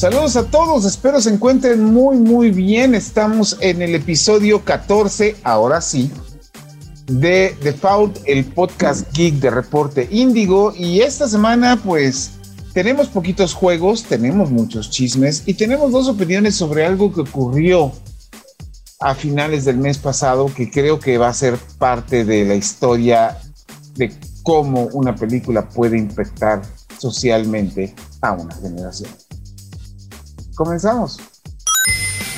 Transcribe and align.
Saludos 0.00 0.34
a 0.36 0.44
todos, 0.44 0.86
espero 0.86 1.20
se 1.20 1.28
encuentren 1.28 1.84
muy 1.84 2.16
muy 2.16 2.50
bien. 2.50 2.94
Estamos 2.94 3.58
en 3.60 3.82
el 3.82 3.94
episodio 3.94 4.64
14, 4.64 5.36
ahora 5.42 5.82
sí, 5.82 6.10
de 7.06 7.54
The 7.62 7.74
Fault, 7.74 8.16
el 8.24 8.46
podcast 8.46 9.14
geek 9.14 9.34
de 9.34 9.50
Reporte 9.50 10.08
Índigo. 10.10 10.72
Y 10.74 11.00
esta 11.00 11.28
semana 11.28 11.78
pues 11.84 12.30
tenemos 12.72 13.08
poquitos 13.08 13.52
juegos, 13.52 14.04
tenemos 14.04 14.50
muchos 14.50 14.88
chismes 14.88 15.42
y 15.44 15.52
tenemos 15.52 15.92
dos 15.92 16.08
opiniones 16.08 16.54
sobre 16.54 16.86
algo 16.86 17.12
que 17.12 17.20
ocurrió 17.20 17.92
a 19.00 19.14
finales 19.14 19.66
del 19.66 19.76
mes 19.76 19.98
pasado 19.98 20.46
que 20.46 20.70
creo 20.70 20.98
que 20.98 21.18
va 21.18 21.28
a 21.28 21.34
ser 21.34 21.58
parte 21.76 22.24
de 22.24 22.46
la 22.46 22.54
historia 22.54 23.36
de 23.96 24.14
cómo 24.44 24.88
una 24.94 25.14
película 25.14 25.68
puede 25.68 25.98
impactar 25.98 26.62
socialmente 26.96 27.94
a 28.22 28.32
una 28.32 28.54
generación. 28.54 29.10
Comenzamos. 30.60 31.16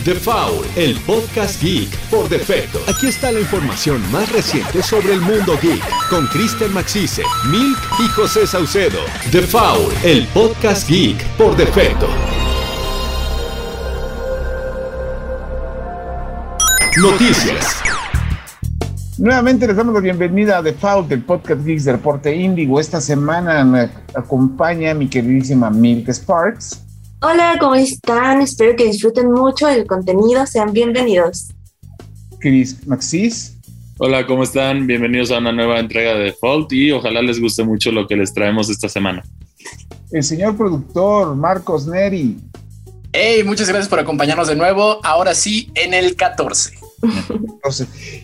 The 0.04 0.14
Foul, 0.14 0.64
el 0.76 0.96
podcast 1.00 1.60
geek 1.60 1.90
por 2.08 2.28
defecto. 2.28 2.78
Aquí 2.88 3.08
está 3.08 3.32
la 3.32 3.40
información 3.40 4.00
más 4.12 4.30
reciente 4.30 4.80
sobre 4.80 5.14
el 5.14 5.20
mundo 5.20 5.58
geek 5.60 5.82
con 6.08 6.28
Kristen 6.28 6.72
Maxise, 6.72 7.24
Milk 7.50 7.78
y 7.98 8.06
José 8.10 8.46
Saucedo. 8.46 9.00
The 9.32 9.42
Foul, 9.42 9.92
el 10.04 10.24
podcast 10.28 10.88
geek 10.88 11.20
por 11.36 11.56
defecto. 11.56 12.06
Noticias. 17.00 17.82
Nuevamente 19.18 19.66
les 19.66 19.74
damos 19.74 19.94
la 19.94 20.00
bienvenida 20.00 20.58
a 20.58 20.62
The 20.62 20.74
Fault, 20.74 21.10
el 21.10 21.24
podcast 21.24 21.64
Geeks 21.64 21.86
de 21.86 21.92
Reporte 21.92 22.36
Índigo. 22.36 22.78
Esta 22.78 23.00
semana 23.00 23.64
me 23.64 23.90
acompaña 24.14 24.94
mi 24.94 25.08
queridísima 25.08 25.70
Milk 25.70 26.08
Sparks. 26.10 26.91
Hola, 27.24 27.56
¿cómo 27.60 27.76
están? 27.76 28.42
Espero 28.42 28.74
que 28.74 28.86
disfruten 28.86 29.30
mucho 29.30 29.68
el 29.68 29.86
contenido. 29.86 30.44
Sean 30.44 30.72
bienvenidos. 30.72 31.50
Chris 32.40 32.84
Maxis. 32.84 33.56
Hola, 33.98 34.26
¿cómo 34.26 34.42
están? 34.42 34.88
Bienvenidos 34.88 35.30
a 35.30 35.38
una 35.38 35.52
nueva 35.52 35.78
entrega 35.78 36.14
de 36.14 36.24
Default 36.24 36.72
y 36.72 36.90
ojalá 36.90 37.22
les 37.22 37.40
guste 37.40 37.62
mucho 37.62 37.92
lo 37.92 38.08
que 38.08 38.16
les 38.16 38.34
traemos 38.34 38.68
esta 38.70 38.88
semana. 38.88 39.22
El 40.10 40.24
señor 40.24 40.56
productor 40.56 41.36
Marcos 41.36 41.86
Neri. 41.86 42.38
Hey, 43.12 43.44
muchas 43.44 43.68
gracias 43.68 43.88
por 43.88 44.00
acompañarnos 44.00 44.48
de 44.48 44.56
nuevo. 44.56 44.98
Ahora 45.04 45.32
sí, 45.36 45.70
en 45.76 45.94
el 45.94 46.16
14. 46.16 46.72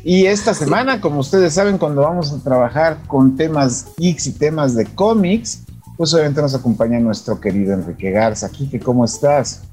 y 0.03 0.27
esta 0.27 0.55
semana, 0.55 1.01
como 1.01 1.21
ustedes 1.21 1.55
saben, 1.55 1.79
cuando 1.79 2.03
vamos 2.03 2.33
a 2.33 2.43
trabajar 2.43 2.99
con 3.07 3.37
temas 3.37 3.93
geeks 3.97 4.27
y 4.27 4.33
temas 4.33 4.75
de 4.75 4.87
cómics, 4.87 5.63
pues 5.99 6.15
obviamente 6.15 6.41
nos 6.41 6.55
acompaña 6.55 7.01
nuestro 7.01 7.41
querido 7.41 7.75
Enrique 7.75 8.13
Garza. 8.13 8.49
Kike, 8.49 8.79
¿cómo 8.79 9.05
estás? 9.05 9.65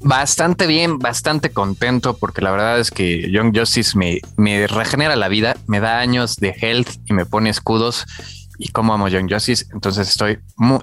Bastante 0.00 0.66
bien, 0.66 0.98
bastante 0.98 1.50
contento 1.50 2.18
porque 2.18 2.42
la 2.42 2.50
verdad 2.50 2.80
es 2.80 2.90
que 2.90 3.30
Young 3.30 3.56
Justice 3.56 3.96
me, 3.96 4.20
me 4.36 4.66
regenera 4.66 5.14
la 5.14 5.28
vida, 5.28 5.56
me 5.66 5.78
da 5.78 6.00
años 6.00 6.36
de 6.36 6.54
health 6.60 6.90
y 7.06 7.14
me 7.14 7.24
pone 7.24 7.48
escudos 7.50 8.04
y 8.58 8.72
como 8.72 8.92
amo 8.92 9.08
Young 9.08 9.32
Justice, 9.32 9.66
entonces 9.72 10.08
estoy 10.08 10.40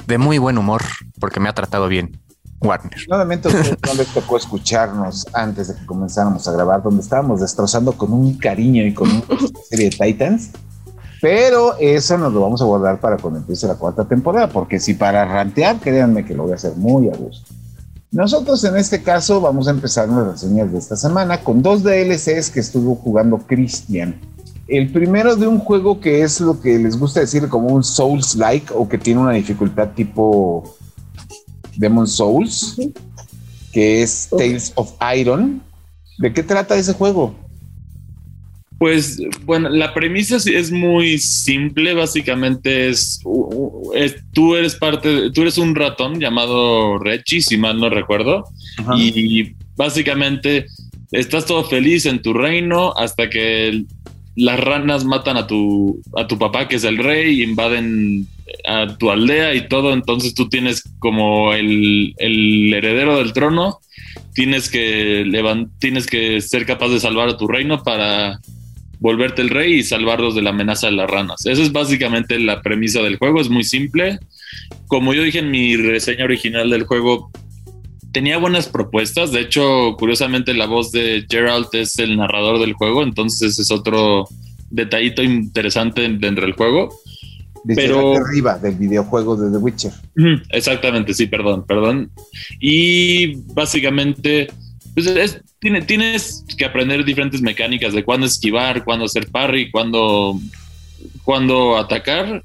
de 0.07 0.17
muy 0.17 0.37
buen 0.37 0.57
humor 0.57 0.81
porque 1.19 1.39
me 1.39 1.49
ha 1.49 1.53
tratado 1.53 1.87
bien. 1.87 2.19
Warner. 2.61 3.05
Nuevamente 3.09 3.49
no 3.51 3.93
les 3.95 4.07
tocó 4.13 4.37
escucharnos 4.37 5.25
antes 5.33 5.67
de 5.67 5.75
que 5.75 5.85
comenzáramos 5.85 6.47
a 6.47 6.51
grabar, 6.51 6.81
donde 6.81 7.01
estábamos 7.01 7.41
destrozando 7.41 7.93
con 7.93 8.13
un 8.13 8.37
cariño 8.37 8.85
y 8.85 8.93
con 8.93 9.09
una 9.09 9.23
serie 9.69 9.89
de 9.89 9.97
Titans. 9.97 10.51
Pero 11.21 11.77
eso 11.79 12.17
nos 12.17 12.33
lo 12.33 12.41
vamos 12.41 12.61
a 12.61 12.65
guardar 12.65 12.99
para 12.99 13.17
cuando 13.17 13.39
empiece 13.39 13.67
la 13.67 13.75
cuarta 13.75 14.05
temporada, 14.05 14.47
porque 14.49 14.79
si 14.79 14.95
para 14.95 15.23
rantear, 15.23 15.79
créanme 15.79 16.25
que 16.25 16.33
lo 16.33 16.43
voy 16.43 16.53
a 16.53 16.55
hacer 16.55 16.75
muy 16.75 17.09
a 17.09 17.15
gusto. 17.15 17.53
Nosotros 18.11 18.63
en 18.65 18.75
este 18.75 19.03
caso 19.03 19.39
vamos 19.39 19.67
a 19.67 19.71
empezar 19.71 20.09
las 20.09 20.33
reseñas 20.33 20.71
de 20.71 20.79
esta 20.79 20.97
semana 20.97 21.43
con 21.43 21.61
dos 21.61 21.83
DLCs 21.83 22.49
que 22.49 22.59
estuvo 22.59 22.95
jugando 22.95 23.37
Christian. 23.37 24.19
El 24.67 24.91
primero 24.91 25.35
de 25.35 25.47
un 25.47 25.59
juego 25.59 25.99
que 25.99 26.23
es 26.23 26.41
lo 26.41 26.59
que 26.59 26.77
les 26.79 26.97
gusta 26.97 27.19
decir 27.19 27.47
como 27.47 27.67
un 27.67 27.83
Souls-like 27.83 28.73
o 28.75 28.89
que 28.89 28.97
tiene 28.97 29.21
una 29.21 29.31
dificultad 29.31 29.91
tipo 29.91 30.75
Demon 31.77 32.07
Souls, 32.07 32.77
que 33.71 34.01
es 34.01 34.27
Tales 34.29 34.73
of 34.75 34.93
Iron. 35.15 35.61
¿De 36.17 36.33
qué 36.33 36.43
trata 36.43 36.75
ese 36.75 36.93
juego? 36.93 37.33
Pues 38.81 39.21
bueno, 39.45 39.69
la 39.69 39.93
premisa 39.93 40.37
es 40.37 40.71
muy 40.71 41.19
simple, 41.19 41.93
básicamente 41.93 42.89
es, 42.89 43.21
tú 44.33 44.55
eres 44.55 44.73
parte, 44.73 45.29
tú 45.29 45.43
eres 45.43 45.59
un 45.59 45.75
ratón 45.75 46.19
llamado 46.19 46.97
Rechi, 46.97 47.43
si 47.43 47.57
mal 47.57 47.79
no 47.79 47.91
recuerdo, 47.91 48.43
y 48.97 49.53
básicamente 49.75 50.65
estás 51.11 51.45
todo 51.45 51.63
feliz 51.65 52.07
en 52.07 52.23
tu 52.23 52.33
reino 52.33 52.91
hasta 52.97 53.29
que 53.29 53.83
las 54.35 54.59
ranas 54.59 55.05
matan 55.05 55.37
a 55.37 55.45
tu, 55.45 56.01
a 56.17 56.25
tu 56.25 56.39
papá, 56.39 56.67
que 56.67 56.77
es 56.77 56.83
el 56.83 56.97
rey, 56.97 57.43
invaden 57.43 58.25
a 58.67 58.97
tu 58.97 59.11
aldea 59.11 59.53
y 59.53 59.67
todo, 59.67 59.93
entonces 59.93 60.33
tú 60.33 60.49
tienes 60.49 60.81
como 60.97 61.53
el, 61.53 62.15
heredero 62.17 63.19
del 63.19 63.33
trono, 63.33 63.77
tienes 64.33 64.71
que, 64.71 65.23
tienes 65.77 66.07
que 66.07 66.41
ser 66.41 66.65
capaz 66.65 66.89
de 66.89 66.99
salvar 66.99 67.29
a 67.29 67.37
tu 67.37 67.47
reino 67.47 67.83
para 67.83 68.39
volverte 69.01 69.41
el 69.41 69.49
rey 69.49 69.73
y 69.73 69.83
salvarlos 69.83 70.35
de 70.35 70.41
la 70.41 70.51
amenaza 70.51 70.87
de 70.87 70.93
las 70.93 71.09
ranas. 71.09 71.45
Esa 71.45 71.61
es 71.61 71.73
básicamente 71.73 72.39
la 72.39 72.61
premisa 72.61 73.01
del 73.01 73.17
juego, 73.17 73.41
es 73.41 73.49
muy 73.49 73.65
simple. 73.65 74.19
Como 74.87 75.13
yo 75.13 75.23
dije 75.23 75.39
en 75.39 75.51
mi 75.51 75.75
reseña 75.75 76.23
original 76.23 76.69
del 76.69 76.83
juego, 76.83 77.31
tenía 78.13 78.37
buenas 78.37 78.69
propuestas. 78.69 79.33
De 79.33 79.41
hecho, 79.41 79.97
curiosamente, 79.97 80.53
la 80.53 80.67
voz 80.67 80.93
de 80.93 81.25
Gerald 81.29 81.67
es 81.73 81.99
el 81.99 82.15
narrador 82.15 82.59
del 82.59 82.73
juego, 82.73 83.03
entonces 83.03 83.51
ese 83.51 83.63
es 83.63 83.71
otro 83.71 84.27
detallito 84.69 85.21
interesante 85.21 86.01
dentro 86.01 86.45
del 86.45 86.53
juego 86.53 86.89
pero 87.75 88.15
arriba 88.17 88.57
del 88.57 88.75
videojuego 88.75 89.35
de 89.35 89.51
The 89.51 89.57
Witcher. 89.57 89.91
Exactamente, 90.49 91.13
sí, 91.13 91.27
perdón, 91.27 91.65
perdón. 91.65 92.11
Y 92.59 93.35
básicamente 93.53 94.49
pues 94.93 95.41
tienes 95.59 96.45
que 96.57 96.65
aprender 96.65 97.03
diferentes 97.05 97.41
mecánicas 97.41 97.93
de 97.93 98.03
cuándo 98.03 98.25
esquivar, 98.25 98.83
cuándo 98.83 99.05
hacer 99.05 99.29
parry, 99.29 99.71
cuándo, 99.71 100.39
cuándo 101.23 101.77
atacar. 101.77 102.43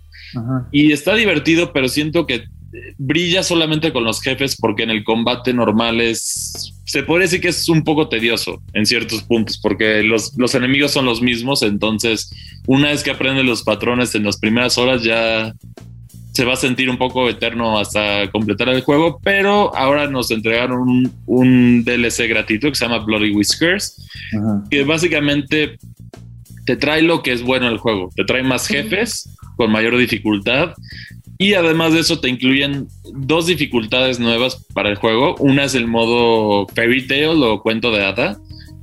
Y 0.70 0.92
está 0.92 1.14
divertido, 1.14 1.72
pero 1.72 1.88
siento 1.88 2.26
que 2.26 2.44
brilla 2.98 3.42
solamente 3.42 3.92
con 3.92 4.04
los 4.04 4.20
jefes 4.20 4.56
porque 4.56 4.82
en 4.82 4.90
el 4.90 5.04
combate 5.04 5.52
normal 5.52 6.00
es 6.00 6.74
se 6.84 7.02
puede 7.02 7.22
decir 7.22 7.40
que 7.40 7.48
es 7.48 7.68
un 7.68 7.82
poco 7.82 8.08
tedioso 8.08 8.62
en 8.72 8.86
ciertos 8.86 9.22
puntos 9.22 9.58
porque 9.58 10.02
los, 10.02 10.36
los 10.36 10.54
enemigos 10.54 10.92
son 10.92 11.04
los 11.04 11.22
mismos 11.22 11.62
entonces 11.62 12.30
una 12.66 12.88
vez 12.88 13.02
que 13.02 13.10
aprende 13.10 13.42
los 13.44 13.62
patrones 13.62 14.14
en 14.14 14.24
las 14.24 14.38
primeras 14.38 14.78
horas 14.78 15.02
ya 15.02 15.54
se 16.36 16.44
va 16.44 16.52
a 16.52 16.56
sentir 16.56 16.90
un 16.90 16.98
poco 16.98 17.30
eterno 17.30 17.78
hasta 17.78 18.30
completar 18.30 18.68
el 18.68 18.82
juego, 18.82 19.18
pero 19.24 19.74
ahora 19.74 20.06
nos 20.06 20.30
entregaron 20.30 21.10
un, 21.24 21.82
DLC 21.82 22.28
gratuito 22.28 22.68
que 22.68 22.74
se 22.74 22.84
llama 22.84 22.98
Bloody 22.98 23.30
Whiskers, 23.30 24.06
que 24.70 24.84
básicamente 24.84 25.78
te 26.66 26.76
trae 26.76 27.00
lo 27.00 27.22
que 27.22 27.32
es 27.32 27.42
bueno 27.42 27.68
el 27.68 27.78
juego, 27.78 28.10
te 28.14 28.24
trae 28.24 28.42
más 28.42 28.66
jefes 28.66 29.34
con 29.56 29.72
mayor 29.72 29.96
dificultad 29.96 30.74
y 31.38 31.54
además 31.54 31.94
de 31.94 32.00
eso 32.00 32.20
te 32.20 32.28
incluyen 32.28 32.86
dos 33.14 33.46
dificultades 33.46 34.20
nuevas 34.20 34.62
para 34.74 34.90
el 34.90 34.96
juego. 34.96 35.36
Una 35.38 35.64
es 35.64 35.74
el 35.74 35.86
modo 35.86 36.66
Fairy 36.74 37.06
Tale 37.06 37.28
o 37.28 37.62
cuento 37.62 37.92
de 37.92 38.04
hada, 38.04 38.36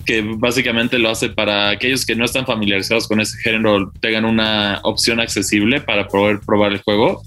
que 0.08 0.22
básicamente 0.22 0.98
lo 0.98 1.12
hace 1.12 1.30
para 1.30 1.70
aquellos 1.70 2.04
que 2.04 2.16
no 2.16 2.26
están 2.26 2.48
familiarizados 2.48 3.08
con 3.08 3.22
ese 3.22 3.38
género, 3.44 3.92
tengan 4.02 4.26
una 4.26 4.80
opción 4.84 5.20
accesible 5.20 5.82
para 5.82 6.08
poder 6.08 6.40
probar 6.44 6.72
el 6.72 6.82
juego. 6.82 7.22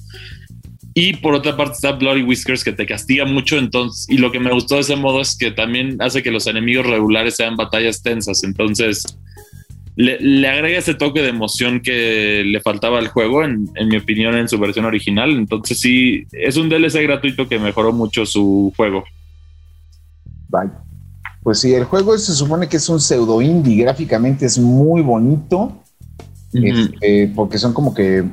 Y 0.98 1.12
por 1.12 1.34
otra 1.34 1.54
parte 1.54 1.74
está 1.74 1.92
Bloody 1.92 2.22
Whiskers 2.22 2.64
que 2.64 2.72
te 2.72 2.86
castiga 2.86 3.26
mucho, 3.26 3.58
entonces, 3.58 4.06
y 4.09 4.16
lo 4.16 4.32
que 4.32 4.41
me 4.41 4.50
gustó 4.50 4.76
de 4.76 4.80
ese 4.80 4.97
modo 4.97 5.21
es 5.21 5.36
que 5.36 5.50
también 5.50 6.00
hace 6.00 6.22
que 6.22 6.30
los 6.30 6.47
enemigos 6.47 6.86
regulares 6.86 7.36
sean 7.36 7.54
batallas 7.54 8.00
tensas, 8.00 8.42
entonces 8.44 9.04
le, 9.94 10.48
agrega 10.48 10.78
ese 10.78 10.94
toque 10.94 11.21
de 11.21 11.28
emoción 11.28 11.82
que 11.82 12.44
le 12.47 12.62
faltaba 12.62 12.98
al 12.98 13.09
juego, 13.09 13.44
en, 13.44 13.68
mi 13.88 13.98
opinión, 13.98 14.38
en 14.38 14.48
su 14.48 14.59
versión 14.59 14.86
original. 14.86 15.32
Entonces 15.32 15.78
sí, 15.78 16.26
es 16.32 16.56
un 16.56 16.71
DLC 16.71 17.03
gratuito 17.03 17.47
que 17.47 17.59
mejoró 17.59 17.92
mucho 17.92 18.24
su 18.24 18.72
juego. 18.74 19.04
Vaya. 20.48 20.82
Pues 21.42 21.60
sí, 21.60 21.74
el 21.74 21.84
juego 21.84 22.16
se 22.16 22.32
supone 22.32 22.71
que 22.71 22.78
es 22.78 22.88
un 22.88 23.00
pseudo 23.00 23.42
indie, 23.42 23.82
gráficamente 23.82 24.47
es 24.47 24.59
muy 24.59 25.03
bonito, 25.03 25.82
este, 26.54 27.30
porque 27.36 27.59
son 27.59 27.74
como 27.74 27.92
que, 27.92 28.24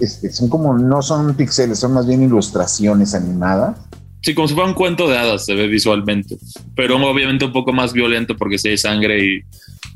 este, 0.00 0.30
son 0.32 0.48
como, 0.48 0.76
no 0.76 1.02
son 1.02 1.34
píxeles, 1.34 1.78
son 1.78 1.92
más 1.94 2.06
bien 2.06 2.22
ilustraciones 2.22 3.14
animadas. 3.14 3.76
Sí, 4.22 4.34
como 4.34 4.46
si 4.48 4.54
fuera 4.54 4.68
un 4.68 4.74
cuento 4.74 5.08
de 5.08 5.16
hadas 5.16 5.46
se 5.46 5.54
ve 5.54 5.66
visualmente, 5.66 6.36
pero 6.76 6.96
obviamente 6.96 7.44
un 7.46 7.52
poco 7.52 7.72
más 7.72 7.92
violento 7.94 8.36
porque 8.36 8.58
si 8.58 8.68
hay 8.68 8.78
sangre 8.78 9.24
y 9.24 9.40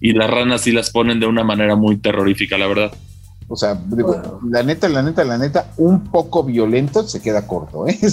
y 0.00 0.12
las 0.12 0.28
ranas 0.30 0.60
sí 0.62 0.72
las 0.72 0.90
ponen 0.90 1.18
de 1.20 1.26
una 1.26 1.44
manera 1.44 1.76
muy 1.76 1.96
terrorífica, 1.96 2.58
la 2.58 2.66
verdad. 2.66 2.92
O 3.48 3.56
sea, 3.56 3.74
digo, 3.88 4.40
la 4.50 4.62
neta, 4.62 4.88
la 4.88 5.02
neta, 5.02 5.24
la 5.24 5.38
neta, 5.38 5.70
un 5.78 6.04
poco 6.04 6.42
violento 6.44 7.02
se 7.06 7.22
queda 7.22 7.46
corto, 7.46 7.86
¿eh? 7.86 7.98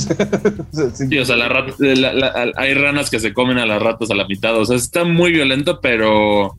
Sí, 0.93 1.17
o 1.19 1.25
sea, 1.25 1.35
la 1.35 1.49
rat- 1.49 1.79
la- 1.79 2.13
la- 2.13 2.51
hay 2.57 2.73
ranas 2.73 3.09
que 3.09 3.19
se 3.19 3.33
comen 3.33 3.57
a 3.57 3.65
las 3.65 3.81
ratas 3.81 4.09
a 4.11 4.15
la 4.15 4.25
mitad. 4.27 4.57
O 4.57 4.65
sea, 4.65 4.75
está 4.77 5.03
muy 5.03 5.31
violento, 5.31 5.79
pero. 5.81 6.55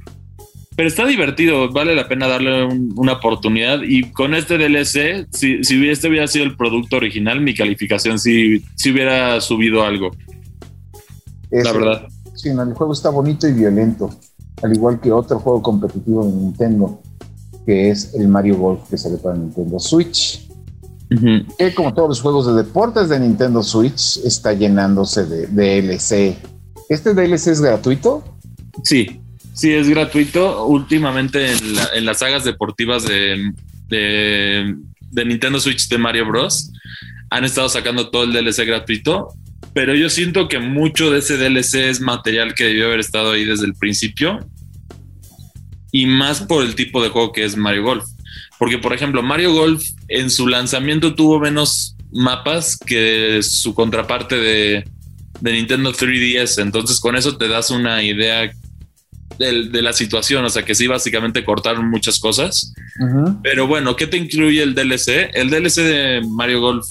Pero 0.74 0.88
está 0.88 1.06
divertido, 1.06 1.70
vale 1.70 1.94
la 1.94 2.08
pena 2.08 2.26
darle 2.26 2.64
un- 2.64 2.92
una 2.96 3.12
oportunidad. 3.14 3.80
Y 3.82 4.10
con 4.12 4.34
este 4.34 4.56
DLC, 4.56 5.26
si, 5.30 5.62
si 5.64 5.88
este 5.88 6.08
hubiera 6.08 6.26
sido 6.26 6.44
el 6.44 6.56
producto 6.56 6.96
original, 6.96 7.40
mi 7.40 7.54
calificación 7.54 8.18
sí, 8.18 8.62
sí 8.76 8.90
hubiera 8.90 9.40
subido 9.40 9.82
algo, 9.84 10.10
la 11.50 11.72
verdad. 11.72 12.08
Sí, 12.34 12.52
no, 12.54 12.62
el 12.62 12.72
juego 12.74 12.92
está 12.92 13.10
bonito 13.10 13.46
y 13.46 13.52
violento, 13.52 14.10
al 14.62 14.72
igual 14.74 15.00
que 15.00 15.12
otro 15.12 15.38
juego 15.38 15.62
competitivo 15.62 16.24
de 16.26 16.32
Nintendo, 16.32 17.02
que 17.66 17.90
es 17.90 18.14
el 18.14 18.26
Mario 18.28 18.56
Golf 18.56 18.80
que 18.90 18.96
sale 18.98 19.18
para 19.18 19.36
Nintendo 19.36 19.78
Switch. 19.78 20.48
Que 21.58 21.74
como 21.74 21.92
todos 21.92 22.08
los 22.08 22.20
juegos 22.22 22.46
de 22.46 22.54
deportes 22.62 23.10
de 23.10 23.20
Nintendo 23.20 23.62
Switch, 23.62 24.16
está 24.24 24.54
llenándose 24.54 25.26
de 25.26 25.46
DLC. 25.46 26.34
¿Este 26.88 27.12
DLC 27.12 27.48
es 27.48 27.60
gratuito? 27.60 28.24
Sí, 28.82 29.20
sí, 29.54 29.72
es 29.72 29.88
gratuito. 29.88 30.66
Últimamente 30.66 31.52
en, 31.52 31.74
la- 31.76 32.00
las 32.00 32.18
sagas 32.20 32.44
deportivas 32.44 33.04
de, 33.06 33.52
de, 33.88 34.74
de 35.10 35.24
Nintendo 35.24 35.60
Switch 35.60 35.88
de 35.88 35.98
Mario 35.98 36.26
Bros. 36.26 36.70
han 37.30 37.44
estado 37.44 37.68
sacando 37.68 38.10
todo 38.10 38.24
el 38.24 38.32
DLC 38.32 38.64
gratuito, 38.66 39.28
pero 39.74 39.94
yo 39.94 40.10
siento 40.10 40.48
que 40.48 40.58
mucho 40.58 41.10
de 41.10 41.20
ese 41.20 41.36
DLC 41.36 41.88
es 41.88 42.00
material 42.00 42.54
que 42.54 42.64
debió 42.64 42.86
haber 42.86 43.00
estado 43.00 43.32
ahí 43.32 43.44
desde 43.44 43.66
el 43.66 43.74
principio 43.74 44.38
y 45.90 46.06
más 46.06 46.40
por 46.40 46.64
el 46.64 46.74
tipo 46.74 47.02
de 47.02 47.10
juego 47.10 47.32
que 47.32 47.44
es 47.44 47.56
Mario 47.56 47.82
Golf. 47.84 48.04
Porque, 48.58 48.78
por 48.78 48.92
ejemplo, 48.92 49.22
Mario 49.22 49.52
Golf 49.52 49.82
en 50.08 50.30
su 50.30 50.46
lanzamiento 50.46 51.14
tuvo 51.14 51.40
menos 51.40 51.96
mapas 52.12 52.76
que 52.76 53.40
su 53.42 53.74
contraparte 53.74 54.36
de, 54.36 54.84
de 55.40 55.52
Nintendo 55.52 55.92
3DS. 55.92 56.62
Entonces, 56.62 57.00
con 57.00 57.16
eso 57.16 57.36
te 57.36 57.48
das 57.48 57.70
una 57.70 58.02
idea 58.02 58.52
de, 59.42 59.68
de 59.68 59.82
la 59.82 59.92
situación. 59.92 60.44
O 60.44 60.50
sea, 60.50 60.64
que 60.64 60.74
sí, 60.74 60.86
básicamente 60.86 61.44
cortaron 61.44 61.90
muchas 61.90 62.18
cosas. 62.18 62.72
Pero 63.42 63.66
bueno, 63.66 63.96
¿qué 63.96 64.06
te 64.06 64.16
incluye 64.16 64.62
el 64.62 64.74
DLC? 64.74 65.30
El 65.34 65.50
DLC 65.50 65.76
de 65.82 66.22
Mario 66.28 66.60
Golf 66.60 66.86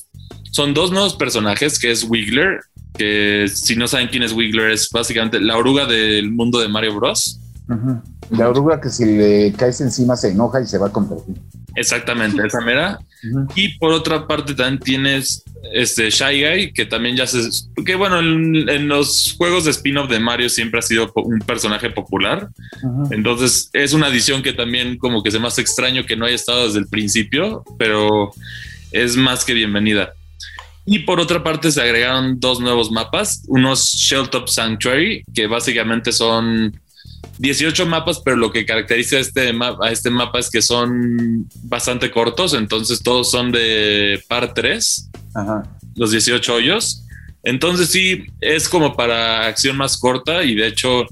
son 0.52 0.74
dos 0.74 0.92
nuevos 0.92 1.16
personajes, 1.16 1.80
que 1.80 1.92
es 1.92 2.04
Wiggler, 2.04 2.60
que 2.98 3.48
si 3.52 3.76
no 3.76 3.88
saben 3.88 4.10
quién 4.10 4.24
es 4.24 4.34
Wiggler, 4.34 4.72
es 4.72 4.90
básicamente 4.90 5.40
la 5.40 5.58
oruga 5.58 5.86
del 5.86 6.32
mundo 6.32 6.60
de 6.60 6.68
Mario 6.68 6.96
Bros. 6.96 7.40
La 8.30 8.50
oruga 8.50 8.80
que 8.80 8.90
si 8.90 9.06
le 9.06 9.54
caes 9.54 9.82
encima 9.82 10.16
se 10.16 10.30
enoja 10.30 10.62
y 10.62 10.68
se 10.68 10.78
va 10.78 10.88
a 10.88 10.92
convertir. 10.92 11.36
Exactamente, 11.76 12.46
esa 12.46 12.62
mera. 12.62 13.00
Y 13.56 13.78
por 13.78 13.94
otra 13.94 14.28
parte 14.28 14.54
también 14.54 14.80
tienes 14.80 15.44
este 15.74 16.10
Shy 16.10 16.44
Guy, 16.44 16.74
que 16.74 16.86
también 16.86 17.16
ya 17.16 17.28
se... 17.28 17.40
Que 17.86 17.96
bueno, 17.96 18.20
en, 18.20 18.68
en 18.68 18.88
los 18.88 19.36
juegos 19.38 19.66
de 19.66 19.72
spin-off 19.72 20.10
de 20.10 20.20
Mario 20.20 20.50
siempre 20.50 20.80
ha 20.80 20.84
sido 20.84 21.12
un 21.16 21.40
personaje 21.40 21.90
popular. 21.90 22.50
Entonces 23.12 23.70
es 23.74 23.94
una 23.94 24.08
adición 24.08 24.42
que 24.42 24.54
también 24.54 24.98
como 24.98 25.24
que 25.24 25.32
se 25.32 25.40
me 25.40 25.48
hace 25.48 25.62
extraño 25.62 26.06
que 26.06 26.16
no 26.16 26.26
haya 26.26 26.36
estado 26.36 26.66
desde 26.66 26.80
el 26.80 26.88
principio, 26.88 27.64
pero 27.78 28.32
es 28.92 29.16
más 29.16 29.46
que 29.46 29.54
bienvenida. 29.54 30.14
Y 30.86 31.00
por 31.00 31.20
otra 31.20 31.44
parte 31.44 31.72
se 31.72 31.82
agregaron 31.82 32.40
dos 32.40 32.60
nuevos 32.60 32.92
mapas, 32.92 33.44
unos 33.48 33.84
Shelltop 33.86 34.48
Sanctuary, 34.48 35.24
que 35.34 35.48
básicamente 35.48 36.12
son 36.12 36.80
18 37.40 37.86
mapas, 37.86 38.22
pero 38.24 38.38
lo 38.38 38.52
que 38.52 38.66
caracteriza 38.66 39.18
a 39.18 39.20
este, 39.20 39.52
ma- 39.54 39.78
a 39.82 39.92
este 39.92 40.10
mapa 40.10 40.40
es 40.40 40.50
que 40.50 40.62
son 40.62 41.48
bastante 41.64 42.12
cortos, 42.12 42.54
entonces 42.54 43.02
todos 43.02 43.32
son 43.32 43.52
de 43.52 44.22
par 44.28 44.54
3 44.54 45.10
Ajá. 45.36 45.64
los 45.96 46.12
18 46.12 46.54
hoyos. 46.54 47.06
Entonces 47.44 47.90
sí, 47.90 48.26
es 48.40 48.70
como 48.70 48.96
para 48.96 49.48
acción 49.48 49.76
más 49.78 49.98
corta 49.98 50.44
y 50.44 50.54
de 50.56 50.68
hecho 50.68 51.06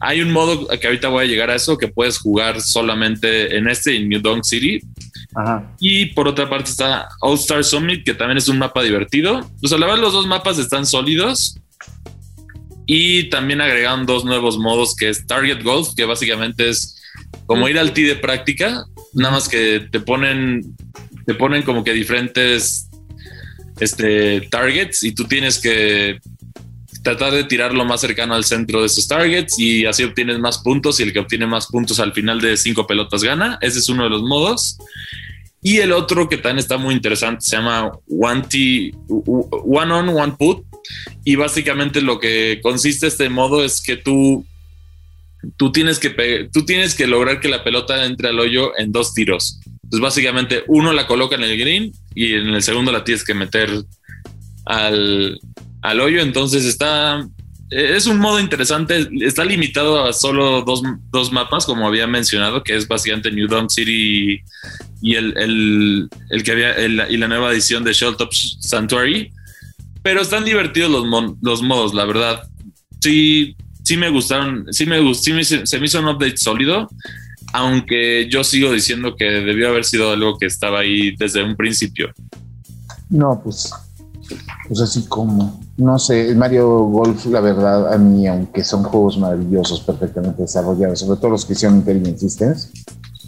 hay 0.00 0.20
un 0.20 0.30
modo 0.30 0.68
que 0.68 0.86
ahorita 0.86 1.08
voy 1.08 1.24
a 1.24 1.28
llegar 1.28 1.48
a 1.48 1.54
eso 1.54 1.78
que 1.78 1.88
puedes 1.88 2.18
jugar 2.18 2.60
solamente 2.60 3.56
en 3.56 3.66
este, 3.68 3.96
en 3.96 4.10
New 4.10 4.20
Donk 4.20 4.44
City. 4.44 4.80
Ajá. 5.34 5.74
Y 5.80 6.06
por 6.06 6.28
otra 6.28 6.48
parte 6.50 6.70
está 6.70 7.08
All 7.22 7.34
Star 7.36 7.64
Summit, 7.64 8.04
que 8.04 8.12
también 8.14 8.36
es 8.36 8.48
un 8.48 8.58
mapa 8.58 8.82
divertido. 8.82 9.50
O 9.62 9.68
sea, 9.68 9.78
la 9.78 9.86
verdad 9.86 10.02
los 10.02 10.12
dos 10.12 10.26
mapas 10.26 10.58
están 10.58 10.84
sólidos. 10.84 11.58
Y 12.86 13.28
también 13.30 13.60
agregaron 13.60 14.06
dos 14.06 14.24
nuevos 14.24 14.58
modos 14.58 14.94
que 14.94 15.08
es 15.08 15.26
Target 15.26 15.62
Golf, 15.62 15.94
que 15.96 16.04
básicamente 16.04 16.68
es 16.68 17.02
como 17.46 17.68
ir 17.68 17.78
al 17.78 17.92
tee 17.92 18.04
de 18.04 18.16
práctica, 18.16 18.84
nada 19.14 19.34
más 19.34 19.48
que 19.48 19.88
te 19.90 20.00
ponen, 20.00 20.76
te 21.26 21.34
ponen 21.34 21.62
como 21.62 21.82
que 21.82 21.92
diferentes 21.92 22.88
este, 23.80 24.42
targets 24.42 25.02
y 25.02 25.12
tú 25.12 25.24
tienes 25.24 25.60
que 25.60 26.18
tratar 27.02 27.32
de 27.32 27.44
tirar 27.44 27.72
lo 27.72 27.84
más 27.84 28.00
cercano 28.00 28.34
al 28.34 28.44
centro 28.44 28.80
de 28.80 28.86
esos 28.86 29.06
targets 29.06 29.58
y 29.58 29.86
así 29.86 30.02
obtienes 30.02 30.40
más 30.40 30.58
puntos 30.58 30.98
y 30.98 31.04
el 31.04 31.12
que 31.12 31.20
obtiene 31.20 31.46
más 31.46 31.68
puntos 31.68 32.00
al 32.00 32.12
final 32.12 32.40
de 32.40 32.56
cinco 32.56 32.86
pelotas 32.86 33.22
gana. 33.22 33.58
Ese 33.60 33.78
es 33.78 33.88
uno 33.88 34.04
de 34.04 34.10
los 34.10 34.22
modos. 34.22 34.76
Y 35.62 35.78
el 35.78 35.92
otro 35.92 36.28
que 36.28 36.36
también 36.36 36.58
está 36.58 36.78
muy 36.78 36.94
interesante 36.94 37.42
se 37.42 37.56
llama 37.56 37.92
One, 38.08 38.42
T, 38.48 38.92
one 39.08 39.92
On, 39.92 40.08
One 40.08 40.34
Put. 40.36 40.65
Y 41.24 41.36
básicamente 41.36 42.00
lo 42.00 42.18
que 42.18 42.60
consiste 42.62 43.06
este 43.06 43.28
modo 43.28 43.64
es 43.64 43.80
que 43.82 43.96
tú, 43.96 44.46
tú, 45.56 45.72
tienes 45.72 45.98
que 45.98 46.48
tú 46.52 46.64
tienes 46.64 46.94
que 46.94 47.06
lograr 47.06 47.40
que 47.40 47.48
la 47.48 47.64
pelota 47.64 48.04
entre 48.04 48.28
al 48.28 48.38
hoyo 48.38 48.72
en 48.78 48.92
dos 48.92 49.14
tiros. 49.14 49.60
Entonces 49.84 50.00
básicamente 50.00 50.64
uno 50.66 50.92
la 50.92 51.06
coloca 51.06 51.36
en 51.36 51.44
el 51.44 51.58
green 51.58 51.92
y 52.14 52.34
en 52.34 52.48
el 52.48 52.62
segundo 52.62 52.92
la 52.92 53.04
tienes 53.04 53.24
que 53.24 53.34
meter 53.34 53.70
al, 54.64 55.40
al 55.82 56.00
hoyo. 56.00 56.20
Entonces 56.20 56.64
está... 56.64 57.26
Es 57.68 58.06
un 58.06 58.18
modo 58.18 58.38
interesante, 58.38 59.08
está 59.22 59.44
limitado 59.44 60.04
a 60.04 60.12
solo 60.12 60.62
dos, 60.62 60.82
dos 61.10 61.32
mapas, 61.32 61.66
como 61.66 61.88
había 61.88 62.06
mencionado, 62.06 62.62
que 62.62 62.76
es 62.76 62.86
básicamente 62.86 63.32
New 63.32 63.48
Dawn 63.48 63.68
City 63.68 64.40
y 65.02 65.14
el, 65.16 65.36
el, 65.36 66.08
el 66.30 66.42
que 66.44 66.52
había 66.52 66.78
y 67.08 67.16
la 67.16 67.26
nueva 67.26 67.50
edición 67.52 67.82
de 67.82 67.92
Shelltop 67.92 68.32
Sanctuary. 68.32 69.32
Pero 70.06 70.20
están 70.20 70.44
divertidos 70.44 70.88
los, 70.88 71.34
los 71.40 71.62
modos, 71.64 71.92
la 71.92 72.04
verdad. 72.04 72.40
Sí, 73.00 73.56
sí 73.82 73.96
me 73.96 74.08
gustaron, 74.08 74.64
sí 74.70 74.86
me 74.86 75.00
gustó, 75.00 75.32
se 75.42 75.80
me 75.80 75.86
hizo 75.86 75.98
un 75.98 76.06
update 76.06 76.36
sólido, 76.36 76.88
aunque 77.52 78.28
yo 78.30 78.44
sigo 78.44 78.70
diciendo 78.70 79.16
que 79.16 79.24
debió 79.24 79.68
haber 79.68 79.84
sido 79.84 80.12
algo 80.12 80.38
que 80.38 80.46
estaba 80.46 80.78
ahí 80.78 81.16
desde 81.16 81.42
un 81.42 81.56
principio. 81.56 82.10
No, 83.10 83.40
pues, 83.42 83.72
pues 84.68 84.80
así 84.80 85.06
como, 85.08 85.60
no 85.76 85.98
sé, 85.98 86.32
Mario 86.36 86.84
Golf, 86.84 87.26
la 87.26 87.40
verdad, 87.40 87.92
a 87.92 87.98
mí, 87.98 88.28
aunque 88.28 88.62
son 88.62 88.84
juegos 88.84 89.18
maravillosos, 89.18 89.80
perfectamente 89.80 90.42
desarrollados, 90.42 91.00
sobre 91.00 91.18
todo 91.18 91.30
los 91.30 91.44
que 91.44 91.54
hicieron 91.54 91.78
Intelligent 91.78 92.18
Systems, 92.18 92.70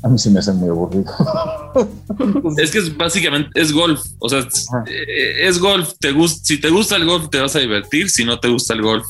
a 0.02 0.08
mí 0.08 0.18
se 0.18 0.30
me 0.30 0.38
hacen 0.38 0.56
muy 0.56 0.68
aburridos. 0.68 1.12
Es 2.58 2.70
que 2.70 2.78
es 2.78 2.96
básicamente 2.96 3.50
es 3.60 3.72
golf, 3.72 4.00
o 4.18 4.28
sea, 4.28 4.40
es, 4.40 4.66
Ajá. 4.72 4.84
eh, 4.90 5.46
es 5.46 5.58
golf. 5.58 5.92
Te 6.00 6.12
si 6.28 6.58
te 6.58 6.70
gusta 6.70 6.96
el 6.96 7.04
golf, 7.04 7.28
te 7.30 7.40
vas 7.40 7.54
a 7.56 7.60
divertir. 7.60 8.10
Si 8.10 8.24
no 8.24 8.38
te 8.40 8.48
gusta 8.48 8.74
el 8.74 8.82
golf, 8.82 9.06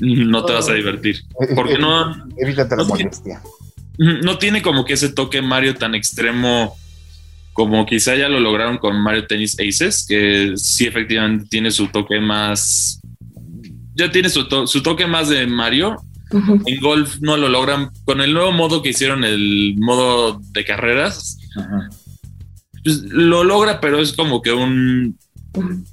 no 0.00 0.44
te 0.44 0.52
vas 0.52 0.68
a 0.68 0.74
divertir. 0.74 1.22
Porque 1.54 1.78
no, 1.78 2.12
Evítate 2.36 2.76
la 2.76 2.82
no 2.82 2.86
tiene- 2.94 3.04
molestia. 3.04 3.42
no 3.98 4.38
tiene 4.38 4.62
como 4.62 4.84
que 4.84 4.94
ese 4.94 5.10
toque 5.10 5.40
Mario 5.42 5.74
tan 5.74 5.94
extremo 5.94 6.76
como 7.54 7.84
quizá 7.86 8.14
ya 8.16 8.28
lo 8.28 8.40
lograron 8.40 8.78
con 8.78 8.96
Mario 9.00 9.26
Tennis 9.26 9.56
Aces, 9.60 10.06
que 10.08 10.54
sí 10.56 10.86
efectivamente 10.86 11.46
tiene 11.50 11.70
su 11.70 11.88
toque 11.88 12.18
más, 12.18 13.00
ya 13.94 14.10
tiene 14.10 14.28
su, 14.30 14.48
to- 14.48 14.66
su 14.66 14.82
toque 14.82 15.06
más 15.06 15.28
de 15.28 15.46
Mario. 15.46 15.96
En 16.32 16.80
golf 16.80 17.18
no 17.20 17.36
lo 17.36 17.48
logran 17.48 17.90
con 18.04 18.20
el 18.20 18.32
nuevo 18.32 18.52
modo 18.52 18.82
que 18.82 18.90
hicieron, 18.90 19.24
el 19.24 19.74
modo 19.78 20.40
de 20.52 20.64
carreras. 20.64 21.38
Ajá. 21.56 21.88
pues, 22.84 23.02
lo 23.02 23.44
logra, 23.44 23.80
pero 23.80 24.00
es 24.00 24.12
como 24.12 24.40
que 24.40 24.52
un, 24.52 25.18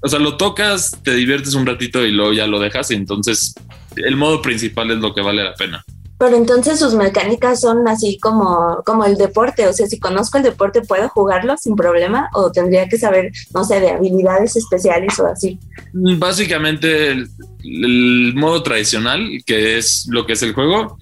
o 0.02 0.08
sea, 0.08 0.20
lo 0.20 0.38
tocas, 0.38 0.98
te 1.04 1.14
diviertes 1.14 1.54
un 1.54 1.66
ratito 1.66 2.06
y 2.06 2.12
luego 2.12 2.34
ya 2.34 2.48
lo 2.48 2.60
dejas 2.60 2.92
y 2.92 2.96
entonces 2.96 3.54
el 3.96 4.16
modo 4.16 4.42
principal 4.42 4.92
es 4.92 4.98
lo 5.00 5.14
que 5.14 5.22
vale 5.22 5.44
la 5.44 5.54
pena. 5.54 5.84
Pero 6.20 6.36
entonces 6.36 6.80
sus 6.80 6.94
mecánicas 6.96 7.62
son 7.62 7.88
así 7.88 8.20
como, 8.20 8.84
como 8.86 9.06
el 9.06 9.16
deporte. 9.18 9.66
O 9.68 9.74
sea, 9.74 9.88
si 9.88 10.00
conozco 10.00 10.38
el 10.38 10.44
deporte, 10.44 10.82
¿puedo 10.82 11.08
jugarlo 11.08 11.56
sin 11.58 11.76
problema? 11.78 12.30
¿O 12.34 12.52
tendría 12.52 12.90
que 12.90 12.98
saber, 12.98 13.32
no 13.54 13.64
sé, 13.64 13.80
de 13.80 13.92
habilidades 13.92 14.58
especiales 14.58 15.18
o 15.20 15.28
así? 15.28 15.58
Básicamente 15.94 17.12
el, 17.12 17.30
el 17.64 18.34
modo 18.36 18.62
tradicional, 18.64 19.28
que 19.46 19.78
es 19.78 20.08
lo 20.10 20.26
que 20.26 20.34
es 20.34 20.44
el 20.44 20.54
juego, 20.54 20.98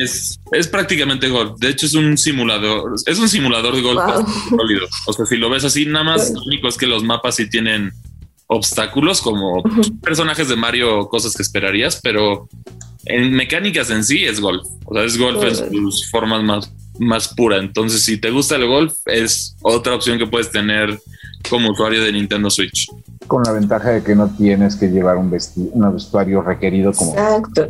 es, 0.00 0.38
es 0.52 0.68
prácticamente 0.68 1.28
golf. 1.28 1.58
De 1.58 1.68
hecho, 1.68 1.86
es 1.86 1.94
un 1.94 2.16
simulador, 2.16 2.92
es 3.04 3.18
un 3.18 3.28
simulador 3.28 3.74
de 3.74 3.82
golf 3.82 4.00
Wow. 4.00 4.26
sólido. 4.48 4.86
O 5.06 5.12
sea, 5.12 5.26
si 5.26 5.36
lo 5.38 5.50
ves 5.50 5.64
así, 5.64 5.86
nada 5.86 6.04
más, 6.04 6.30
lo 6.30 6.40
único 6.44 6.68
es 6.68 6.76
que 6.78 6.86
los 6.86 7.02
mapas 7.02 7.34
sí 7.34 7.50
tienen 7.50 7.92
obstáculos 8.46 9.20
como 9.22 9.62
personajes 10.02 10.48
de 10.48 10.56
Mario, 10.56 11.08
cosas 11.08 11.34
que 11.34 11.42
esperarías, 11.42 12.00
pero 12.02 12.48
en 13.06 13.32
mecánicas 13.32 13.90
en 13.90 14.04
sí 14.04 14.24
es 14.24 14.40
golf. 14.40 14.66
O 14.84 14.94
sea, 14.94 15.04
es 15.04 15.18
golf 15.18 15.42
en 15.44 15.70
sus 15.70 16.10
formas 16.10 16.42
más 16.42 16.72
más 16.98 17.28
pura. 17.28 17.58
Entonces, 17.58 18.02
si 18.02 18.18
te 18.18 18.30
gusta 18.30 18.56
el 18.56 18.66
golf, 18.66 18.94
es 19.06 19.56
otra 19.62 19.94
opción 19.94 20.18
que 20.18 20.26
puedes 20.26 20.50
tener 20.50 20.98
como 21.48 21.70
usuario 21.70 22.02
de 22.02 22.12
Nintendo 22.12 22.50
Switch. 22.50 22.88
Con 23.26 23.42
la 23.42 23.52
ventaja 23.52 23.90
de 23.90 24.02
que 24.02 24.14
no 24.14 24.28
tienes 24.28 24.76
que 24.76 24.88
llevar 24.88 25.16
un, 25.16 25.30
vesti 25.30 25.70
un 25.72 25.92
vestuario 25.92 26.42
requerido 26.42 26.92
como. 26.92 27.12
Exacto. 27.12 27.68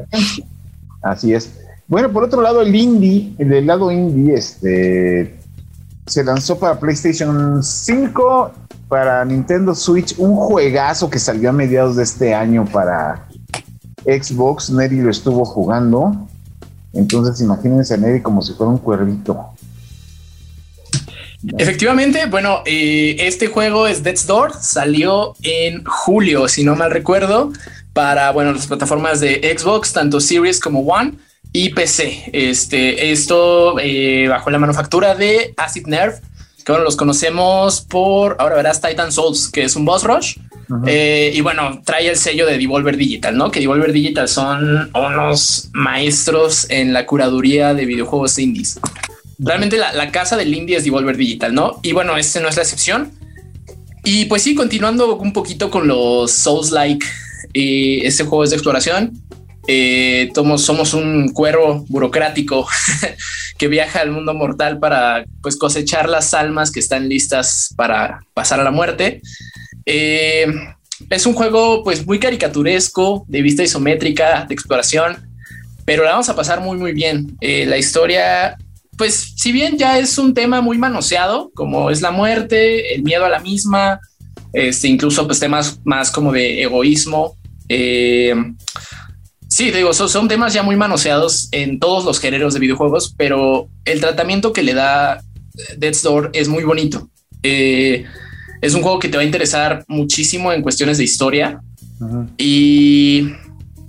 Así 1.02 1.32
es. 1.32 1.58
Bueno, 1.88 2.10
por 2.12 2.24
otro 2.24 2.40
lado, 2.42 2.62
el 2.62 2.74
indie, 2.74 3.34
el 3.38 3.48
del 3.48 3.66
lado 3.66 3.90
indie, 3.90 4.34
este 4.34 5.38
se 6.06 6.24
lanzó 6.24 6.58
para 6.58 6.80
PlayStation 6.80 7.62
5, 7.62 8.52
para 8.88 9.24
Nintendo 9.24 9.74
Switch, 9.74 10.14
un 10.18 10.34
juegazo 10.34 11.08
que 11.08 11.18
salió 11.18 11.50
a 11.50 11.52
mediados 11.52 11.96
de 11.96 12.02
este 12.02 12.34
año 12.34 12.64
para 12.64 13.28
Xbox. 14.04 14.71
Neri 14.71 15.00
lo 15.00 15.11
estuvo 15.11 15.44
jugando. 15.44 16.28
Entonces, 16.92 17.40
imagínense 17.40 17.94
a 17.94 17.97
Neri 17.97 18.21
como 18.21 18.42
si 18.42 18.52
fuera 18.52 18.71
un 18.71 18.78
cuervito. 18.78 19.52
Efectivamente, 21.59 22.26
bueno, 22.26 22.62
eh, 22.66 23.16
este 23.18 23.49
juego 23.49 23.88
es 23.88 24.04
Death's 24.04 24.26
Door, 24.26 24.52
salió 24.61 25.35
en 25.42 25.85
julio, 25.85 26.47
si 26.47 26.62
no 26.62 26.76
mal 26.76 26.92
recuerdo, 26.92 27.52
para 27.92 28.30
bueno, 28.30 28.52
las 28.52 28.68
plataformas 28.68 29.18
de 29.18 29.56
Xbox, 29.59 29.92
tanto 29.92 30.21
Series 30.21 30.61
como 30.61 30.80
One 30.80 31.14
y 31.52 31.71
PC. 31.71 32.30
Este, 32.32 33.11
esto 33.11 33.76
eh, 33.80 34.28
bajo 34.28 34.50
la 34.50 34.59
manufactura 34.59 35.16
de 35.16 35.52
Acid 35.56 35.87
Nerve, 35.87 36.21
que 36.64 36.71
bueno, 36.71 36.85
los 36.85 36.97
conocemos 36.97 37.80
por 37.80 38.37
ahora 38.38 38.54
verás 38.56 38.80
Titan 38.80 39.11
Souls, 39.11 39.49
que 39.49 39.64
es 39.64 39.75
un 39.75 39.85
boss 39.85 40.04
rush. 40.04 40.37
Eh, 40.86 41.32
y 41.34 41.40
bueno, 41.40 41.82
trae 41.84 42.08
el 42.08 42.16
sello 42.16 42.46
de 42.46 42.58
Devolver 42.58 42.96
Digital, 42.96 43.36
¿no? 43.36 43.50
Que 43.50 43.60
Devolver 43.60 43.92
Digital 43.92 44.28
son 44.28 44.90
unos 44.94 45.70
maestros 45.72 46.66
en 46.70 46.92
la 46.92 47.06
curaduría 47.06 47.74
de 47.74 47.86
videojuegos 47.86 48.38
indies. 48.38 48.78
Realmente 49.38 49.76
la, 49.76 50.12
casa 50.12 50.36
del 50.36 50.54
indie 50.54 50.76
es 50.76 50.84
Devolver 50.84 51.16
Digital, 51.16 51.54
¿no? 51.54 51.80
Y 51.82 51.92
bueno, 51.92 52.16
este 52.16 52.40
no 52.40 52.48
es 52.48 52.56
la 52.56 52.62
excepción. 52.62 53.12
Y 54.04 54.26
pues 54.26 54.42
sí, 54.42 54.54
continuando 54.54 55.16
un 55.16 55.32
poquito 55.32 55.70
con 55.70 55.86
los 55.86 56.32
Souls-like, 56.32 57.06
eh, 57.54 58.00
este 58.04 58.24
juego 58.24 58.44
es 58.44 58.50
de 58.50 58.56
exploración. 58.56 59.12
Eh, 59.68 60.32
somos 60.56 60.92
un 60.92 61.28
cuero 61.32 61.84
burocrático 61.88 62.66
que 63.58 63.68
viaja 63.68 64.00
al 64.00 64.10
mundo 64.10 64.34
mortal 64.34 64.80
para 64.80 65.24
pues, 65.40 65.56
cosechar 65.56 66.08
las 66.08 66.34
almas 66.34 66.72
que 66.72 66.80
están 66.80 67.08
listas 67.08 67.72
para 67.76 68.20
pasar 68.34 68.58
a 68.58 68.64
la 68.64 68.72
muerte. 68.72 69.22
Eh, 69.86 70.46
es 71.10 71.26
un 71.26 71.34
juego 71.34 71.82
pues 71.82 72.06
muy 72.06 72.18
caricaturesco, 72.18 73.24
de 73.28 73.42
vista 73.42 73.62
isométrica, 73.62 74.44
de 74.46 74.54
exploración, 74.54 75.16
pero 75.84 76.04
la 76.04 76.12
vamos 76.12 76.28
a 76.28 76.36
pasar 76.36 76.60
muy 76.60 76.78
muy 76.78 76.92
bien. 76.92 77.36
la 77.40 77.76
historia 77.76 78.56
pues 78.96 79.32
si 79.36 79.52
bien 79.52 79.78
ya 79.78 79.98
es 79.98 80.18
un 80.18 80.34
tema 80.34 80.60
muy 80.60 80.78
manoseado, 80.78 81.50
como 81.54 81.90
es 81.90 82.02
la 82.02 82.10
muerte, 82.10 82.94
el 82.94 83.02
miedo 83.02 83.24
a 83.24 83.28
la 83.28 83.40
misma, 83.40 84.00
este, 84.52 84.88
incluso 84.88 85.26
pues 85.26 85.40
temas 85.40 85.80
más 85.84 86.10
como 86.10 86.32
de 86.32 86.62
egoísmo. 86.62 87.36
Eh, 87.68 88.34
sí, 89.48 89.70
digo, 89.70 89.92
son, 89.92 90.28
temas 90.28 90.52
ya 90.52 90.62
muy 90.62 90.76
manoseados 90.76 91.48
en 91.52 91.78
todos 91.78 92.04
los 92.04 92.20
géneros 92.20 92.54
de 92.54 92.60
videojuegos, 92.60 93.14
pero 93.16 93.68
el 93.84 94.00
tratamiento 94.00 94.52
que 94.52 94.62
le 94.62 94.74
da 94.74 95.22
Death's 95.78 96.02
Door 96.02 96.30
es 96.34 96.48
muy 96.48 96.64
bonito. 96.64 97.08
Eh, 97.42 98.04
es 98.62 98.73
un 98.75 98.81
juego 98.81 98.99
que 98.99 99.11
te 99.11 99.19
va 99.19 99.23
a 99.23 99.26
interesar 99.26 99.85
muchísimo 99.88 100.52
en 100.52 100.62
cuestiones 100.62 100.97
de 100.97 101.04
historia. 101.04 101.61
y, 102.38 103.28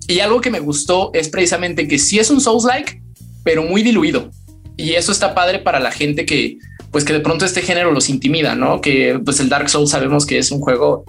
y 0.07 0.19
algo 0.19 0.41
que 0.41 0.51
me 0.51 0.59
gustó 0.59 1.11
es 1.13 1.29
precisamente 1.29 1.87
que 1.87 1.97
sí 1.97 2.19
es 2.19 2.29
un 2.29 2.41
Souls-like, 2.41 3.01
pero 3.43 3.63
muy 3.63 3.81
diluido 3.81 4.29
y 4.77 4.93
eso 4.93 5.11
está 5.11 5.35
padre 5.35 5.59
para 5.59 5.79
la 5.79 5.91
gente 5.91 6.25
que, 6.25 6.57
pues 6.91 7.03
que 7.03 7.13
de 7.13 7.19
pronto 7.19 7.45
este 7.45 7.61
género 7.61 7.91
los 7.91 8.09
intimida, 8.09 8.55
¿no? 8.55 8.81
Que 8.81 9.19
pues 9.23 9.39
el 9.39 9.49
Dark 9.49 9.69
Souls 9.69 9.91
sabemos 9.91 10.25
que 10.25 10.37
es 10.37 10.51
un 10.51 10.59
juego 10.59 11.05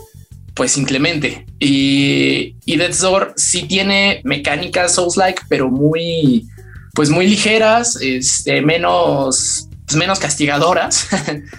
pues 0.55 0.77
inclemente 0.77 1.47
y, 1.59 2.57
y 2.65 2.77
Death's 2.77 3.01
Door 3.01 3.35
sí 3.37 3.65
tiene 3.65 4.21
mecánicas 4.25 4.95
Souls-like, 4.95 5.43
pero 5.49 5.71
muy, 5.71 6.47
pues 6.95 7.11
muy 7.11 7.27
ligeras, 7.27 7.99
este, 8.01 8.63
menos, 8.63 9.69
pues, 9.87 9.97
menos 9.97 10.21
castigadoras. 10.21 11.09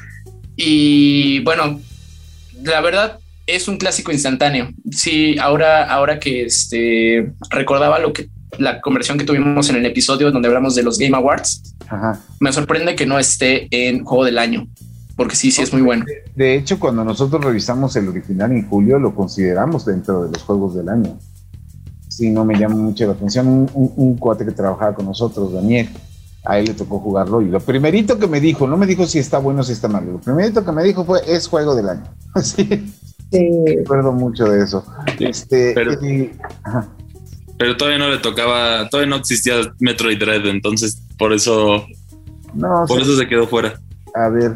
y 0.55 1.39
bueno, 1.39 1.81
la 2.63 2.81
verdad 2.81 3.19
es 3.47 3.67
un 3.67 3.77
clásico 3.77 4.11
instantáneo. 4.11 4.69
Sí, 4.91 5.37
ahora, 5.39 5.85
ahora 5.85 6.19
que 6.19 6.45
este, 6.45 7.31
recordaba 7.49 7.99
lo 7.99 8.13
que 8.13 8.29
la 8.57 8.81
conversión 8.81 9.17
que 9.17 9.25
tuvimos 9.25 9.69
en 9.69 9.77
el 9.77 9.85
episodio 9.85 10.31
donde 10.31 10.47
hablamos 10.47 10.75
de 10.75 10.83
los 10.83 10.97
Game 10.97 11.15
Awards, 11.15 11.75
me 12.39 12.51
sorprende 12.51 12.95
que 12.95 13.05
no 13.05 13.19
esté 13.19 13.67
en 13.71 14.03
juego 14.03 14.25
del 14.25 14.37
año, 14.37 14.67
porque 15.15 15.35
sí, 15.35 15.51
sí 15.51 15.61
es 15.61 15.73
muy 15.73 15.81
bueno. 15.81 16.05
De 16.35 16.55
hecho, 16.55 16.79
cuando 16.79 17.03
nosotros 17.03 17.43
revisamos 17.43 17.95
el 17.95 18.07
original 18.07 18.51
en 18.51 18.67
julio, 18.67 18.99
lo 18.99 19.13
consideramos 19.13 19.85
dentro 19.85 20.23
de 20.23 20.31
los 20.31 20.41
juegos 20.43 20.75
del 20.75 20.89
año. 20.89 21.17
Sí, 22.07 22.29
no 22.29 22.45
me 22.45 22.57
llama 22.57 22.75
mucho 22.75 23.05
la 23.05 23.13
atención. 23.13 23.69
Un, 23.73 24.17
cuate 24.17 24.45
que 24.45 24.51
trabajaba 24.51 24.93
con 24.93 25.05
nosotros, 25.05 25.51
Daniel, 25.51 25.89
a 26.45 26.59
él 26.59 26.65
le 26.65 26.73
tocó 26.73 26.99
jugarlo 26.99 27.41
y 27.41 27.49
lo 27.49 27.59
primerito 27.59 28.19
que 28.19 28.27
me 28.27 28.39
dijo, 28.39 28.67
no 28.67 28.77
me 28.77 28.85
dijo 28.85 29.05
si 29.05 29.19
está 29.19 29.39
bueno 29.39 29.61
o 29.61 29.63
si 29.63 29.73
está 29.73 29.87
malo, 29.87 30.13
lo 30.13 30.19
primerito 30.19 30.63
que 30.63 30.71
me 30.71 30.83
dijo 30.83 31.03
fue 31.03 31.21
es 31.27 31.47
juego 31.47 31.75
del 31.75 31.89
año. 31.89 32.03
sí, 32.43 32.93
sí. 33.31 33.49
recuerdo 33.65 34.11
mucho 34.11 34.45
de 34.45 34.63
eso. 34.63 34.85
Este, 35.19 35.73
pero 37.57 37.77
todavía 37.77 37.99
no 37.99 38.09
le 38.09 38.17
tocaba, 38.19 38.89
todavía 38.89 39.09
no 39.09 39.17
existía 39.17 39.55
Metroid 39.79 40.19
Dread, 40.19 40.45
entonces 40.47 41.01
por 41.17 41.33
eso, 41.33 41.85
por 42.87 43.01
eso 43.01 43.15
se 43.17 43.27
quedó 43.27 43.47
fuera. 43.47 43.79
A 44.13 44.29
ver, 44.29 44.53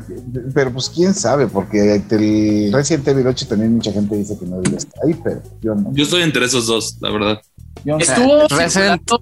pero 0.53 0.72
pues 0.72 0.89
quién 0.89 1.13
sabe, 1.13 1.48
porque 1.48 1.96
el 1.96 2.72
Resident 2.72 3.08
Evil 3.10 3.27
8 3.27 3.48
también 3.48 3.75
mucha 3.75 3.91
gente 3.91 4.15
dice 4.15 4.38
que 4.39 4.46
no 4.46 4.62
debe 4.62 4.77
estar 4.77 5.05
ahí, 5.05 5.13
pero 5.22 5.41
yo 5.62 5.75
no. 5.75 5.93
Yo 5.93 6.03
estoy 6.03 6.22
entre 6.22 6.46
esos 6.46 6.67
dos, 6.67 6.98
la 7.01 7.12
verdad. 7.12 7.41
Estuvo, 7.99 8.47
circulando, 8.49 9.21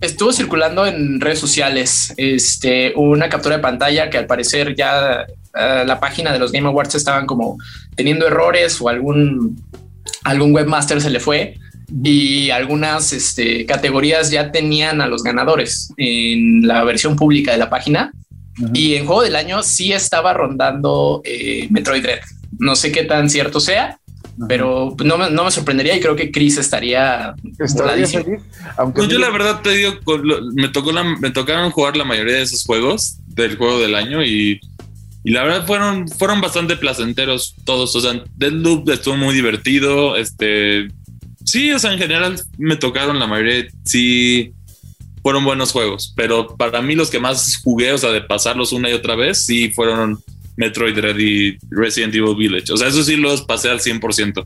estuvo 0.00 0.32
circulando 0.32 0.86
en 0.86 1.20
redes 1.20 1.40
sociales 1.40 2.14
este, 2.16 2.92
una 2.94 3.28
captura 3.28 3.56
de 3.56 3.62
pantalla 3.62 4.08
que 4.08 4.18
al 4.18 4.26
parecer 4.26 4.74
ya 4.76 5.26
eh, 5.54 5.84
la 5.84 5.98
página 5.98 6.32
de 6.32 6.38
los 6.38 6.52
Game 6.52 6.68
Awards 6.68 6.94
estaban 6.94 7.26
como 7.26 7.58
teniendo 7.96 8.26
errores 8.26 8.80
o 8.80 8.88
algún, 8.88 9.60
algún 10.22 10.54
webmaster 10.54 11.00
se 11.00 11.10
le 11.10 11.18
fue 11.18 11.56
y 12.02 12.50
algunas 12.50 13.12
este, 13.12 13.66
categorías 13.66 14.30
ya 14.30 14.52
tenían 14.52 15.00
a 15.00 15.08
los 15.08 15.22
ganadores 15.22 15.92
en 15.96 16.66
la 16.66 16.84
versión 16.84 17.16
pública 17.16 17.52
de 17.52 17.58
la 17.58 17.70
página. 17.70 18.12
Y 18.74 18.94
en 18.94 19.06
juego 19.06 19.22
del 19.22 19.36
año 19.36 19.62
sí 19.62 19.92
estaba 19.92 20.32
rondando 20.34 21.22
eh, 21.24 21.66
Metroid 21.70 22.02
Dread. 22.02 22.20
No 22.58 22.76
sé 22.76 22.92
qué 22.92 23.04
tan 23.04 23.30
cierto 23.30 23.58
sea, 23.58 23.98
pero 24.48 24.96
no 25.04 25.18
me, 25.18 25.30
no 25.30 25.44
me, 25.44 25.50
sorprendería 25.50 25.96
y 25.96 26.00
creo 26.00 26.16
que 26.16 26.30
Chris 26.30 26.58
estaría, 26.58 27.34
estaría 27.58 28.06
Aunque 28.76 28.96
pues 28.96 29.08
yo 29.08 29.18
la 29.18 29.30
verdad 29.30 29.60
te 29.62 29.70
digo, 29.70 29.92
me 30.54 30.68
tocó 30.68 30.92
me 30.92 31.30
tocaron 31.30 31.70
jugar 31.70 31.96
la 31.96 32.04
mayoría 32.04 32.36
de 32.36 32.42
esos 32.42 32.64
juegos 32.64 33.18
del 33.26 33.56
juego 33.56 33.78
del 33.80 33.94
año 33.94 34.24
y, 34.24 34.60
y 35.24 35.30
la 35.30 35.44
verdad 35.44 35.66
fueron, 35.66 36.08
fueron 36.08 36.40
bastante 36.40 36.76
placenteros 36.76 37.54
todos. 37.64 37.94
O 37.94 38.00
sea, 38.00 38.22
Deadloop 38.36 38.88
estuvo 38.90 39.16
muy 39.16 39.34
divertido. 39.34 40.16
Este 40.16 40.88
Sí, 41.44 41.72
o 41.72 41.78
sea, 41.78 41.92
en 41.92 41.98
general 41.98 42.40
me 42.58 42.76
tocaron 42.76 43.18
la 43.18 43.26
mayoría, 43.26 43.66
sí 43.84 44.52
fueron 45.22 45.44
buenos 45.44 45.72
juegos, 45.72 46.12
pero 46.14 46.56
para 46.56 46.80
mí 46.80 46.94
los 46.94 47.10
que 47.10 47.18
más 47.18 47.56
jugué, 47.62 47.92
o 47.92 47.98
sea, 47.98 48.10
de 48.10 48.22
pasarlos 48.22 48.72
una 48.72 48.88
y 48.88 48.92
otra 48.92 49.16
vez, 49.16 49.44
sí 49.46 49.70
fueron 49.70 50.22
Metroid 50.56 50.94
Dread 50.94 51.16
y 51.18 51.58
Resident 51.70 52.14
Evil 52.14 52.36
Village. 52.36 52.72
O 52.72 52.76
sea, 52.76 52.88
eso 52.88 53.02
sí 53.02 53.16
los 53.16 53.42
pasé 53.42 53.70
al 53.70 53.80
100%. 53.80 54.44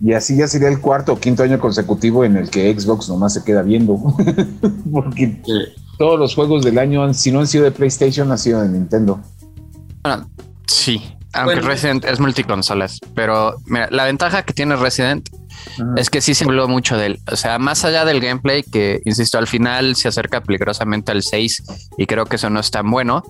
Y 0.00 0.12
así 0.12 0.36
ya 0.36 0.46
sería 0.46 0.68
el 0.68 0.80
cuarto 0.80 1.12
o 1.12 1.20
quinto 1.20 1.42
año 1.42 1.58
consecutivo 1.58 2.24
en 2.24 2.36
el 2.36 2.50
que 2.50 2.78
Xbox 2.78 3.08
nomás 3.08 3.34
se 3.34 3.44
queda 3.44 3.62
viendo. 3.62 3.96
Porque 4.92 5.40
todos 5.98 6.18
los 6.18 6.34
juegos 6.34 6.64
del 6.64 6.78
año, 6.78 7.12
si 7.14 7.30
no 7.30 7.40
han 7.40 7.46
sido 7.46 7.64
de 7.64 7.70
PlayStation, 7.70 8.30
han 8.30 8.38
sido 8.38 8.60
de 8.60 8.68
Nintendo. 8.68 9.20
Bueno, 10.02 10.28
sí, 10.66 11.00
aunque 11.32 11.60
Resident 11.60 12.04
es 12.04 12.20
multiconsolas, 12.20 13.00
pero 13.14 13.56
mira, 13.66 13.88
la 13.90 14.04
ventaja 14.04 14.42
que 14.42 14.52
tiene 14.52 14.76
Resident 14.76 15.28
es 15.96 16.10
que 16.10 16.20
sí 16.20 16.34
se 16.34 16.44
habló 16.44 16.68
mucho 16.68 16.96
de 16.96 17.06
él. 17.06 17.20
O 17.30 17.36
sea, 17.36 17.58
más 17.58 17.84
allá 17.84 18.04
del 18.04 18.20
gameplay, 18.20 18.62
que 18.62 19.00
insisto, 19.04 19.38
al 19.38 19.46
final 19.46 19.96
se 19.96 20.08
acerca 20.08 20.42
peligrosamente 20.42 21.12
al 21.12 21.22
6 21.22 21.62
y 21.98 22.06
creo 22.06 22.26
que 22.26 22.36
eso 22.36 22.50
no 22.50 22.60
es 22.60 22.70
tan 22.70 22.90
bueno, 22.90 23.22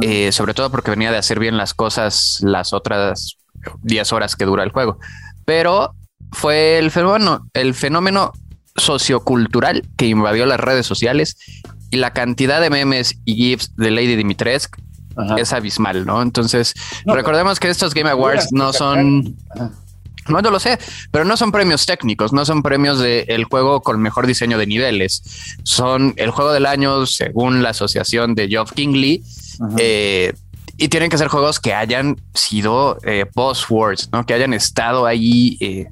eh, 0.00 0.32
sobre 0.32 0.54
todo 0.54 0.70
porque 0.70 0.90
venía 0.90 1.10
de 1.10 1.18
hacer 1.18 1.38
bien 1.38 1.56
las 1.56 1.74
cosas 1.74 2.38
las 2.42 2.72
otras 2.72 3.36
10 3.82 4.12
horas 4.12 4.36
que 4.36 4.44
dura 4.44 4.62
el 4.64 4.70
juego. 4.70 4.98
Pero 5.44 5.94
fue 6.32 6.78
el 6.78 6.90
fenómeno, 6.90 7.46
el 7.54 7.74
fenómeno 7.74 8.32
sociocultural 8.76 9.88
que 9.96 10.06
invadió 10.06 10.46
las 10.46 10.60
redes 10.60 10.86
sociales 10.86 11.36
y 11.90 11.96
la 11.96 12.12
cantidad 12.12 12.60
de 12.60 12.70
memes 12.70 13.14
y 13.24 13.36
gifs 13.36 13.74
de 13.76 13.90
Lady 13.90 14.16
Dimitrescu 14.16 14.82
es 15.36 15.52
abismal, 15.52 16.06
¿no? 16.06 16.22
Entonces, 16.22 16.74
recordemos 17.06 17.60
que 17.60 17.68
estos 17.68 17.94
Game 17.94 18.10
Awards 18.10 18.52
no 18.52 18.72
son 18.72 19.36
No, 20.28 20.42
yo 20.42 20.50
lo 20.50 20.58
sé, 20.58 20.78
pero 21.10 21.24
no 21.24 21.36
son 21.36 21.52
premios 21.52 21.86
técnicos, 21.86 22.32
no 22.32 22.44
son 22.44 22.62
premios 22.62 22.98
del 22.98 23.24
el 23.28 23.44
juego 23.44 23.82
con 23.82 24.00
mejor 24.00 24.26
diseño 24.26 24.58
de 24.58 24.66
niveles. 24.66 25.22
Son 25.62 26.14
el 26.16 26.30
juego 26.30 26.52
del 26.52 26.66
año 26.66 27.06
según 27.06 27.62
la 27.62 27.70
asociación 27.70 28.34
de 28.34 28.48
Geoff 28.48 28.72
Kingley. 28.72 29.22
Eh, 29.78 30.32
y 30.76 30.88
tienen 30.88 31.08
que 31.08 31.18
ser 31.18 31.28
juegos 31.28 31.60
que 31.60 31.72
hayan 31.72 32.20
sido 32.34 32.98
eh, 33.04 33.26
buzzwords, 33.34 34.10
¿no? 34.12 34.26
Que 34.26 34.34
hayan 34.34 34.52
estado 34.54 35.06
ahí 35.06 35.56
eh, 35.60 35.86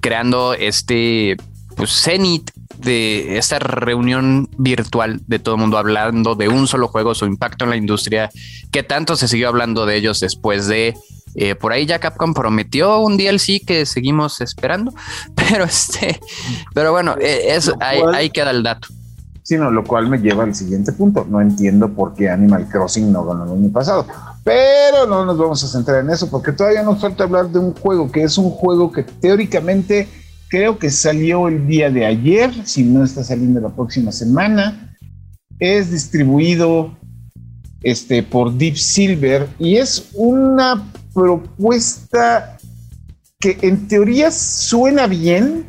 creando 0.00 0.54
este 0.54 1.36
pues, 1.76 1.90
cenit 2.02 2.50
de 2.76 3.38
esta 3.38 3.58
reunión 3.58 4.48
virtual 4.56 5.20
de 5.26 5.38
todo 5.38 5.56
el 5.56 5.60
mundo 5.60 5.78
hablando 5.78 6.34
de 6.34 6.48
un 6.48 6.66
solo 6.66 6.88
juego, 6.88 7.14
su 7.14 7.26
impacto 7.26 7.64
en 7.64 7.70
la 7.70 7.76
industria, 7.76 8.30
que 8.70 8.82
tanto 8.82 9.16
se 9.16 9.28
siguió 9.28 9.48
hablando 9.48 9.86
de 9.86 9.96
ellos 9.96 10.20
después 10.20 10.68
de 10.68 10.94
eh, 11.34 11.54
por 11.54 11.72
ahí 11.72 11.86
ya 11.86 11.98
Capcom 11.98 12.34
prometió 12.34 13.00
un 13.00 13.16
DLC 13.16 13.64
que 13.64 13.86
seguimos 13.86 14.40
esperando, 14.40 14.92
pero 15.34 15.64
este, 15.64 16.20
pero 16.74 16.92
bueno, 16.92 17.16
eh, 17.20 17.54
es, 17.54 17.70
ahí, 17.80 18.30
queda 18.30 18.50
el 18.50 18.62
dato. 18.62 18.88
Sino 19.42 19.70
lo 19.70 19.82
cual 19.82 20.08
me 20.08 20.18
lleva 20.18 20.44
al 20.44 20.54
siguiente 20.54 20.92
punto. 20.92 21.26
No 21.28 21.40
entiendo 21.40 21.88
por 21.88 22.14
qué 22.14 22.28
Animal 22.28 22.68
Crossing 22.68 23.10
no 23.10 23.24
ganó 23.24 23.44
el 23.44 23.52
año 23.52 23.72
pasado. 23.72 24.06
Pero 24.44 25.06
no 25.06 25.24
nos 25.24 25.38
vamos 25.38 25.64
a 25.64 25.68
centrar 25.68 26.04
en 26.04 26.10
eso 26.10 26.28
porque 26.28 26.52
todavía 26.52 26.82
nos 26.82 27.00
falta 27.00 27.24
hablar 27.24 27.48
de 27.48 27.58
un 27.58 27.72
juego 27.72 28.10
que 28.12 28.22
es 28.22 28.36
un 28.36 28.50
juego 28.50 28.92
que 28.92 29.04
teóricamente 29.04 30.06
creo 30.48 30.78
que 30.78 30.90
salió 30.90 31.48
el 31.48 31.66
día 31.66 31.90
de 31.90 32.06
ayer, 32.06 32.50
si 32.64 32.82
no 32.82 33.04
está 33.04 33.22
saliendo 33.22 33.60
la 33.60 33.74
próxima 33.74 34.12
semana. 34.12 34.96
Es 35.58 35.90
distribuido 35.90 36.96
este, 37.82 38.22
por 38.22 38.56
Deep 38.56 38.76
Silver 38.76 39.48
y 39.58 39.76
es 39.76 40.10
una 40.14 40.90
propuesta 41.12 42.58
que 43.40 43.58
en 43.62 43.86
teoría 43.88 44.30
suena 44.30 45.06
bien, 45.06 45.66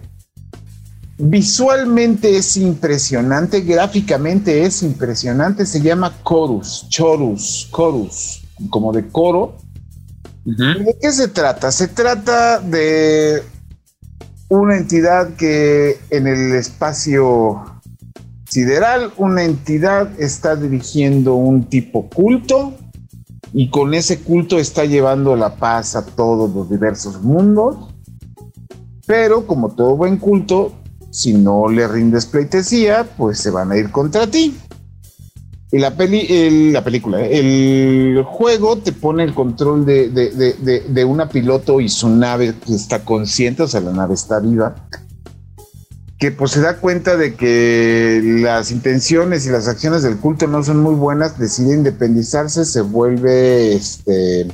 visualmente 1.18 2.38
es 2.38 2.58
impresionante, 2.58 3.62
gráficamente 3.62 4.64
es 4.64 4.82
impresionante, 4.82 5.66
se 5.66 5.82
llama 5.82 6.16
Chorus, 6.24 6.88
Chorus, 6.90 7.70
Chorus, 7.72 8.42
como 8.70 8.92
de 8.92 9.08
coro. 9.08 9.58
¿De 10.46 10.98
qué 11.00 11.12
se 11.12 11.28
trata? 11.28 11.72
Se 11.72 11.90
trata 11.90 12.60
de 12.60 13.44
una 14.50 14.78
entidad 14.78 15.36
que 15.36 16.00
en 16.10 16.28
el 16.28 16.54
espacio 16.56 17.64
sideral, 18.50 19.14
una 19.18 19.44
entidad 19.44 20.20
está 20.20 20.56
dirigiendo 20.56 21.36
un 21.36 21.66
tipo 21.70 22.10
culto 22.10 22.74
y 23.54 23.70
con 23.70 23.94
ese 23.94 24.20
culto 24.22 24.58
está 24.58 24.86
llevando 24.86 25.36
la 25.36 25.56
paz 25.56 25.96
a 25.96 26.06
todos 26.06 26.54
los 26.54 26.70
diversos 26.70 27.22
mundos. 27.22 27.94
Pero 29.06 29.46
como 29.48 29.70
todo 29.70 29.96
buen 29.96 30.18
culto, 30.18 30.74
si 31.12 31.34
no 31.34 31.68
le 31.68 31.88
rindes 31.88 32.26
pleitesía, 32.26 33.08
pues 33.18 33.40
se 33.40 33.52
van 33.52 33.72
a 33.72 33.78
ir 33.78 33.92
contra 33.92 34.28
ti. 34.28 34.56
La, 35.72 35.96
peli, 35.96 36.72
la 36.72 36.84
película, 36.84 37.24
el 37.24 38.24
juego 38.26 38.80
te 38.80 38.92
pone 38.92 39.24
el 39.24 39.36
control 39.36 39.86
de, 39.86 40.10
de, 40.10 40.84
de, 40.88 41.06
una 41.06 41.30
piloto 41.30 41.80
y 41.80 41.90
su 41.90 42.10
nave 42.10 42.56
que 42.66 42.74
está 42.74 43.06
consciente, 43.06 43.62
o 43.62 43.68
sea, 43.68 43.80
la 43.80 43.92
nave 43.92 44.16
está 44.16 44.40
viva, 44.40 44.88
que 46.18 46.32
pues 46.32 46.52
se 46.52 46.62
da 46.62 46.78
cuenta 46.78 47.18
de 47.18 47.36
que 47.36 48.20
las 48.42 48.72
intenciones 48.72 49.46
y 49.46 49.52
las 49.52 49.68
acciones 49.68 50.02
del 50.02 50.18
culto 50.18 50.48
no 50.48 50.64
son 50.64 50.82
muy 50.82 50.96
buenas, 50.96 51.38
decide 51.38 51.76
independizarse, 51.76 52.66
se 52.66 52.82
vuelve 52.82 53.76
este 53.76 54.48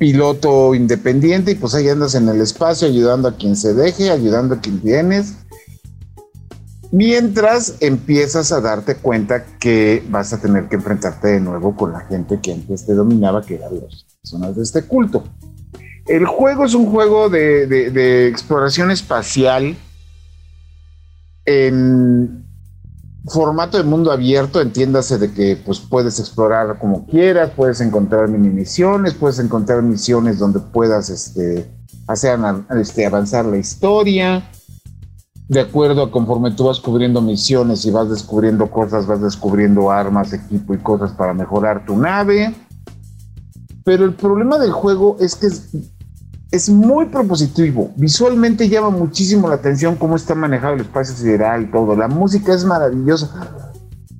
piloto 0.00 0.74
independiente 0.74 1.50
y 1.52 1.54
pues 1.56 1.74
ahí 1.74 1.88
andas 1.88 2.14
en 2.14 2.28
el 2.28 2.40
espacio 2.40 2.86
ayudando 2.86 3.28
a 3.28 3.36
quien 3.36 3.56
se 3.56 3.74
deje, 3.74 4.10
ayudando 4.10 4.54
a 4.54 4.60
quien 4.60 4.80
tienes. 4.80 5.34
Mientras 6.92 7.76
empiezas 7.80 8.50
a 8.52 8.60
darte 8.60 8.96
cuenta 8.96 9.44
que 9.58 10.02
vas 10.08 10.32
a 10.32 10.40
tener 10.40 10.68
que 10.68 10.76
enfrentarte 10.76 11.28
de 11.28 11.40
nuevo 11.40 11.76
con 11.76 11.92
la 11.92 12.00
gente 12.00 12.40
que 12.40 12.52
antes 12.52 12.84
te 12.84 12.94
dominaba, 12.94 13.42
que 13.42 13.54
eran 13.54 13.74
las 13.74 14.04
personas 14.20 14.56
de 14.56 14.62
este 14.62 14.82
culto. 14.82 15.24
El 16.06 16.26
juego 16.26 16.64
es 16.64 16.74
un 16.74 16.86
juego 16.86 17.28
de, 17.28 17.66
de 17.66 18.26
exploración 18.26 18.90
espacial 18.90 19.76
en 21.44 22.44
formato 23.26 23.76
de 23.76 23.84
mundo 23.84 24.10
abierto, 24.10 24.60
entiéndase 24.60 25.18
de 25.18 25.32
que 25.32 25.56
pues 25.56 25.78
puedes 25.80 26.18
explorar 26.18 26.78
como 26.78 27.06
quieras, 27.06 27.50
puedes 27.54 27.80
encontrar 27.80 28.28
mini 28.28 28.48
misiones, 28.48 29.14
puedes 29.14 29.38
encontrar 29.38 29.82
misiones 29.82 30.38
donde 30.38 30.60
puedas 30.60 31.10
este, 31.10 31.70
hacer 32.06 32.38
este, 32.78 33.06
avanzar 33.06 33.44
la 33.44 33.58
historia. 33.58 34.50
De 35.50 35.58
acuerdo 35.58 36.04
a 36.04 36.12
conforme 36.12 36.52
tú 36.52 36.66
vas 36.66 36.78
cubriendo 36.78 37.20
misiones 37.20 37.84
y 37.84 37.90
vas 37.90 38.08
descubriendo 38.08 38.70
cosas, 38.70 39.08
vas 39.08 39.20
descubriendo 39.20 39.90
armas, 39.90 40.32
equipo 40.32 40.74
y 40.74 40.78
cosas 40.78 41.10
para 41.10 41.34
mejorar 41.34 41.84
tu 41.84 41.96
nave. 41.96 42.54
Pero 43.82 44.04
el 44.04 44.14
problema 44.14 44.58
del 44.58 44.70
juego 44.70 45.16
es 45.18 45.34
que 45.34 45.48
es 46.52 46.70
muy 46.70 47.06
propositivo. 47.06 47.90
Visualmente 47.96 48.68
llama 48.68 48.90
muchísimo 48.90 49.48
la 49.48 49.56
atención 49.56 49.96
cómo 49.96 50.14
está 50.14 50.36
manejado 50.36 50.74
el 50.74 50.82
espacio 50.82 51.16
sideral 51.16 51.64
y 51.64 51.70
todo. 51.72 51.96
La 51.96 52.06
música 52.06 52.54
es 52.54 52.64
maravillosa, 52.64 53.50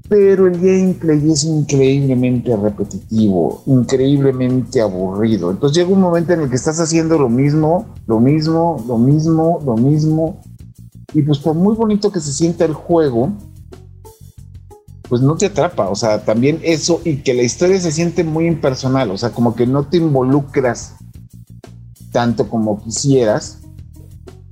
pero 0.09 0.49
el 0.49 0.59
gameplay 0.59 1.31
es 1.31 1.45
increíblemente 1.45 2.57
repetitivo, 2.57 3.63
increíblemente 3.67 4.81
aburrido. 4.81 5.53
Entonces 5.53 5.79
llega 5.79 5.95
un 5.95 6.01
momento 6.01 6.33
en 6.33 6.41
el 6.41 6.51
que 6.51 6.57
estás 6.57 6.81
haciendo 6.81 7.17
lo 7.17 7.29
mismo, 7.29 7.87
lo 8.09 8.19
mismo, 8.19 8.85
lo 8.89 8.99
mismo, 8.99 9.61
lo 9.65 9.77
mismo. 9.77 10.41
Y 11.13 11.23
pues 11.23 11.39
por 11.39 11.55
muy 11.55 11.75
bonito 11.75 12.13
que 12.13 12.21
se 12.21 12.33
sienta 12.33 12.65
el 12.65 12.75
juego, 12.75 13.33
pues 15.09 15.21
no 15.21 15.37
te 15.37 15.47
atrapa. 15.47 15.89
O 15.89 15.97
sea, 15.97 16.25
también 16.25 16.61
eso 16.63 17.01
y 17.05 17.17
que 17.17 17.35
la 17.35 17.43
historia 17.43 17.81
se 17.81 17.91
siente 17.91 18.25
muy 18.25 18.47
impersonal. 18.47 19.11
O 19.11 19.19
sea, 19.19 19.31
como 19.31 19.55
que 19.55 19.67
no 19.67 19.87
te 19.87 19.97
involucras 19.97 20.97
tanto 22.13 22.49
como 22.49 22.81
quisieras. 22.83 23.61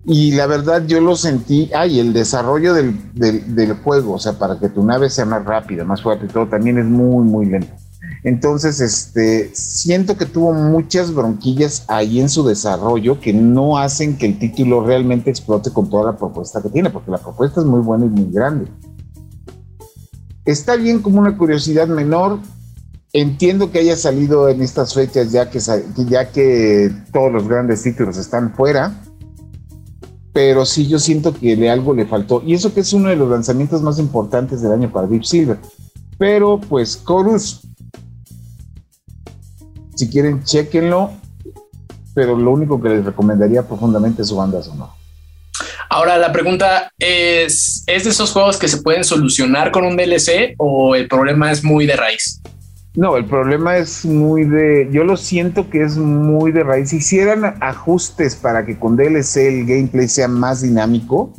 Y 0.05 0.33
la 0.33 0.47
verdad 0.47 0.87
yo 0.87 1.01
lo 1.01 1.17
sentí, 1.17 1.71
ay, 1.75 2.01
el 2.01 2.15
desarrollo 2.15 2.73
del, 2.73 3.13
del, 3.13 3.75
juego, 3.75 4.15
o 4.15 4.19
sea, 4.19 4.39
para 4.39 4.59
que 4.59 4.71
tu 4.71 4.83
nave 4.83 5.11
sea 5.11 5.27
más 5.27 5.45
rápida, 5.45 5.85
más 5.85 6.01
fuerte 6.01 6.25
y 6.25 6.29
todo, 6.29 6.47
también 6.47 6.79
es 6.79 6.87
muy, 6.87 7.27
muy 7.27 7.45
lento. 7.45 7.75
Entonces, 8.29 8.81
este, 8.81 9.51
siento 9.55 10.19
que 10.19 10.27
tuvo 10.27 10.53
muchas 10.53 11.15
bronquillas 11.15 11.85
ahí 11.89 12.21
en 12.21 12.29
su 12.29 12.47
desarrollo 12.47 13.21
que 13.21 13.33
no 13.33 13.79
hacen 13.79 14.19
que 14.19 14.27
el 14.27 14.39
título 14.39 14.85
realmente 14.85 15.31
explote 15.31 15.73
con 15.73 15.89
toda 15.89 16.13
la 16.13 16.19
propuesta 16.19 16.61
que 16.61 16.69
tiene, 16.69 16.91
porque 16.91 17.11
la 17.11 17.17
propuesta 17.17 17.61
es 17.61 17.67
muy 17.67 17.81
buena 17.81 18.05
y 18.05 18.11
muy 18.11 18.31
grande. 18.31 18.67
Está 20.45 20.77
bien 20.77 21.01
como 21.01 21.21
una 21.21 21.39
curiosidad 21.39 21.89
menor, 21.89 22.39
Entiendo 23.15 23.71
que 23.71 23.79
haya 23.79 23.97
salido 23.97 24.51
en 24.51 24.61
estas 24.61 24.93
fechas 24.93 25.33
ya 25.33 25.49
que, 25.49 25.61
ya 26.09 26.31
que 26.31 26.93
todos 27.11 27.33
los 27.33 27.49
grandes 27.49 27.83
títulos 27.83 28.19
están 28.19 28.53
fuera, 28.53 29.03
pero 30.35 30.67
sí 30.67 30.87
yo 30.87 30.99
siento 30.99 31.33
que 31.33 31.71
algo 31.71 31.95
le 31.95 32.05
faltó. 32.05 32.43
Y 32.45 32.53
eso 32.53 32.75
que 32.75 32.81
es 32.81 32.93
uno 32.93 33.09
de 33.09 33.17
los 33.17 33.31
lanzamientos 33.31 33.81
más 33.81 33.99
importantes 33.99 34.61
del 34.61 34.73
año 34.73 34.93
para 34.93 35.07
Deep 35.07 35.25
Silver. 35.25 35.59
Pero 36.19 36.61
pues 36.61 37.03
Chorus, 37.03 37.63
si 39.99 40.09
quieren, 40.09 40.45
chequenlo, 40.45 41.11
pero 42.15 42.37
lo 42.37 42.53
único 42.53 42.81
que 42.81 42.89
les 42.89 43.05
recomendaría 43.05 43.67
profundamente 43.67 44.23
es 44.23 44.29
su 44.29 44.37
banda 44.37 44.63
sonora. 44.63 44.93
Ahora 45.91 46.17
la 46.19 46.31
pregunta 46.31 46.93
es, 47.01 47.83
¿es 47.85 48.05
de 48.05 48.11
esos 48.11 48.31
juegos 48.31 48.59
que 48.59 48.69
se 48.69 48.81
pueden 48.81 49.03
solucionar 49.03 49.73
con 49.73 49.85
un 49.85 49.97
DLC 49.97 50.55
o 50.59 50.95
el 50.95 51.09
problema 51.09 51.51
es 51.51 51.65
muy 51.65 51.85
de 51.87 51.97
raíz? 51.97 52.41
No, 52.95 53.17
el 53.17 53.25
problema 53.25 53.77
es 53.77 54.05
muy 54.05 54.45
de. 54.45 54.89
Yo 54.93 55.03
lo 55.03 55.17
siento 55.17 55.69
que 55.69 55.83
es 55.83 55.97
muy 55.97 56.53
de 56.53 56.63
raíz. 56.63 56.91
Si 56.91 56.99
hicieran 56.99 57.57
ajustes 57.61 58.37
para 58.37 58.65
que 58.65 58.79
con 58.79 58.97
DLC 58.97 59.37
el 59.37 59.67
gameplay 59.67 60.07
sea 60.07 60.29
más 60.29 60.63
dinámico, 60.63 61.33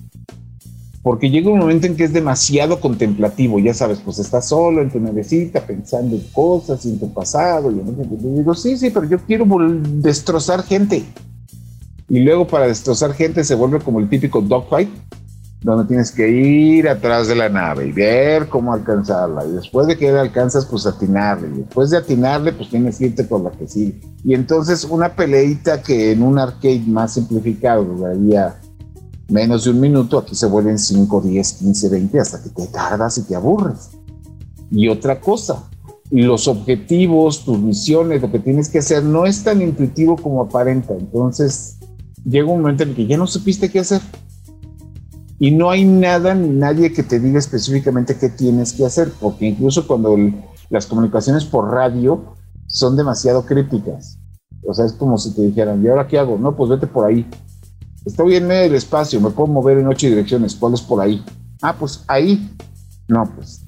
porque 1.02 1.30
llega 1.30 1.50
un 1.50 1.60
momento 1.60 1.88
en 1.88 1.96
que 1.96 2.04
es 2.04 2.14
demasiado 2.14 2.80
contemplativo. 2.80 3.60
Ya 3.60 3.74
sabes, 3.74 4.00
pues 4.04 4.20
estás 4.20 4.50
solo 4.50 4.82
en 4.82 4.90
tu 4.90 5.00
nevecita 5.00 5.66
pensando 5.66 6.16
en 6.16 6.24
cosas 6.34 6.86
en 6.86 7.00
tu 7.00 7.14
pasado. 7.14 7.72
Y 7.72 7.76
yo 7.76 8.36
digo, 8.36 8.54
sí, 8.54 8.78
sí, 8.78 8.90
pero 8.90 9.06
yo 9.06 9.18
quiero 9.20 9.46
destrozar 9.46 10.64
gente. 10.64 11.04
Y 12.10 12.20
luego 12.20 12.48
para 12.48 12.68
destrozar 12.68 13.14
gente 13.14 13.44
se 13.44 13.56
vuelve 13.56 13.80
como 13.80 14.00
el 14.00 14.10
típico 14.10 14.42
dogfight 14.42 14.90
donde 15.62 15.86
tienes 15.86 16.12
que 16.12 16.30
ir 16.30 16.88
atrás 16.88 17.28
de 17.28 17.36
la 17.36 17.50
nave 17.50 17.88
y 17.88 17.92
ver 17.92 18.48
cómo 18.48 18.74
alcanzarla. 18.74 19.46
Y 19.46 19.52
después 19.52 19.88
de 19.88 19.98
que 19.98 20.12
la 20.12 20.22
alcanzas, 20.22 20.66
pues 20.66 20.86
atinarle. 20.86 21.50
Y 21.50 21.60
después 21.60 21.90
de 21.90 21.98
atinarle, 21.98 22.54
pues 22.54 22.70
tienes 22.70 22.98
que 22.98 23.08
irte 23.08 23.24
por 23.26 23.42
la 23.42 23.52
que 23.52 23.68
sigue. 23.68 24.00
Y 24.24 24.34
entonces 24.34 24.86
una 24.86 25.16
peleita 25.16 25.82
que 25.82 26.14
en 26.14 26.24
un 26.24 26.40
arcade 26.40 26.84
más 26.88 27.14
simplificado 27.14 27.84
duraría 27.84 28.56
menos 29.30 29.64
de 29.64 29.72
un 29.72 29.80
minuto, 29.80 30.18
aquí 30.18 30.36
se 30.36 30.48
vuelven 30.48 30.78
5, 30.78 31.22
10, 31.22 31.54
15, 31.54 31.90
20, 31.90 32.20
hasta 32.20 32.42
que 32.42 32.50
te 32.50 32.68
tardas 32.68 33.18
y 33.18 33.24
te 33.24 33.36
aburres. 33.36 33.90
Y 34.72 34.88
otra 34.88 35.20
cosa, 35.20 35.70
los 36.12 36.48
objetivos, 36.48 37.46
tus 37.46 37.60
misiones, 37.60 38.22
lo 38.22 38.32
que 38.32 38.40
tienes 38.40 38.70
que 38.70 38.80
hacer 38.80 39.04
no 39.04 39.26
es 39.26 39.44
tan 39.44 39.62
intuitivo 39.62 40.16
como 40.18 40.42
aparenta. 40.42 40.94
Entonces, 40.94 41.78
llega 42.26 42.52
un 42.52 42.62
momento 42.62 42.84
en 42.84 42.90
el 42.90 42.96
que 42.96 43.08
ya 43.08 43.18
no 43.18 43.28
supiste 43.28 43.70
qué 43.70 43.80
hacer. 43.80 44.02
Y 45.40 45.52
no 45.52 45.70
hay 45.70 45.86
nada 45.86 46.36
ni 46.36 46.50
nadie 46.50 46.92
que 46.92 47.04
te 47.04 47.20
diga 47.20 47.40
específicamente 47.40 48.18
qué 48.18 48.30
tienes 48.30 48.74
que 48.74 48.86
hacer, 48.86 49.12
porque 49.22 49.46
incluso 49.46 49.88
cuando 49.88 50.18
las 50.70 50.86
comunicaciones 50.86 51.46
por 51.46 51.72
radio 51.72 52.36
son 52.68 52.98
demasiado 52.98 53.46
críticas. 53.46 54.20
O 54.68 54.74
sea, 54.74 54.86
es 54.86 54.94
como 54.94 55.18
si 55.18 55.34
te 55.34 55.44
dijeran, 55.44 55.84
¿y 55.84 55.88
ahora 55.88 56.08
qué 56.08 56.20
hago? 56.20 56.38
No, 56.38 56.56
pues 56.56 56.70
vete 56.70 56.88
por 56.88 57.06
ahí. 57.06 57.26
Estoy 58.10 58.38
en 58.38 58.48
medio 58.48 58.64
del 58.64 58.74
espacio, 58.74 59.22
me 59.22 59.30
puedo 59.30 59.46
mover 59.46 59.78
en 59.78 59.88
ocho 59.88 60.08
direcciones, 60.08 60.56
¿cuál 60.56 60.74
es 60.74 60.82
por 60.82 61.00
ahí? 61.00 61.24
Ah, 61.62 61.76
pues 61.78 62.04
ahí. 62.08 62.50
No, 63.08 63.32
pues 63.36 63.62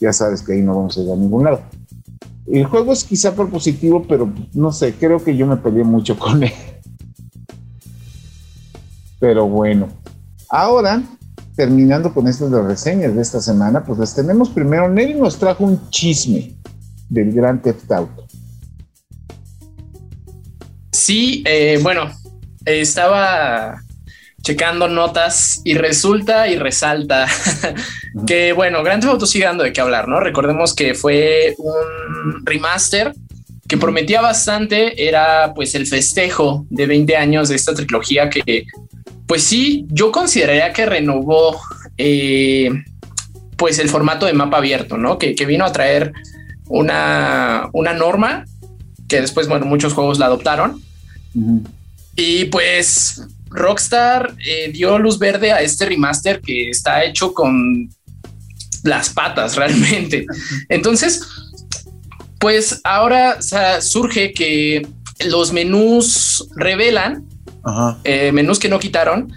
ya 0.00 0.14
sabes 0.14 0.40
que 0.40 0.54
ahí 0.54 0.62
no 0.62 0.74
vamos 0.74 0.96
a 0.96 1.02
ir 1.02 1.10
a 1.10 1.14
ningún 1.14 1.44
lado. 1.44 1.60
El 2.46 2.64
juego 2.64 2.94
es 2.94 3.04
quizá 3.04 3.34
propositivo, 3.34 4.06
pero 4.08 4.32
no 4.54 4.72
sé, 4.72 4.94
creo 4.94 5.22
que 5.22 5.36
yo 5.36 5.46
me 5.46 5.58
peleé 5.58 5.84
mucho 5.84 6.18
con 6.18 6.42
él. 6.42 6.52
Pero 9.20 9.46
bueno, 9.46 9.88
ahora, 10.48 11.02
terminando 11.54 12.14
con 12.14 12.28
estas 12.28 12.50
reseñas 12.50 13.14
de 13.14 13.20
esta 13.20 13.42
semana, 13.42 13.84
pues 13.84 13.98
les 13.98 14.14
tenemos 14.14 14.48
primero, 14.48 14.88
Nelly 14.88 15.20
nos 15.20 15.36
trajo 15.36 15.64
un 15.64 15.90
chisme 15.90 16.56
del 17.10 17.30
Gran 17.30 17.60
Theft 17.60 17.92
Auto. 17.92 18.24
Sí, 20.92 21.44
eh, 21.46 21.78
bueno, 21.82 22.06
estaba 22.66 23.80
checando 24.42 24.86
notas 24.86 25.60
y 25.64 25.74
resulta 25.74 26.46
y 26.48 26.56
resalta 26.56 27.26
que, 28.26 28.52
bueno, 28.52 28.82
Grand 28.84 29.02
Theft 29.02 29.12
Auto 29.14 29.26
sigue 29.26 29.44
dando 29.44 29.64
de 29.64 29.72
qué 29.72 29.80
hablar, 29.80 30.06
¿no? 30.06 30.20
Recordemos 30.20 30.74
que 30.74 30.94
fue 30.94 31.54
un 31.58 32.46
remaster 32.46 33.12
que 33.66 33.76
prometía 33.76 34.20
bastante, 34.20 35.08
era 35.08 35.52
pues 35.54 35.74
el 35.74 35.86
festejo 35.86 36.64
de 36.70 36.86
20 36.86 37.16
años 37.16 37.48
de 37.48 37.56
esta 37.56 37.74
trilogía 37.74 38.30
que, 38.30 38.66
pues 39.26 39.42
sí, 39.42 39.86
yo 39.88 40.12
consideraría 40.12 40.72
que 40.72 40.86
renovó 40.86 41.60
eh, 41.98 42.70
pues 43.56 43.78
el 43.78 43.88
formato 43.88 44.26
de 44.26 44.32
mapa 44.32 44.58
abierto, 44.58 44.96
¿no? 44.96 45.18
Que, 45.18 45.34
vino 45.46 45.64
a 45.64 45.72
traer 45.72 46.12
una, 46.68 47.68
una 47.72 47.92
norma 47.94 48.44
que 49.08 49.20
después, 49.20 49.48
bueno, 49.48 49.66
muchos 49.66 49.92
juegos 49.92 50.20
la 50.20 50.26
adoptaron. 50.26 50.80
Y 52.16 52.46
pues 52.46 53.22
Rockstar 53.50 54.34
eh, 54.44 54.70
dio 54.72 54.98
luz 54.98 55.18
verde 55.18 55.52
a 55.52 55.60
este 55.60 55.86
remaster 55.86 56.40
que 56.40 56.70
está 56.70 57.04
hecho 57.04 57.32
con 57.32 57.90
las 58.82 59.10
patas 59.10 59.56
realmente. 59.56 60.26
Entonces, 60.68 61.22
pues 62.38 62.80
ahora 62.84 63.38
surge 63.80 64.32
que 64.32 64.86
los 65.26 65.52
menús 65.52 66.46
revelan, 66.56 67.24
eh, 68.04 68.32
menús 68.32 68.58
que 68.58 68.68
no 68.68 68.78
quitaron, 68.78 69.32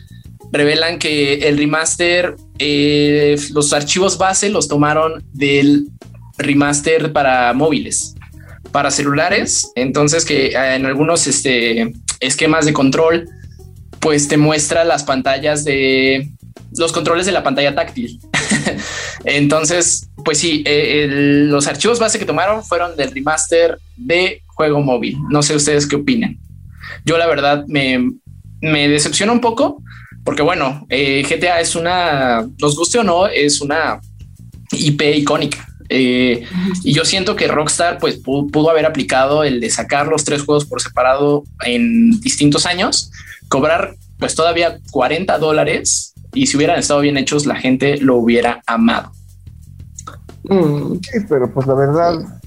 revelan 0.52 1.00
que 1.00 1.36
el 1.36 1.58
remaster, 1.58 2.36
eh, 2.58 3.38
los 3.52 3.74
archivos 3.74 4.18
base 4.18 4.50
los 4.50 4.68
tomaron 4.68 5.24
del 5.34 5.88
remaster 6.38 7.12
para 7.14 7.54
móviles, 7.54 8.16
para 8.72 8.92
celulares. 8.92 9.72
Entonces 9.76 10.26
que 10.26 10.52
en 10.54 10.86
algunos 10.86 11.28
este, 11.28 11.94
esquemas 12.20 12.66
de 12.66 12.74
control 12.74 13.30
pues 14.00 14.28
te 14.28 14.38
muestra 14.38 14.84
las 14.84 15.04
pantallas 15.04 15.64
de 15.64 16.30
los 16.78 16.92
controles 16.92 17.26
de 17.26 17.32
la 17.32 17.44
pantalla 17.44 17.76
táctil. 17.76 18.20
Entonces, 19.26 20.10
pues 20.24 20.38
sí, 20.38 20.64
eh, 20.66 21.08
los 21.10 21.68
archivos 21.68 22.00
base 22.00 22.20
que 22.20 22.26
tomaron 22.26 22.64
fueron 22.64 22.96
del 22.96 23.12
remaster 23.12 23.78
de 23.98 24.42
juego 24.48 24.82
móvil. 24.82 25.18
No 25.30 25.42
sé 25.42 25.56
ustedes 25.56 25.86
qué 25.88 25.98
opinan. 25.98 26.38
Yo 27.06 27.18
la 27.18 27.28
verdad 27.28 27.66
me, 27.68 28.12
me 28.62 28.88
decepciona 28.88 29.32
un 29.32 29.42
poco 29.42 29.82
porque 30.24 30.42
bueno, 30.42 30.86
eh, 30.90 31.24
GTA 31.28 31.60
es 31.60 31.76
una, 31.76 32.48
nos 32.60 32.76
guste 32.76 33.00
o 33.00 33.04
no, 33.04 33.28
es 33.28 33.62
una 33.62 34.00
IP 34.72 35.02
icónica. 35.16 35.69
Eh, 35.90 36.46
y 36.84 36.94
yo 36.94 37.04
siento 37.04 37.36
que 37.36 37.48
Rockstar 37.48 37.98
pues 37.98 38.18
pudo, 38.18 38.70
haber 38.70 38.86
aplicado 38.86 39.44
el 39.44 39.60
de 39.60 39.72
sacar 39.72 40.08
los 40.08 40.24
tres 40.24 40.44
juegos 40.44 40.66
por 40.66 40.82
separado 40.82 41.44
en 41.66 42.12
distintos 42.22 42.68
años 42.68 43.12
cobrar 43.48 43.96
pues 44.20 44.36
todavía 44.36 44.80
40 44.92 45.40
dólares 45.40 46.14
y 46.34 46.46
si 46.46 46.58
hubieran 46.58 46.78
estado 46.78 47.00
bien 47.00 47.18
hechos 47.18 47.48
la 47.48 47.56
gente 47.56 47.98
lo 47.98 48.18
hubiera 48.18 48.62
amado. 48.68 49.12
Mm. 50.44 51.00
Sí, 51.02 51.20
pero 51.28 51.52
pues 51.52 51.66
la 51.66 51.74
verdad, 51.74 52.40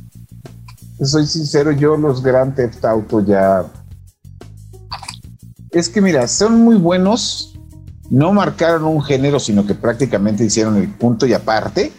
soy 1.02 1.26
sincero, 1.26 1.72
yo 1.72 1.96
los 1.96 2.22
Grand 2.22 2.55
Theft 2.55 2.85
Auto 2.85 3.24
ya... 3.26 3.64
Es 5.72 5.88
que 5.88 6.00
mira, 6.00 6.28
son 6.28 6.61
muy 6.61 6.76
buenos, 6.76 7.59
no 8.09 8.33
marcaron 8.33 8.85
un 8.85 9.02
género, 9.02 9.40
sino 9.40 9.66
que 9.66 9.74
prácticamente 9.74 10.44
hicieron 10.44 10.76
el 10.76 10.88
punto 10.88 11.26
y 11.26 11.33
aparte 11.33 11.92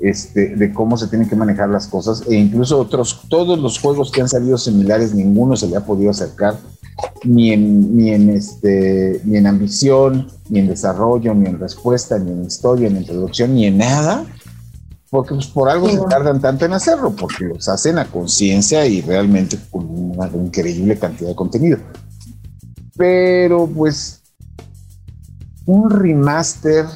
este, 0.00 0.54
de 0.54 0.72
cómo 0.72 0.96
se 0.96 1.08
tienen 1.08 1.28
que 1.28 1.36
manejar 1.36 1.68
las 1.68 1.86
cosas 1.86 2.22
e 2.28 2.34
incluso 2.34 2.78
otros, 2.78 3.22
todos 3.28 3.58
los 3.58 3.78
juegos 3.78 4.10
que 4.10 4.20
han 4.20 4.28
salido 4.28 4.56
similares, 4.56 5.14
ninguno 5.14 5.56
se 5.56 5.66
le 5.66 5.76
ha 5.76 5.84
podido 5.84 6.10
acercar 6.10 6.56
ni 7.24 7.52
en, 7.52 7.96
ni 7.96 8.10
en, 8.10 8.30
este, 8.30 9.20
ni 9.24 9.36
en 9.36 9.46
ambición, 9.46 10.28
ni 10.48 10.60
en 10.60 10.68
desarrollo, 10.68 11.34
ni 11.34 11.46
en 11.46 11.58
respuesta, 11.58 12.18
ni 12.18 12.30
en 12.30 12.44
historia, 12.44 12.88
ni 12.90 12.98
en 12.98 13.04
producción, 13.04 13.54
ni 13.54 13.66
en 13.66 13.78
nada, 13.78 14.24
porque 15.10 15.34
pues, 15.34 15.46
por 15.46 15.68
algo 15.68 15.88
se 15.88 15.98
tardan 16.08 16.40
tanto 16.40 16.64
en 16.64 16.72
hacerlo, 16.72 17.14
porque 17.18 17.44
los 17.44 17.68
hacen 17.68 17.98
a 17.98 18.06
conciencia 18.06 18.86
y 18.86 19.00
realmente 19.00 19.58
con 19.70 19.86
una 19.88 20.28
increíble 20.28 20.98
cantidad 20.98 21.30
de 21.30 21.36
contenido. 21.36 21.78
Pero 22.96 23.66
pues 23.66 24.22
un 25.66 25.90
remaster 25.90 26.86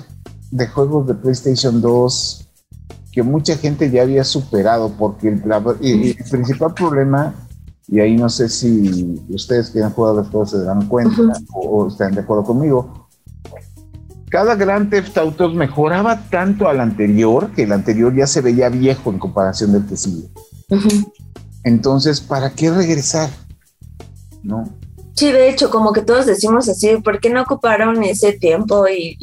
de 0.50 0.66
juegos 0.66 1.06
de 1.06 1.14
PlayStation 1.14 1.80
2 1.80 2.41
que 3.12 3.22
mucha 3.22 3.56
gente 3.56 3.90
ya 3.90 4.02
había 4.02 4.24
superado, 4.24 4.90
porque 4.98 5.28
el 5.28 5.42
principal 6.30 6.74
problema 6.74 7.34
y 7.88 8.00
ahí 8.00 8.16
no 8.16 8.28
sé 8.28 8.48
si 8.48 9.22
ustedes 9.28 9.70
que 9.70 9.82
han 9.82 9.92
jugado 9.92 10.22
después 10.22 10.50
se 10.50 10.62
dan 10.62 10.86
cuenta 10.86 11.32
o, 11.52 11.88
están 11.88 12.14
de 12.14 12.20
acuerdo 12.20 12.44
conmigo. 12.44 13.08
Cada 14.30 14.54
Gran 14.54 14.88
Theft 14.88 15.18
Auto 15.18 15.50
mejoraba 15.50 16.22
tanto 16.30 16.68
al 16.68 16.80
anterior 16.80 17.50
que 17.50 17.64
el 17.64 17.72
anterior 17.72 18.14
ya 18.14 18.26
se 18.26 18.40
veía 18.40 18.70
viejo 18.70 19.10
en 19.10 19.18
comparación 19.18 19.72
del 19.72 19.84
que 19.84 19.96
sigue. 19.96 20.28
Entonces, 21.64 22.22
¿para 22.22 22.50
qué 22.50 22.70
regresar? 22.70 23.28
¿No? 24.42 24.64
Sí, 25.14 25.30
de 25.30 25.50
hecho, 25.50 25.70
como 25.70 25.92
que 25.92 26.02
todos 26.02 26.26
decimos 26.26 26.68
así, 26.68 26.96
¿por 26.96 27.20
qué 27.20 27.28
no 27.28 27.42
ocuparon 27.42 28.02
ese 28.02 28.32
tiempo 28.32 28.88
y, 28.88 29.18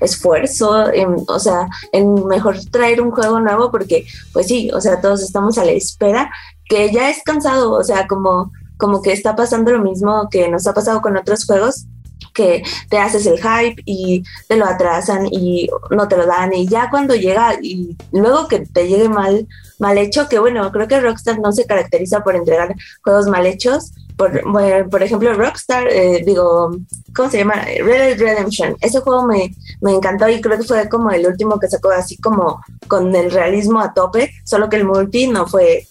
esfuerzo, 0.00 0.92
en, 0.92 1.16
o 1.26 1.38
sea, 1.38 1.68
en 1.92 2.26
mejor 2.26 2.58
traer 2.70 3.00
un 3.00 3.10
juego 3.12 3.38
nuevo? 3.40 3.70
Porque, 3.70 4.06
pues 4.32 4.46
sí, 4.46 4.70
o 4.72 4.80
sea, 4.80 5.00
todos 5.00 5.22
estamos 5.22 5.56
a 5.58 5.64
la 5.64 5.72
espera 5.72 6.30
que 6.68 6.92
ya 6.92 7.08
es 7.08 7.22
cansado, 7.22 7.72
o 7.72 7.84
sea, 7.84 8.06
como, 8.06 8.52
como 8.76 9.00
que 9.00 9.12
está 9.12 9.36
pasando 9.36 9.72
lo 9.72 9.82
mismo 9.82 10.28
que 10.30 10.48
nos 10.48 10.66
ha 10.66 10.74
pasado 10.74 11.00
con 11.00 11.16
otros 11.16 11.46
juegos, 11.46 11.86
que 12.34 12.62
te 12.88 12.98
haces 12.98 13.26
el 13.26 13.38
hype 13.38 13.82
y 13.84 14.22
te 14.48 14.56
lo 14.56 14.66
atrasan 14.66 15.26
y 15.26 15.68
no 15.90 16.08
te 16.08 16.16
lo 16.16 16.26
dan 16.26 16.52
y 16.54 16.68
ya 16.68 16.90
cuando 16.90 17.14
llega 17.14 17.54
y 17.60 17.96
luego 18.12 18.48
que 18.48 18.60
te 18.60 18.86
llegue 18.86 19.08
mal, 19.08 19.48
mal 19.78 19.98
hecho, 19.98 20.28
que 20.28 20.38
bueno, 20.38 20.70
creo 20.70 20.86
que 20.88 21.00
Rockstar 21.00 21.40
no 21.40 21.52
se 21.52 21.66
caracteriza 21.66 22.22
por 22.22 22.36
entregar 22.36 22.74
juegos 23.02 23.26
mal 23.26 23.46
hechos. 23.46 23.92
Por, 24.18 24.42
por 24.90 25.02
ejemplo, 25.02 25.32
Rockstar, 25.32 25.88
eh, 25.90 26.22
digo, 26.26 26.76
¿cómo 27.14 27.30
se 27.30 27.38
llama? 27.38 27.54
Red 27.54 27.84
Dead 27.84 28.18
Redemption. 28.18 28.76
Ese 28.80 29.00
juego 29.00 29.26
me, 29.26 29.54
me 29.80 29.92
encantó 29.92 30.28
y 30.28 30.40
creo 30.40 30.58
que 30.58 30.64
fue 30.64 30.88
como 30.88 31.10
el 31.10 31.26
último 31.26 31.58
que 31.58 31.68
sacó 31.68 31.90
así 31.90 32.16
como 32.18 32.60
con 32.88 33.14
el 33.14 33.30
realismo 33.30 33.80
a 33.80 33.94
tope, 33.94 34.32
solo 34.44 34.68
que 34.68 34.76
el 34.76 34.84
multi 34.84 35.28
no 35.28 35.46
fue 35.46 35.86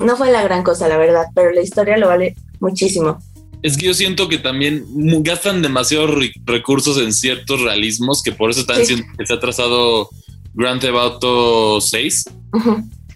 no 0.00 0.16
fue 0.16 0.32
la 0.32 0.42
gran 0.42 0.62
cosa, 0.62 0.88
la 0.88 0.96
verdad, 0.96 1.26
pero 1.34 1.52
la 1.52 1.60
historia 1.60 1.96
lo 1.98 2.08
vale 2.08 2.34
muchísimo. 2.58 3.18
Es 3.62 3.76
que 3.76 3.86
yo 3.86 3.94
siento 3.94 4.28
que 4.28 4.38
también 4.38 4.84
gastan 5.22 5.60
demasiados 5.60 6.10
recursos 6.46 6.98
en 6.98 7.12
ciertos 7.12 7.60
realismos 7.60 8.22
que 8.22 8.32
por 8.32 8.50
eso 8.50 8.60
están 8.60 8.78
diciendo 8.78 9.04
que 9.18 9.26
se 9.26 9.34
ha 9.34 9.40
trazado 9.40 10.08
Grand 10.54 10.80
Theft 10.80 10.96
Auto 10.96 11.80
6. 11.80 12.24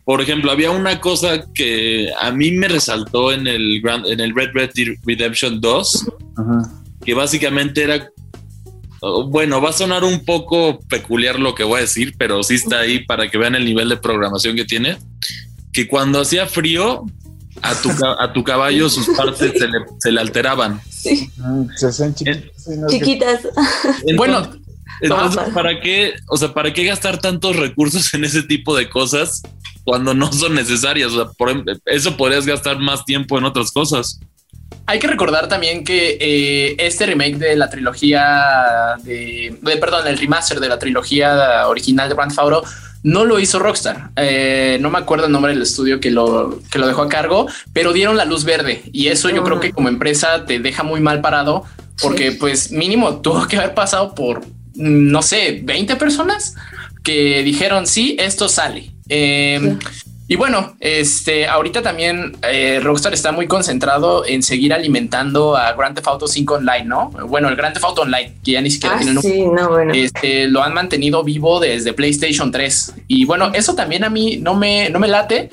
Por 0.04 0.20
ejemplo, 0.20 0.50
había 0.50 0.70
una 0.70 1.00
cosa 1.00 1.46
que 1.54 2.12
a 2.20 2.30
mí 2.30 2.52
me 2.52 2.68
resaltó 2.68 3.32
en 3.32 3.46
el, 3.46 3.82
en 4.06 4.20
el 4.20 4.34
Red 4.34 4.50
Red 4.52 4.70
Redemption 5.04 5.60
2, 5.60 6.06
que 7.04 7.14
básicamente 7.14 7.84
era 7.84 8.10
oh, 9.00 9.26
bueno, 9.26 9.62
va 9.62 9.70
a 9.70 9.72
sonar 9.72 10.04
un 10.04 10.24
poco 10.24 10.78
peculiar 10.88 11.38
lo 11.38 11.54
que 11.54 11.64
voy 11.64 11.78
a 11.78 11.82
decir, 11.82 12.14
pero 12.18 12.42
sí 12.42 12.54
está 12.54 12.80
ahí 12.80 13.04
para 13.04 13.30
que 13.30 13.38
vean 13.38 13.54
el 13.54 13.64
nivel 13.64 13.88
de 13.88 13.96
programación 13.96 14.56
que 14.56 14.64
tiene 14.64 14.98
que 15.74 15.88
cuando 15.88 16.20
hacía 16.20 16.46
frío, 16.46 17.04
a 17.60 17.74
tu, 17.74 17.90
a 18.18 18.32
tu 18.32 18.44
caballo 18.44 18.88
sus 18.88 19.08
partes 19.16 19.52
se 19.98 20.12
le, 20.12 20.20
alteraban. 20.20 20.80
Sí. 20.88 21.30
Se 21.76 21.86
hacen 21.86 22.14
chiquitas. 22.14 23.40
bueno, 24.16 24.50
entonces, 25.00 25.42
¿para 25.52 25.80
qué, 25.80 26.14
o 26.28 26.36
sea, 26.36 26.54
para 26.54 26.72
qué 26.72 26.84
gastar 26.84 27.20
tantos 27.20 27.56
recursos 27.56 28.14
en 28.14 28.24
ese 28.24 28.42
tipo 28.42 28.76
de 28.76 28.88
cosas 28.88 29.42
cuando 29.84 30.14
no 30.14 30.32
son 30.32 30.54
necesarias? 30.54 31.12
O 31.12 31.24
sea, 31.24 31.32
por, 31.32 31.64
eso 31.86 32.16
podrías 32.16 32.46
gastar 32.46 32.78
más 32.78 33.04
tiempo 33.04 33.38
en 33.38 33.44
otras 33.44 33.70
cosas. 33.70 34.20
Hay 34.86 34.98
que 34.98 35.06
recordar 35.06 35.48
también 35.48 35.84
que 35.84 36.18
eh, 36.20 36.76
este 36.78 37.06
remake 37.06 37.38
de 37.38 37.56
la 37.56 37.70
trilogía 37.70 38.96
de, 39.02 39.56
de, 39.60 39.76
perdón, 39.76 40.06
el 40.06 40.18
remaster 40.18 40.60
de 40.60 40.68
la 40.68 40.78
trilogía 40.78 41.66
original 41.68 42.08
de 42.08 42.14
Grand 42.14 42.30
Theft 42.30 42.40
Auto 42.40 42.64
no 43.04 43.26
lo 43.26 43.38
hizo 43.38 43.58
Rockstar. 43.58 44.10
Eh, 44.16 44.78
no 44.80 44.90
me 44.90 44.98
acuerdo 44.98 45.26
el 45.26 45.32
nombre 45.32 45.52
del 45.52 45.62
estudio 45.62 46.00
que 46.00 46.10
lo, 46.10 46.60
que 46.72 46.78
lo 46.78 46.86
dejó 46.86 47.02
a 47.02 47.08
cargo, 47.08 47.46
pero 47.72 47.92
dieron 47.92 48.16
la 48.16 48.24
luz 48.24 48.44
verde 48.44 48.82
y 48.92 49.08
eso 49.08 49.28
yo 49.28 49.44
creo 49.44 49.60
que 49.60 49.72
como 49.72 49.88
empresa 49.88 50.46
te 50.46 50.58
deja 50.58 50.82
muy 50.82 51.00
mal 51.00 51.20
parado 51.20 51.64
porque 52.00 52.32
pues 52.32 52.72
mínimo 52.72 53.20
tuvo 53.20 53.46
que 53.46 53.58
haber 53.58 53.74
pasado 53.74 54.14
por, 54.14 54.40
no 54.74 55.22
sé, 55.22 55.60
20 55.62 55.96
personas 55.96 56.56
que 57.02 57.42
dijeron 57.42 57.86
sí, 57.86 58.16
esto 58.18 58.48
sale. 58.48 58.93
Eh, 59.08 59.76
y 60.26 60.36
bueno, 60.36 60.74
este 60.80 61.46
ahorita 61.46 61.82
también 61.82 62.34
eh, 62.42 62.80
Rockstar 62.82 63.12
está 63.12 63.30
muy 63.30 63.46
concentrado 63.46 64.24
en 64.24 64.42
seguir 64.42 64.72
alimentando 64.72 65.54
a 65.54 65.74
Grand 65.74 65.94
Theft 65.94 66.08
Auto 66.08 66.26
5 66.26 66.54
Online, 66.54 66.84
¿no? 66.84 67.10
Bueno, 67.28 67.50
el 67.50 67.56
Grand 67.56 67.74
Theft 67.74 67.84
Auto 67.84 68.02
Online, 68.02 68.32
que 68.42 68.52
ya 68.52 68.62
ni 68.62 68.70
siquiera 68.70 68.96
Ah, 68.96 68.98
tienen 68.98 69.18
un 69.18 69.22
sí, 69.22 69.42
no, 69.42 69.68
bueno. 69.68 69.92
este, 69.92 70.48
lo 70.48 70.62
han 70.62 70.72
mantenido 70.72 71.22
vivo 71.24 71.60
desde 71.60 71.92
PlayStation 71.92 72.50
3. 72.50 72.94
Y 73.06 73.26
bueno, 73.26 73.50
eso 73.52 73.74
también 73.74 74.02
a 74.04 74.08
mí 74.08 74.38
no 74.38 74.54
me, 74.54 74.88
no 74.88 74.98
me 74.98 75.08
late, 75.08 75.50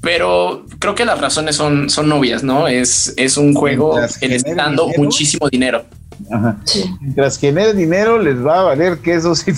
pero 0.00 0.64
creo 0.78 0.94
que 0.94 1.04
las 1.04 1.20
razones 1.20 1.56
son, 1.56 1.90
son 1.90 2.10
obvias, 2.10 2.42
¿no? 2.42 2.66
Es, 2.66 3.12
es 3.18 3.36
un 3.36 3.52
juego 3.52 3.98
que 4.20 4.28
le 4.28 4.36
está 4.36 4.54
dando 4.54 4.84
dinero. 4.84 5.02
muchísimo 5.02 5.48
dinero. 5.50 5.84
Ajá. 6.30 6.56
Sí. 6.64 6.84
Mientras 7.00 7.38
genere 7.38 7.72
dinero, 7.74 8.18
les 8.18 8.36
va 8.44 8.60
a 8.60 8.62
valer 8.64 8.98
que 8.98 9.14
eso 9.14 9.34
sí. 9.34 9.52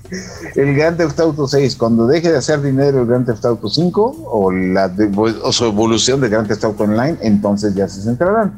el 0.56 0.74
Grand 0.74 0.96
Theft 0.96 1.18
Auto 1.20 1.46
6, 1.48 1.76
cuando 1.76 2.06
deje 2.06 2.30
de 2.30 2.38
hacer 2.38 2.60
dinero 2.62 3.00
el 3.02 3.06
Grand 3.06 3.26
Theft 3.26 3.44
Auto 3.44 3.68
5 3.68 4.24
o, 4.26 4.50
la 4.52 4.88
de- 4.88 5.10
o 5.42 5.52
su 5.52 5.64
evolución 5.64 6.20
de 6.20 6.28
Grand 6.28 6.48
Theft 6.48 6.64
Auto 6.64 6.84
Online, 6.84 7.16
entonces 7.22 7.74
ya 7.74 7.88
se 7.88 8.02
centrarán. 8.02 8.56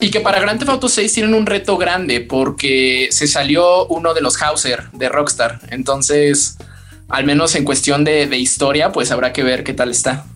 Y 0.00 0.10
que 0.10 0.20
para 0.20 0.40
Grand 0.40 0.58
Theft 0.58 0.70
Auto 0.70 0.88
6 0.88 1.12
tienen 1.12 1.34
un 1.34 1.46
reto 1.46 1.76
grande 1.78 2.20
porque 2.20 3.08
se 3.10 3.26
salió 3.26 3.86
uno 3.86 4.12
de 4.12 4.20
los 4.20 4.40
Hauser 4.42 4.90
de 4.92 5.08
Rockstar. 5.08 5.60
Entonces, 5.70 6.56
al 7.08 7.24
menos 7.24 7.54
en 7.54 7.64
cuestión 7.64 8.02
de, 8.04 8.26
de 8.26 8.38
historia, 8.38 8.90
pues 8.92 9.10
habrá 9.12 9.32
que 9.32 9.42
ver 9.44 9.62
qué 9.62 9.72
tal 9.72 9.90
está. 9.90 10.26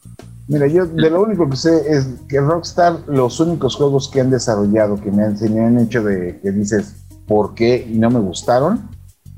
Mira, 0.48 0.66
yo 0.66 0.87
de 0.87 1.11
lo 1.11 1.22
único 1.22 1.48
que 1.48 1.56
sé 1.56 1.92
es 1.92 2.06
que 2.26 2.40
Rockstar, 2.40 3.00
los 3.06 3.38
únicos 3.38 3.76
juegos 3.76 4.08
que 4.08 4.22
han 4.22 4.30
desarrollado 4.30 4.96
que 4.96 5.12
me 5.12 5.22
han, 5.22 5.37
me 5.52 5.61
han 5.61 5.78
hecho 5.78 6.02
de 6.02 6.40
que 6.40 6.50
dices 6.50 6.94
por 7.26 7.54
qué 7.54 7.87
y 7.87 7.98
no 7.98 8.08
me 8.08 8.18
gustaron, 8.18 8.88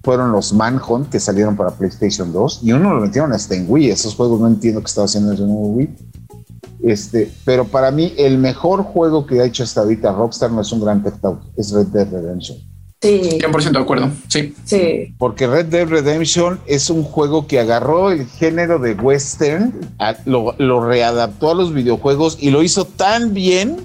fueron 0.04 0.30
los 0.30 0.52
Manhunt 0.52 1.10
que 1.10 1.18
salieron 1.18 1.56
para 1.56 1.72
PlayStation 1.72 2.32
2 2.32 2.60
y 2.62 2.72
uno 2.72 2.94
lo 2.94 3.00
metieron 3.00 3.32
hasta 3.32 3.56
en 3.56 3.66
Wii. 3.68 3.90
Esos 3.90 4.14
juegos 4.14 4.40
no 4.40 4.46
entiendo 4.46 4.80
qué 4.80 4.86
estaba 4.86 5.06
haciendo 5.06 5.32
en 5.32 5.38
el 5.38 5.46
nuevo 5.48 5.68
Wii. 5.70 5.96
Este, 6.84 7.30
pero 7.44 7.64
para 7.66 7.90
mí 7.90 8.14
el 8.16 8.38
mejor 8.38 8.84
juego 8.84 9.26
que 9.26 9.40
ha 9.40 9.44
hecho 9.44 9.64
hasta 9.64 9.80
ahorita 9.80 10.12
Rockstar 10.12 10.52
no 10.52 10.60
es 10.60 10.70
un 10.70 10.80
Grand 10.80 11.02
Theft 11.02 11.24
Auto, 11.24 11.50
es 11.56 11.72
Red 11.72 11.88
Dead 11.88 12.08
Redemption. 12.08 12.58
Sí, 13.02 13.38
100% 13.40 13.70
de 13.72 13.78
acuerdo. 13.78 14.10
Sí. 14.28 14.54
sí. 14.64 15.14
Porque 15.16 15.46
Red 15.46 15.66
Dead 15.66 15.88
Redemption 15.88 16.60
es 16.66 16.90
un 16.90 17.02
juego 17.02 17.46
que 17.46 17.58
agarró 17.58 18.10
el 18.10 18.26
género 18.26 18.78
de 18.78 18.92
western, 18.92 19.72
a- 19.98 20.16
lo, 20.26 20.54
lo 20.58 20.86
readaptó 20.86 21.50
a 21.50 21.54
los 21.54 21.72
videojuegos 21.72 22.36
y 22.40 22.50
lo 22.50 22.62
hizo 22.62 22.84
tan 22.84 23.32
bien 23.32 23.78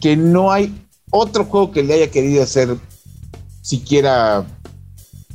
que 0.00 0.16
no 0.16 0.50
hay 0.50 0.74
otro 1.10 1.44
juego 1.44 1.72
que 1.72 1.82
le 1.82 1.94
haya 1.94 2.10
querido 2.10 2.42
hacer 2.42 2.76
siquiera 3.60 4.46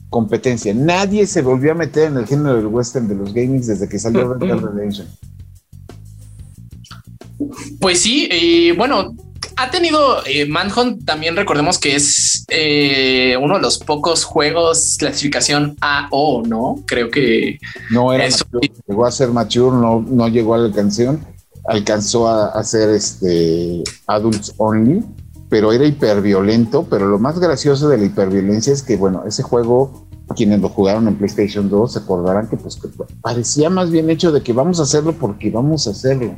competencia. 0.10 0.74
Nadie 0.74 1.28
se 1.28 1.44
volvió 1.44 1.74
a 1.74 1.76
meter 1.76 2.06
en 2.12 2.18
el 2.18 2.26
género 2.26 2.56
del 2.56 2.66
western 2.66 3.08
de 3.08 3.14
los 3.16 3.32
gamings 3.32 3.68
desde 3.68 3.88
que 3.88 4.00
salió 4.00 4.34
Red 4.34 4.48
Dead 4.48 4.58
Redemption. 4.60 5.08
Pues 7.80 8.02
sí, 8.02 8.28
y 8.32 8.72
bueno, 8.72 9.16
ha 9.60 9.70
tenido 9.70 10.26
eh, 10.26 10.46
Manhunt, 10.48 11.06
también 11.06 11.36
recordemos 11.36 11.78
que 11.78 11.96
es 11.96 12.46
eh, 12.48 13.36
uno 13.42 13.56
de 13.56 13.62
los 13.62 13.78
pocos 13.78 14.24
juegos 14.24 14.96
clasificación 14.98 15.76
AO, 15.82 16.44
¿no? 16.46 16.84
Creo 16.86 17.10
que 17.10 17.60
No 17.92 18.14
era 18.14 18.26
Eso. 18.26 18.46
mature, 18.52 18.72
llegó 18.88 19.06
a 19.06 19.12
ser 19.12 19.30
mature, 19.30 19.76
no, 19.76 20.06
no 20.08 20.28
llegó 20.28 20.56
a 20.56 20.60
la 20.60 20.74
canción, 20.74 21.26
alcanzó 21.68 22.28
a, 22.28 22.48
a 22.48 22.64
ser 22.64 22.90
este 22.90 23.84
adults 24.08 24.54
only, 24.58 25.04
pero 25.50 25.74
era 25.74 25.86
hiperviolento, 25.86 26.88
pero 26.90 27.08
lo 27.08 27.20
más 27.20 27.40
gracioso 27.40 27.90
de 27.90 27.98
la 27.98 28.06
hiperviolencia 28.06 28.72
es 28.72 28.82
que 28.82 28.96
bueno, 28.96 29.24
ese 29.28 29.44
juego 29.44 30.08
quienes 30.36 30.60
lo 30.62 30.70
jugaron 30.70 31.08
en 31.08 31.16
PlayStation 31.16 31.70
2 31.70 31.94
se 31.94 32.00
acordarán 32.00 32.48
que 32.48 32.58
pues 32.58 32.76
que 32.76 32.88
parecía 33.22 33.70
más 33.70 33.90
bien 33.90 34.10
hecho 34.10 34.32
de 34.32 34.42
que 34.42 34.54
vamos 34.54 34.80
a 34.80 34.84
hacerlo 34.84 35.14
porque 35.14 35.50
vamos 35.50 35.88
a 35.88 35.92
hacerlo. 35.92 36.36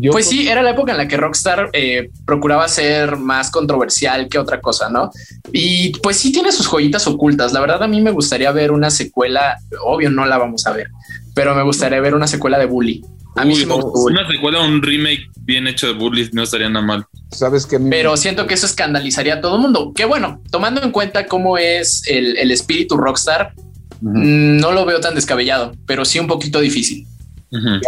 Yo 0.00 0.12
Pues 0.12 0.28
sí, 0.28 0.48
era 0.48 0.62
la 0.62 0.70
época 0.70 0.92
en 0.92 0.98
la 0.98 1.08
que 1.08 1.16
Rockstar 1.16 1.70
eh, 1.72 2.10
procuraba 2.24 2.68
ser 2.68 3.16
más 3.16 3.50
controversial 3.50 4.28
que 4.28 4.38
otra 4.38 4.60
cosa, 4.60 4.88
¿no? 4.88 5.10
Y 5.52 5.90
pues 6.00 6.16
sí 6.18 6.32
tiene 6.32 6.52
sus 6.52 6.66
joyitas 6.66 7.06
ocultas. 7.06 7.52
La 7.52 7.60
verdad 7.60 7.82
a 7.82 7.88
mí 7.88 8.00
me 8.00 8.10
gustaría 8.10 8.52
ver 8.52 8.70
una 8.70 8.90
secuela, 8.90 9.58
obvio 9.84 10.10
no 10.10 10.24
la 10.26 10.38
vamos 10.38 10.66
a 10.66 10.72
ver, 10.72 10.88
pero 11.34 11.54
me 11.54 11.62
gustaría 11.62 12.00
ver 12.00 12.14
una 12.14 12.26
secuela 12.26 12.58
de 12.58 12.66
Bully. 12.66 13.04
A 13.36 13.44
mí 13.44 13.54
Uy, 13.54 13.60
sí 13.60 13.66
me 13.66 13.74
gusta 13.74 14.12
una 14.12 14.28
secuela, 14.28 14.60
un 14.62 14.82
remake 14.82 15.28
bien 15.40 15.66
hecho 15.66 15.86
de 15.86 15.94
Bully 15.94 16.28
no 16.32 16.42
estaría 16.42 16.68
nada 16.68 16.84
mal. 16.84 17.06
sabes 17.30 17.66
que 17.66 17.78
Pero 17.78 18.16
siento 18.16 18.46
que 18.46 18.54
eso 18.54 18.66
escandalizaría 18.66 19.34
a 19.34 19.40
todo 19.40 19.56
el 19.56 19.62
mundo. 19.62 19.92
Que 19.94 20.04
bueno, 20.04 20.42
tomando 20.50 20.82
en 20.82 20.90
cuenta 20.90 21.26
cómo 21.26 21.56
es 21.58 22.02
el, 22.06 22.36
el 22.36 22.50
espíritu 22.50 22.96
Rockstar, 22.96 23.52
mm, 24.00 24.58
no 24.58 24.72
lo 24.72 24.84
veo 24.84 25.00
tan 25.00 25.14
descabellado, 25.14 25.72
pero 25.86 26.04
sí 26.04 26.18
un 26.18 26.26
poquito 26.26 26.60
difícil. 26.60 27.06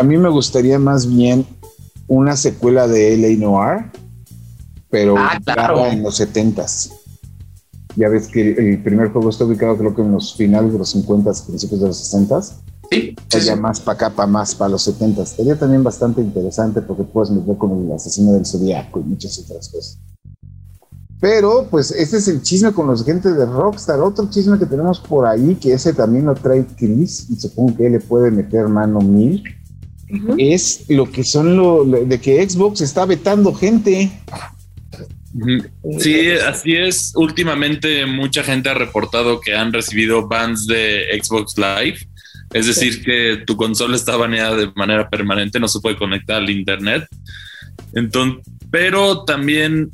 A 0.01 0.03
mí 0.03 0.17
me 0.17 0.31
gustaría 0.31 0.79
más 0.79 1.07
bien 1.07 1.45
una 2.11 2.37
secuela 2.37 2.89
de 2.89 3.17
LA 3.17 3.39
Noir, 3.39 3.85
pero 4.91 5.15
Ah, 5.17 5.39
claro. 5.45 5.87
en 5.87 6.03
los 6.03 6.19
70s. 6.19 6.91
Ya 7.95 8.09
ves 8.09 8.27
que 8.27 8.51
el 8.51 8.83
primer 8.83 9.13
juego 9.13 9.31
está 9.31 9.45
ubicado 9.45 9.77
creo 9.79 9.95
que 9.95 10.03
en 10.03 10.11
los 10.11 10.35
finales 10.35 10.73
de 10.73 10.79
los 10.79 10.93
50s, 10.97 11.47
principios 11.47 11.81
de 11.81 11.87
los 11.87 12.13
60s. 12.13 12.55
Sí, 12.91 13.15
sí, 13.29 13.51
más 13.61 13.79
para 13.79 13.95
acá, 13.95 14.11
para 14.11 14.27
más, 14.27 14.57
para 14.57 14.71
los 14.71 14.89
70s. 14.89 15.37
Sería 15.37 15.57
también 15.57 15.85
bastante 15.85 16.21
interesante 16.21 16.83
porque 16.83 17.05
puedes 17.05 17.31
meter 17.31 17.57
con 17.57 17.85
el 17.87 17.93
asesino 17.93 18.33
del 18.33 18.45
zodiaco 18.45 18.99
y 18.99 19.05
muchas 19.05 19.39
otras 19.39 19.69
cosas. 19.69 20.01
Pero, 21.21 21.69
pues, 21.71 21.93
este 21.93 22.17
es 22.17 22.27
el 22.27 22.43
chisme 22.43 22.73
con 22.73 22.89
los 22.89 23.03
agentes 23.03 23.37
de 23.37 23.47
Rockstar. 23.47 24.01
Otro 24.01 24.29
chisme 24.31 24.59
que 24.59 24.67
tenemos 24.67 24.99
por 24.99 25.27
ahí, 25.27 25.55
que 25.55 25.75
ese 25.75 25.93
también 25.93 26.25
lo 26.25 26.35
trae 26.35 26.67
Chris, 26.77 27.31
y 27.31 27.37
supongo 27.37 27.77
que 27.77 27.87
él 27.87 27.93
le 27.93 28.01
puede 28.01 28.33
meter 28.33 28.67
mano 28.67 29.01
mil, 29.01 29.45
Es 30.39 30.85
lo 30.89 31.11
que 31.11 31.23
son 31.25 31.57
lo, 31.57 31.85
lo- 31.85 32.05
de 32.05 32.21
que 32.21 32.49
Xbox 32.49 32.81
está 32.81 33.05
vetando 33.07 33.55
gente. 33.55 34.11
Sí, 36.01 36.29
así 36.47 36.75
es. 36.75 37.13
Últimamente 37.15 38.05
mucha 38.07 38.43
gente 38.43 38.69
ha 38.69 38.75
reportado 38.75 39.41
que 39.41 39.55
han 39.55 39.73
recibido 39.73 40.27
bans 40.27 40.67
de 40.67 41.05
Xbox 41.23 41.55
Live. 41.57 41.99
Es 42.53 42.67
decir, 42.67 43.05
que 43.05 43.45
tu 43.47 43.57
consola 43.57 43.95
está 43.95 44.17
baneada 44.17 44.57
de 44.57 44.73
manera 44.75 45.09
permanente, 45.09 45.61
no 45.61 45.69
se 45.69 45.79
puede 45.79 45.97
conectar 45.97 46.37
al 46.39 46.51
internet. 46.51 47.07
Entonces, 47.95 48.43
pero 48.73 49.23
también, 49.25 49.91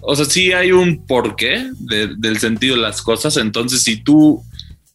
o 0.00 0.16
sea, 0.16 0.24
sí 0.24 0.52
hay 0.52 0.72
un 0.72 1.04
porqué 1.06 1.70
de- 1.78 2.14
del 2.16 2.38
sentido 2.38 2.76
de 2.76 2.80
las 2.82 3.02
cosas. 3.02 3.36
Entonces, 3.36 3.82
si 3.82 3.98
tú 4.02 4.42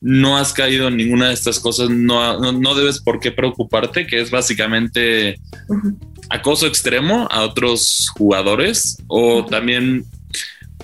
no 0.08 0.38
has 0.38 0.54
caído 0.54 0.88
en 0.88 0.98
ninguna 0.98 1.30
de 1.30 1.34
estas 1.34 1.60
cosas, 1.60 1.90
no, 1.90 2.40
no, 2.40 2.52
no 2.52 2.76
debes 2.76 3.00
por 3.00 3.20
qué 3.20 3.32
preocuparte, 3.32 4.06
que 4.06 4.22
es 4.22 4.30
básicamente 4.30 5.40
acoso 6.30 6.68
extremo 6.68 7.28
a 7.32 7.42
otros 7.42 8.12
jugadores 8.16 9.02
o 9.08 9.44
también 9.46 10.06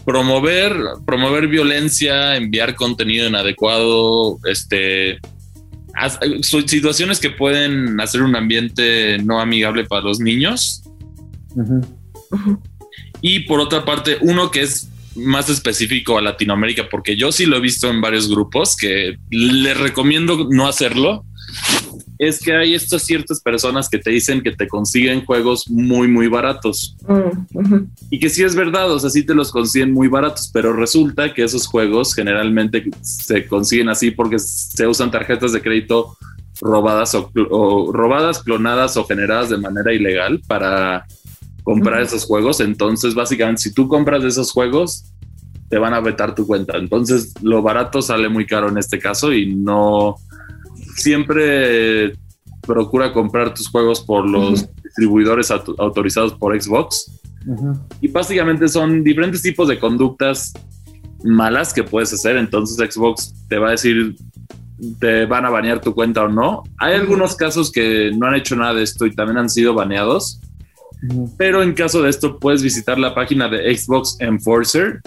promover 0.06 0.76
promover 1.06 1.48
violencia, 1.48 2.36
enviar 2.36 2.74
contenido 2.74 3.28
inadecuado, 3.28 4.40
este 4.46 5.20
situaciones 6.42 7.20
que 7.20 7.30
pueden 7.30 8.02
hacer 8.02 8.24
un 8.24 8.36
ambiente 8.36 9.20
no 9.20 9.40
amigable 9.40 9.86
para 9.86 10.02
los 10.02 10.20
niños. 10.20 10.82
Y 13.22 13.42
por 13.42 13.60
otra 13.60 13.86
parte 13.86 14.18
uno 14.22 14.50
que 14.50 14.62
es 14.62 14.91
más 15.16 15.50
específico 15.50 16.18
a 16.18 16.22
Latinoamérica 16.22 16.88
porque 16.90 17.16
yo 17.16 17.32
sí 17.32 17.46
lo 17.46 17.58
he 17.58 17.62
visto 17.62 17.90
en 17.90 18.02
varios 18.02 18.30
grupos 18.30 18.76
que 18.76 19.18
les 19.30 19.78
recomiendo 19.78 20.48
no 20.50 20.68
hacerlo 20.68 21.26
es 22.18 22.40
que 22.40 22.56
hay 22.56 22.76
estas 22.76 23.02
ciertas 23.02 23.42
personas 23.42 23.90
que 23.90 23.98
te 23.98 24.12
dicen 24.12 24.42
que 24.42 24.52
te 24.52 24.68
consiguen 24.68 25.26
juegos 25.26 25.68
muy, 25.68 26.08
muy 26.08 26.28
baratos. 26.28 26.96
Mm. 27.08 27.86
Y 28.12 28.20
que 28.20 28.30
sí 28.30 28.44
es 28.44 28.56
verdad, 28.56 28.92
o 28.92 29.00
sea, 29.00 29.10
sí 29.10 29.24
te 29.26 29.34
los 29.34 29.52
consiguen 29.52 29.92
muy 29.92 30.08
baratos, 30.08 30.52
pero 30.54 30.72
resulta 30.72 31.34
que 31.34 31.44
esos 31.44 31.66
juegos 31.66 32.14
generalmente 32.14 32.86
se 33.02 33.48
consiguen 33.48 33.90
así 33.90 34.12
porque 34.12 34.38
se 34.38 34.86
usan 34.86 35.10
tarjetas 35.10 35.52
de 35.52 35.64
crédito 35.64 36.16
robadas 36.62 37.16
o, 37.16 37.32
cl- 37.32 37.48
o 37.50 37.92
robadas, 37.92 38.44
clonadas 38.44 38.98
o 38.98 39.04
generadas 39.06 39.50
de 39.50 39.58
manera 39.58 39.92
ilegal 39.92 40.42
para 40.48 41.08
comprar 41.64 42.02
esos 42.02 42.26
juegos. 42.26 42.60
Entonces, 42.60 43.14
básicamente, 43.16 43.62
si 43.64 43.74
tú 43.74 43.88
compras 43.88 44.24
esos 44.24 44.52
juegos, 44.52 45.06
te 45.70 45.78
van 45.78 45.94
a 45.94 46.02
vetar 46.02 46.36
tu 46.36 46.46
cuenta. 46.46 46.78
Entonces, 46.78 47.34
lo 47.42 47.62
barato 47.62 48.02
sale 48.02 48.28
muy 48.30 48.46
caro 48.46 48.70
en 48.70 48.78
este 48.78 49.00
caso 49.00 49.32
y 49.32 49.54
no 49.56 50.16
siempre 50.96 52.14
procura 52.62 53.12
comprar 53.14 53.54
tus 53.54 53.70
juegos 53.70 54.02
por 54.02 54.30
los 54.30 54.68
distribuidores 54.84 55.50
auto- 55.52 55.76
autorizados 55.80 56.34
por 56.34 56.60
Xbox 56.62 57.20
Y 58.02 58.08
básicamente 58.08 58.68
son 58.68 59.04
diferentes 59.04 59.42
tipos 59.42 59.68
de 59.68 59.80
conductas 59.80 60.54
malas 61.24 61.74
que 61.74 61.84
puedes 61.84 62.14
hacer. 62.14 62.38
Entonces 62.38 62.78
Xbox 62.94 63.34
te 63.48 63.58
va 63.58 63.70
a 63.70 63.72
decir, 63.72 64.16
te 65.00 65.26
van 65.26 65.46
a 65.46 65.50
banear 65.50 65.82
tu 65.82 65.94
cuenta 65.94 66.24
o 66.24 66.28
no. 66.28 66.64
Hay 66.78 66.94
algunos 66.94 67.36
casos 67.36 67.72
que 67.72 68.12
no 68.16 68.28
han 68.28 68.36
hecho 68.36 68.56
nada 68.56 68.74
de 68.76 68.84
esto 68.84 69.06
y 69.06 69.16
también 69.16 69.38
han 69.40 69.50
sido 69.50 69.74
baneados. 69.74 70.40
Pero 71.38 71.64
en 71.64 71.74
caso 71.74 72.02
de 72.02 72.10
esto, 72.10 72.38
puedes 72.38 72.62
visitar 72.62 73.00
la 73.00 73.16
página 73.16 73.50
de 73.50 73.76
Xbox 73.76 74.18
Enforcer 74.20 75.02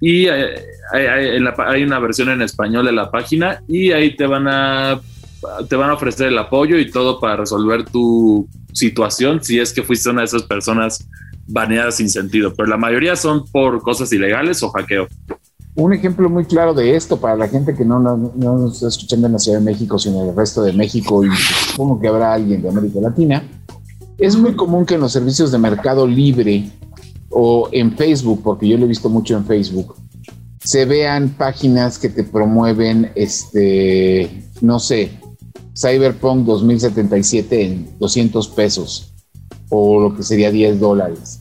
y 0.00 0.26
eh, 0.26 0.54
hay, 0.92 1.82
una 1.82 1.98
versión 1.98 2.30
en 2.30 2.42
español 2.42 2.86
de 2.86 2.92
la 2.92 3.10
página 3.10 3.62
y 3.68 3.92
ahí 3.92 4.16
te 4.16 4.26
van 4.26 4.48
a 4.48 5.00
te 5.68 5.76
van 5.76 5.90
a 5.90 5.94
ofrecer 5.94 6.28
el 6.28 6.38
apoyo 6.38 6.78
y 6.78 6.90
todo 6.90 7.18
para 7.18 7.36
resolver 7.36 7.84
tu 7.84 8.46
situación 8.72 9.42
si 9.42 9.58
es 9.58 9.72
que 9.72 9.82
fuiste 9.82 10.10
una 10.10 10.20
de 10.20 10.26
esas 10.26 10.42
personas 10.42 11.06
baneadas 11.46 11.96
sin 11.96 12.08
sentido, 12.08 12.54
pero 12.54 12.68
la 12.68 12.76
mayoría 12.76 13.16
son 13.16 13.46
por 13.46 13.82
cosas 13.82 14.12
ilegales 14.12 14.62
o 14.62 14.70
hackeo. 14.70 15.08
Un 15.74 15.92
ejemplo 15.92 16.28
muy 16.28 16.44
claro 16.44 16.74
de 16.74 16.94
esto 16.94 17.18
para 17.18 17.36
la 17.36 17.48
gente 17.48 17.74
que 17.74 17.84
no, 17.84 17.98
no, 17.98 18.32
nos 18.36 18.74
está 18.74 18.88
escuchando 18.88 19.28
en 19.28 19.34
la 19.34 19.38
Ciudad 19.38 19.58
de 19.58 19.64
México, 19.64 19.98
sino 19.98 20.22
en 20.22 20.30
el 20.30 20.36
resto 20.36 20.62
de 20.62 20.72
México 20.72 21.24
y 21.24 21.30
supongo 21.70 22.00
que 22.00 22.08
habrá 22.08 22.34
alguien 22.34 22.60
de 22.60 22.68
América 22.68 23.00
Latina, 23.00 23.42
es 24.20 24.36
muy 24.36 24.54
común 24.54 24.84
que 24.84 24.94
en 24.94 25.00
los 25.00 25.12
servicios 25.12 25.50
de 25.50 25.58
mercado 25.58 26.06
libre 26.06 26.70
o 27.30 27.68
en 27.72 27.96
Facebook, 27.96 28.42
porque 28.44 28.68
yo 28.68 28.76
lo 28.76 28.84
he 28.84 28.88
visto 28.88 29.08
mucho 29.08 29.36
en 29.36 29.46
Facebook, 29.46 29.96
se 30.62 30.84
vean 30.84 31.30
páginas 31.30 31.98
que 31.98 32.10
te 32.10 32.22
promueven, 32.22 33.12
este, 33.14 34.44
no 34.60 34.78
sé, 34.78 35.10
Cyberpunk 35.74 36.44
2077 36.44 37.64
en 37.64 37.98
200 37.98 38.48
pesos 38.48 39.12
o 39.70 40.00
lo 40.00 40.14
que 40.14 40.22
sería 40.22 40.50
10 40.50 40.78
dólares 40.78 41.40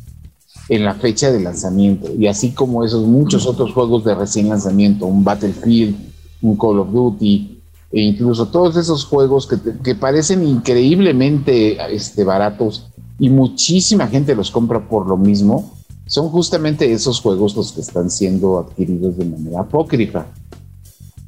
en 0.70 0.86
la 0.86 0.94
fecha 0.96 1.32
de 1.32 1.42
lanzamiento. 1.42 2.10
Y 2.18 2.28
así 2.28 2.52
como 2.52 2.86
esos 2.86 3.06
muchos 3.06 3.46
otros 3.46 3.74
juegos 3.74 4.06
de 4.06 4.16
recién 4.16 4.50
lanzamiento, 4.50 5.06
un 5.06 5.24
Battlefield, 5.24 5.98
un 6.42 6.56
Call 6.56 6.80
of 6.80 6.92
Duty, 6.92 7.59
e 7.92 8.02
incluso 8.02 8.48
todos 8.48 8.78
esos 8.78 9.06
juegos 9.06 9.48
que, 9.48 9.96
parecen 9.96 10.48
increíblemente 10.48 11.78
este, 11.94 12.24
baratos 12.24 12.88
y 13.18 13.30
muchísima 13.30 14.08
gente 14.08 14.36
los 14.36 14.52
compra 14.52 14.88
por 14.88 15.08
lo 15.08 15.18
mismo, 15.18 15.74
son 16.06 16.30
justamente 16.30 16.92
esos 16.92 17.20
juegos 17.20 17.56
los 17.56 17.72
que 17.72 17.82
están 17.82 18.10
siendo 18.10 18.60
adquiridos 18.60 19.18
de 19.18 19.26
manera 19.26 19.62
apócrifa, 19.62 20.28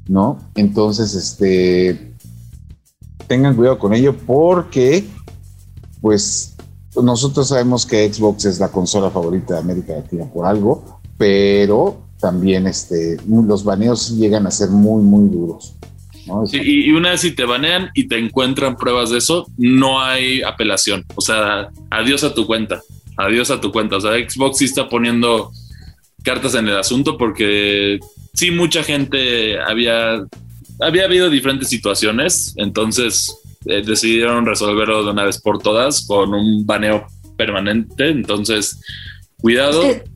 ¿no? 0.08 0.40
Entonces, 0.56 1.14
este, 1.14 2.16
tengan 3.28 3.56
cuidado 3.56 3.78
con 3.78 3.94
ello 3.94 4.16
porque, 4.26 5.06
pues, 6.00 6.56
nosotros 7.02 7.48
sabemos 7.48 7.86
que 7.86 8.12
Xbox 8.12 8.46
es 8.46 8.60
la 8.60 8.70
consola 8.70 9.10
favorita 9.10 9.56
de 9.56 9.60
América 9.62 9.94
Latina 9.94 10.26
por 10.26 10.46
algo, 10.46 11.00
pero 11.18 11.98
también 12.20 12.68
este, 12.68 13.18
los 13.28 13.64
baneos 13.64 14.16
llegan 14.18 14.48
a 14.48 14.52
ser 14.52 14.70
muy, 14.70 15.02
muy 15.04 15.30
duros. 15.30 15.76
Y 16.54 16.92
una 16.92 17.12
vez 17.12 17.22
si 17.22 17.32
te 17.32 17.46
banean 17.46 17.90
y 17.94 18.08
te 18.08 18.18
encuentran 18.18 18.76
pruebas 18.76 19.10
de 19.10 19.18
eso, 19.18 19.48
no 19.58 20.02
hay 20.02 20.42
apelación. 20.42 21.06
O 21.16 21.22
sea, 21.22 21.70
adiós 21.90 22.24
a 22.24 22.34
tu 22.34 22.46
cuenta. 22.46 22.82
Adiós 23.18 23.52
a 23.52 23.60
tu 23.60 23.72
cuenta. 23.72 23.98
O 23.98 24.02
sea, 24.02 24.14
Xbox 24.14 24.60
sí 24.60 24.66
está 24.66 24.88
poniendo 24.88 25.52
cartas 26.24 26.56
en 26.56 26.68
el 26.68 26.78
asunto 26.78 27.18
porque 27.18 28.00
sí, 28.34 28.52
mucha 28.52 28.84
gente 28.84 29.60
había, 29.60 30.24
había 30.80 31.06
habido 31.06 31.30
diferentes 31.30 31.70
situaciones. 31.70 32.54
Entonces, 32.58 33.36
eh, 33.66 33.84
decidieron 33.86 34.46
resolverlo 34.46 35.04
de 35.04 35.12
una 35.12 35.26
vez 35.26 35.40
por 35.40 35.62
todas 35.62 36.06
con 36.06 36.34
un 36.34 36.66
baneo 36.66 37.06
permanente. 37.38 38.10
Entonces, 38.10 38.80
cuidado. 39.40 39.84
Es 39.84 40.02
que, 40.02 40.11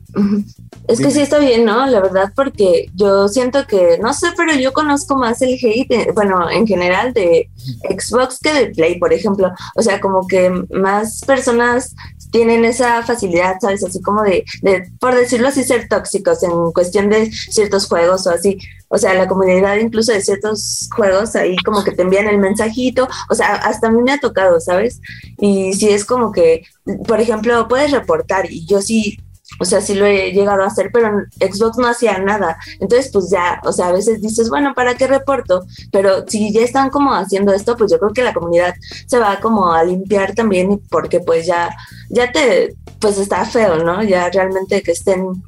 sí 1.12 1.20
está 1.20 1.38
bien, 1.38 1.64
¿no? 1.64 1.86
La 1.86 2.00
verdad, 2.00 2.32
porque 2.34 2.90
yo 2.94 3.28
siento 3.28 3.66
que, 3.66 3.98
no 4.00 4.12
sé, 4.14 4.28
pero 4.36 4.54
yo 4.54 4.72
conozco 4.72 5.16
más 5.16 5.42
el 5.42 5.54
hate, 5.54 5.90
eh, 5.90 6.08
bueno, 6.14 6.50
en 6.50 6.66
general 6.66 7.12
de 7.12 7.50
Xbox 7.88 8.38
que 8.40 8.52
de 8.52 8.66
Play, 8.66 8.98
por 8.98 9.12
ejemplo. 9.12 9.50
O 9.74 9.82
sea, 9.82 10.00
como 10.00 10.26
que 10.26 10.50
más 10.70 11.20
personas 11.26 11.94
tienen 12.30 12.64
esa 12.64 13.02
facilidad, 13.02 13.56
¿sabes? 13.60 13.84
Así 13.84 14.00
como 14.02 14.22
de, 14.22 14.44
de, 14.62 14.90
por 15.00 15.14
decirlo 15.14 15.48
así, 15.48 15.64
ser 15.64 15.88
tóxicos 15.88 16.42
en 16.42 16.72
cuestión 16.72 17.08
de 17.10 17.30
ciertos 17.30 17.86
juegos 17.86 18.26
o 18.26 18.30
así 18.30 18.58
o 18.88 18.98
sea, 18.98 19.14
la 19.14 19.26
comunidad 19.26 19.76
incluso 19.76 20.12
de 20.12 20.20
ciertos 20.20 20.88
juegos 20.94 21.34
ahí 21.34 21.56
como 21.64 21.82
que 21.82 21.92
te 21.92 22.02
envían 22.02 22.28
el 22.28 22.38
mensajito, 22.38 23.08
o 23.28 23.34
sea, 23.34 23.56
hasta 23.56 23.88
a 23.88 23.90
mí 23.90 24.02
me 24.02 24.12
ha 24.12 24.20
tocado, 24.20 24.60
¿sabes? 24.60 25.00
Y 25.38 25.72
si 25.74 25.88
es 25.88 26.04
como 26.04 26.30
que, 26.30 26.64
por 27.06 27.20
ejemplo, 27.20 27.66
puedes 27.68 27.90
reportar 27.90 28.50
y 28.50 28.64
yo 28.66 28.80
sí, 28.80 29.18
o 29.58 29.64
sea, 29.64 29.80
sí 29.80 29.94
lo 29.94 30.06
he 30.06 30.32
llegado 30.32 30.62
a 30.62 30.66
hacer, 30.66 30.90
pero 30.92 31.22
Xbox 31.40 31.78
no 31.78 31.86
hacía 31.86 32.18
nada. 32.18 32.58
Entonces, 32.80 33.10
pues 33.12 33.30
ya, 33.30 33.60
o 33.64 33.72
sea, 33.72 33.88
a 33.88 33.92
veces 33.92 34.20
dices, 34.20 34.48
bueno, 34.50 34.74
¿para 34.74 34.96
qué 34.96 35.06
reporto? 35.06 35.64
Pero 35.92 36.24
si 36.26 36.52
ya 36.52 36.60
están 36.60 36.90
como 36.90 37.14
haciendo 37.14 37.52
esto, 37.52 37.76
pues 37.76 37.90
yo 37.90 37.98
creo 37.98 38.12
que 38.12 38.22
la 38.22 38.34
comunidad 38.34 38.74
se 39.06 39.18
va 39.18 39.40
como 39.40 39.72
a 39.72 39.84
limpiar 39.84 40.34
también 40.34 40.80
porque 40.90 41.20
pues 41.20 41.46
ya, 41.46 41.74
ya 42.10 42.30
te, 42.30 42.74
pues 43.00 43.18
está 43.18 43.44
feo, 43.44 43.82
¿no? 43.82 44.02
Ya 44.02 44.28
realmente 44.30 44.82
que 44.82 44.92
estén, 44.92 45.42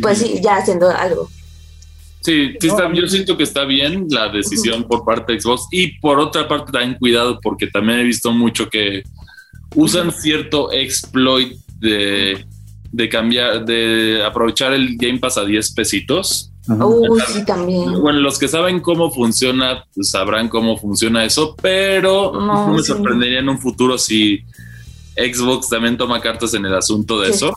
pues 0.00 0.18
sí, 0.18 0.40
ya 0.42 0.56
haciendo 0.56 0.90
algo. 0.90 1.28
Sí, 2.22 2.56
yo 2.60 3.08
siento 3.08 3.36
que 3.36 3.42
está 3.42 3.64
bien 3.64 4.06
la 4.08 4.28
decisión 4.28 4.84
por 4.84 5.04
parte 5.04 5.32
de 5.32 5.40
Xbox 5.40 5.66
y 5.72 5.98
por 5.98 6.20
otra 6.20 6.46
parte 6.46 6.70
también 6.70 6.96
cuidado 6.96 7.40
porque 7.42 7.66
también 7.66 7.98
he 7.98 8.04
visto 8.04 8.30
mucho 8.30 8.70
que 8.70 9.02
usan 9.74 10.12
cierto 10.12 10.70
exploit 10.70 11.58
de, 11.80 12.46
cambiar, 13.08 13.64
de 13.64 14.22
aprovechar 14.24 14.72
el 14.72 14.96
Game 14.96 15.18
Pass 15.18 15.38
a 15.38 15.44
10 15.44 15.72
pesitos. 15.72 16.50
sí, 16.64 17.44
también. 17.44 18.00
Bueno, 18.00 18.20
los 18.20 18.38
que 18.38 18.48
saben 18.48 18.80
cómo 18.80 19.10
funciona 19.10 19.84
pues, 19.94 20.10
sabrán 20.10 20.48
cómo 20.48 20.76
funciona 20.76 21.24
eso, 21.24 21.56
pero 21.60 22.32
no, 22.32 22.68
me 22.74 22.82
sorprendería 22.82 23.40
en 23.40 23.48
un 23.48 23.58
futuro 23.58 23.98
si 23.98 24.40
Xbox 25.16 25.68
también 25.68 25.96
toma 25.96 26.20
cartas 26.20 26.54
en 26.54 26.64
el 26.66 26.74
asunto 26.74 27.20
de 27.20 27.30
eso. 27.30 27.52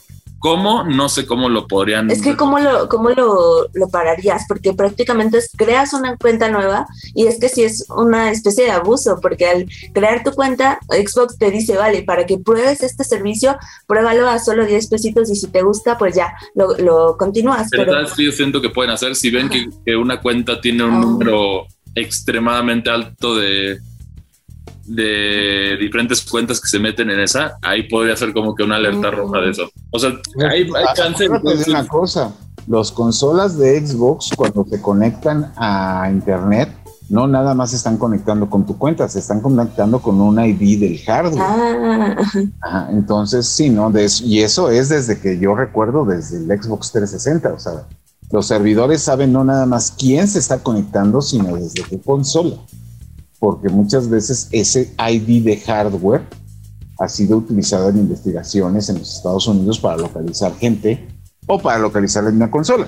¿Cómo? 0.46 0.84
No 0.84 1.10
sé 1.10 1.26
cómo 1.26 1.50
lo 1.50 1.68
podrían. 1.68 2.12
Es 2.12 2.22
que 2.22 2.36
cómo 2.36 2.60
lo, 2.60 2.88
cómo 2.88 3.10
lo, 3.10 3.68
lo 3.74 3.90
pararías, 3.90 4.46
porque 4.48 4.74
prácticamente 4.74 5.40
creas 5.58 5.92
una 5.94 6.18
cuenta 6.18 6.52
nueva 6.52 6.86
y 7.16 7.26
es 7.26 7.40
que 7.40 7.50
si 7.50 7.64
es 7.64 7.88
una 7.90 8.30
especie 8.30 8.66
de 8.66 8.70
abuso, 8.70 9.18
porque 9.24 9.48
al 9.48 9.66
crear 9.92 10.24
tu 10.24 10.34
cuenta, 10.34 10.78
Xbox 10.88 11.40
te 11.40 11.50
dice, 11.50 11.76
vale, 11.78 12.04
para 12.04 12.28
que 12.28 12.38
pruebes 12.38 12.84
este 12.84 13.04
servicio, 13.04 13.58
pruébalo 13.88 14.30
a 14.30 14.38
solo 14.38 14.68
10 14.68 14.88
pesitos 14.88 15.32
y 15.32 15.36
si 15.36 15.48
te 15.48 15.64
gusta, 15.64 15.98
pues 15.98 16.14
ya, 16.14 16.36
lo, 16.54 16.78
lo 16.78 17.18
continúas. 17.18 17.70
Pero, 17.72 17.86
pero... 17.86 18.16
yo 18.16 18.32
siento 18.32 18.62
que 18.62 18.70
pueden 18.70 18.92
hacer 18.92 19.16
si 19.16 19.32
ven 19.32 19.50
que, 19.50 19.68
que, 19.84 19.96
una 19.96 20.22
cuenta 20.22 20.62
tiene 20.62 20.84
un 20.84 20.94
ah. 20.94 21.00
número 21.00 21.66
extremadamente 21.96 22.92
alto 22.92 23.36
de, 23.36 23.80
de 24.86 25.78
diferentes 25.80 26.22
cuentas 26.22 26.62
que 26.62 26.68
se 26.68 26.80
meten 26.80 27.10
en 27.10 27.20
esa, 27.20 27.58
ahí 27.62 27.84
podría 27.84 28.16
ser 28.16 28.34
como 28.34 28.56
que 28.56 28.64
una 28.64 28.76
alerta 28.76 29.12
roja 29.12 29.42
de 29.42 29.52
eso. 29.52 29.70
O 29.92 30.00
sea, 30.00 30.12
hay, 30.50 30.64
hay 30.64 30.86
chance 30.96 31.28
de 31.28 31.64
una 31.68 31.88
cosa, 31.88 32.34
los 32.68 32.92
consolas 32.92 33.58
de 33.58 33.86
Xbox 33.86 34.30
cuando 34.36 34.66
se 34.66 34.82
conectan 34.82 35.52
a 35.58 36.10
internet 36.12 36.70
no 37.10 37.28
nada 37.28 37.54
más 37.54 37.70
se 37.70 37.76
están 37.76 37.98
conectando 37.98 38.50
con 38.50 38.66
tu 38.66 38.78
cuenta, 38.78 39.08
se 39.08 39.20
están 39.20 39.40
conectando 39.42 40.00
con 40.02 40.20
un 40.20 40.44
ID 40.44 40.80
del 40.80 41.00
hardware. 41.00 42.18
Ah. 42.62 42.88
entonces, 42.92 43.46
sí, 43.46 43.70
¿no? 43.70 43.92
y 44.24 44.40
eso 44.40 44.70
es 44.70 44.90
desde 44.90 45.20
que 45.20 45.38
yo 45.38 45.56
recuerdo, 45.56 46.06
desde 46.06 46.38
el 46.38 46.62
Xbox 46.62 46.92
360. 46.92 47.54
O 47.54 47.60
sea, 47.60 47.84
los 48.32 48.48
servidores 48.48 49.02
saben 49.02 49.32
no 49.32 49.44
nada 49.44 49.66
más 49.66 49.92
quién 49.92 50.28
se 50.28 50.40
está 50.40 50.60
conectando, 50.60 51.22
sino 51.22 51.56
desde 51.56 51.84
qué 51.84 52.00
consola 52.00 52.56
porque 53.40 53.70
muchas 53.70 54.10
veces 54.10 54.48
ese 54.52 54.94
ID 54.98 55.44
de 55.44 55.58
hardware 55.58 56.24
ha 57.00 57.10
sido 57.10 57.38
utilizado 57.38 57.90
en 57.90 57.98
investigaciones 57.98 58.90
en 58.90 59.00
los 59.00 59.16
Estados 59.16 59.48
Unidos 59.48 59.80
para 59.80 59.98
localizar 59.98 60.56
gente 60.58 61.08
o 61.46 61.60
para 61.60 61.78
localizar 61.78 62.26
en 62.26 62.36
una 62.36 62.50
consola. 62.50 62.88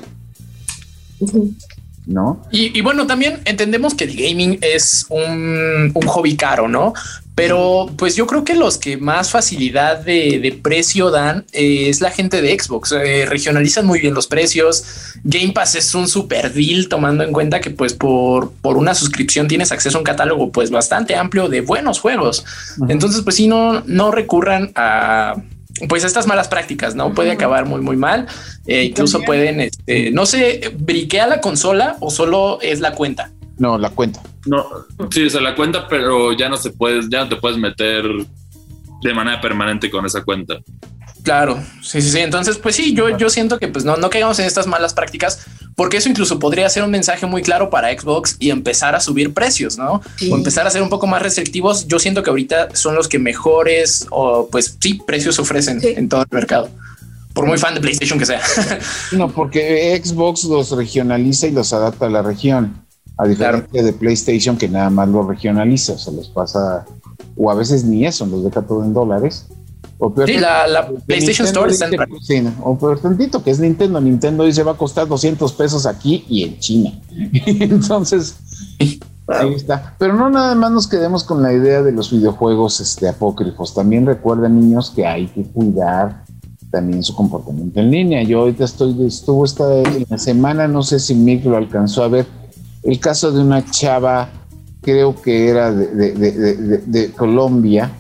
¿No? 2.05 2.41
Y, 2.51 2.79
bueno, 2.81 3.05
también 3.05 3.41
entendemos 3.43 3.93
que 3.93 4.05
el 4.05 4.15
gaming 4.15 4.60
es 4.62 5.05
un, 5.10 5.91
un 5.93 6.07
hobby 6.07 6.38
caro, 6.38 6.69
¿no? 6.69 6.93
Pero 7.38 7.91
pues 7.97 8.15
yo 8.15 8.26
creo 8.26 8.43
que 8.43 8.56
los 8.56 8.80
que 8.80 8.97
más 8.97 9.30
facilidad 9.30 10.00
de, 10.00 10.60
precio 10.63 11.12
dan 11.12 11.46
eh, 11.52 11.88
es 11.88 12.02
la 12.02 12.10
gente 12.10 12.42
de 12.42 12.58
Xbox. 12.60 12.94
Eh, 12.94 13.27
regionalizan 13.27 13.85
muy 13.85 14.00
bien 14.00 14.15
los 14.15 14.25
precios. 14.25 14.83
Game 15.23 15.54
Pass 15.54 15.75
es 15.75 15.94
un 15.94 16.08
super 16.08 16.52
deal 16.52 16.90
tomando 16.90 17.23
en 17.23 17.31
cuenta 17.31 17.62
que 17.62 17.69
pues 17.69 17.94
por, 17.94 18.54
por 18.54 18.75
una 18.75 18.96
suscripción 18.96 19.48
tienes 19.48 19.71
acceso 19.71 20.00
a 20.00 20.02
un 20.02 20.04
catálogo 20.04 20.52
pues 20.52 20.71
bastante 20.71 21.15
amplio 21.15 21.48
de 21.48 21.62
buenos 21.62 22.00
juegos. 22.00 22.44
Entonces 22.90 23.21
pues 23.21 23.35
si 23.35 23.48
no, 23.48 23.83
no 23.85 24.10
recurran 24.10 24.71
a 24.73 25.35
pues 25.88 26.04
estas 26.04 26.25
malas 26.25 26.48
prácticas, 26.48 26.96
¿no? 26.96 27.13
Puede 27.13 27.29
acabar 27.29 27.67
muy, 27.67 27.81
muy 27.81 27.98
mal. 27.98 28.25
Eh, 28.65 28.85
incluso 28.85 29.21
pueden, 29.21 29.62
este, 29.62 30.10
no 30.10 30.25
sé, 30.25 30.73
briquea 30.75 31.27
la 31.27 31.40
consola 31.40 31.98
o 32.00 32.10
solo 32.10 32.58
es 32.63 32.79
la 32.79 32.94
cuenta. 32.94 33.29
No, 33.58 33.77
la 33.77 33.89
cuenta. 33.89 34.21
No, 34.45 34.65
sí, 35.12 35.29
se 35.29 35.41
la 35.41 35.55
cuenta, 35.55 35.87
pero 35.87 36.33
ya 36.33 36.49
no 36.49 36.58
se 36.58 36.71
puede, 36.71 37.01
ya 37.10 37.23
no 37.23 37.29
te 37.29 37.35
puedes 37.37 37.58
meter 37.58 38.05
de 39.01 39.13
manera 39.13 39.41
permanente 39.41 39.89
con 39.89 40.05
esa 40.05 40.23
cuenta. 40.23 40.60
Claro, 41.27 41.62
sí, 41.81 42.01
sí, 42.01 42.12
sí. 42.12 42.19
Entonces, 42.19 42.58
pues 42.58 42.75
sí, 42.75 42.93
yo, 42.93 43.17
yo 43.17 43.29
siento 43.29 43.60
que 43.60 43.67
pues 43.67 43.83
no, 43.83 43.97
no 43.97 44.10
caigamos 44.10 44.39
en 44.39 44.45
estas 44.45 44.65
malas 44.65 44.93
prácticas, 44.93 45.45
porque 45.75 45.97
eso 45.97 46.08
incluso 46.08 46.39
podría 46.39 46.69
ser 46.69 46.83
un 46.83 46.91
mensaje 46.91 47.25
muy 47.25 47.41
claro 47.41 47.69
para 47.69 47.91
Xbox 47.91 48.37
y 48.39 48.49
empezar 48.49 48.95
a 48.95 49.01
subir 49.01 49.33
precios, 49.33 49.77
¿no? 49.77 50.01
O 50.31 50.35
empezar 50.37 50.65
a 50.65 50.69
ser 50.69 50.81
un 50.81 50.89
poco 50.89 51.05
más 51.05 51.21
restrictivos. 51.21 51.85
Yo 51.85 51.99
siento 51.99 52.23
que 52.23 52.29
ahorita 52.29 52.69
son 52.75 52.95
los 52.95 53.10
que 53.10 53.19
mejores 53.19 54.08
o 54.10 54.47
pues 54.49 54.77
sí, 54.79 55.01
precios 55.05 55.37
ofrecen 55.37 55.81
en 55.83 56.08
todo 56.08 56.21
el 56.21 56.27
mercado. 56.31 56.69
Por 57.33 57.45
muy 57.45 57.58
fan 57.58 57.75
de 57.75 57.81
PlayStation 57.81 58.17
que 58.17 58.25
sea. 58.25 58.41
no, 59.12 59.29
porque 59.29 60.01
Xbox 60.01 60.45
los 60.45 60.71
regionaliza 60.71 61.47
y 61.47 61.51
los 61.51 61.73
adapta 61.73 62.05
a 62.05 62.10
la 62.10 62.21
región. 62.21 62.87
A 63.18 63.28
diferencia 63.28 63.84
de 63.84 63.94
PlayStation 63.94 64.58
que 64.58 64.70
nada 64.70 64.90
más 64.90 65.10
lo 65.10 65.28
regionaliza, 65.28 65.98
se 65.98 66.12
los 66.12 66.30
pasa, 66.30 66.86
o 67.36 67.50
a 67.50 67.56
veces 67.56 67.84
ni 67.84 68.06
eso, 68.06 68.26
los 68.26 68.44
deja 68.44 68.62
todo 68.62 68.84
en 68.84 68.94
dólares 68.94 69.48
o 70.00 70.13
peor, 70.13 70.30
sí, 70.30 70.38
la, 70.38 70.92
PlayStation 71.08 71.48
Store 71.48 71.72
está 71.72 71.88
en 71.88 72.54
O 72.63 72.78
peor 72.78 73.00
tantito, 73.00 73.44
que 73.44 73.50
es 73.50 73.60
Nintendo. 73.60 74.00
Nintendo 74.00 74.44
dice 74.44 74.62
va 74.62 74.74
a 74.74 74.78
costar 74.78 75.08
200 75.08 75.52
pesos 75.54 75.86
aquí 75.88 76.24
y 76.30 76.44
en 76.44 76.60
China. 76.60 76.92
Entonces, 77.46 78.36
ahí 78.80 79.54
está. 79.56 79.96
Pero 79.98 80.13
no 80.13 80.30
nada 80.30 80.54
más 80.54 80.72
nos 80.72 80.88
quedemos 80.88 81.24
con 81.24 81.42
la 81.42 81.52
idea 81.52 81.82
de 81.82 81.92
los 81.92 82.12
videojuegos 82.12 82.80
este, 82.80 83.10
apócrifos. 83.10 83.74
También 83.74 84.06
recuerden, 84.06 84.60
niños, 84.60 84.92
que 84.96 85.06
hay 85.06 85.28
que 85.28 85.44
cuidar 85.44 86.24
también 86.70 87.02
su 87.02 87.15
comportamiento 87.15 87.80
en 87.80 87.90
línea. 87.90 88.22
Yo 88.22 88.42
ahorita 88.42 88.65
estoy, 88.65 89.08
estuvo 89.08 89.46
esta 89.46 89.78
en 89.80 90.06
la 90.10 90.20
semana, 90.20 90.68
no 90.68 90.84
sé 90.84 91.00
si 91.00 91.15
Mick 91.15 91.44
lo 91.46 91.58
alcanzó 91.58 92.04
a 92.04 92.08
ver, 92.08 92.28
el 92.84 93.00
caso 93.00 93.32
de 93.32 93.42
una 93.42 93.65
chava, 93.65 94.30
creo 94.82 95.19
que 95.21 95.50
era 95.50 95.71
de, 95.71 96.13
de, 96.13 96.78
de 96.86 97.12
Colombia, 97.12 97.92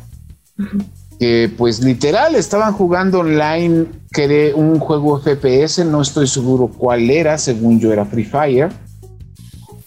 que 1.19 1.51
pues 1.57 1.83
literal 1.83 2.35
estaban 2.35 2.73
jugando 2.73 3.19
online 3.19 3.85
que 4.11 4.53
un 4.55 4.79
juego 4.79 5.19
FPS, 5.19 5.85
no 5.85 6.01
estoy 6.01 6.27
seguro 6.27 6.67
cuál 6.67 7.09
era, 7.09 7.37
según 7.37 7.79
yo 7.79 7.91
era 7.91 8.05
Free 8.05 8.23
Fire. 8.23 8.69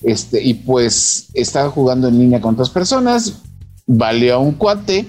Este, 0.03 0.43
y 0.43 0.55
pues 0.55 1.29
estaba 1.35 1.69
jugando 1.69 2.09
en 2.09 2.19
línea 2.19 2.41
con 2.41 2.55
otras 2.55 2.71
personas, 2.71 3.43
valió 3.87 4.37
a 4.37 4.39
un 4.39 4.53
cuate, 4.53 5.07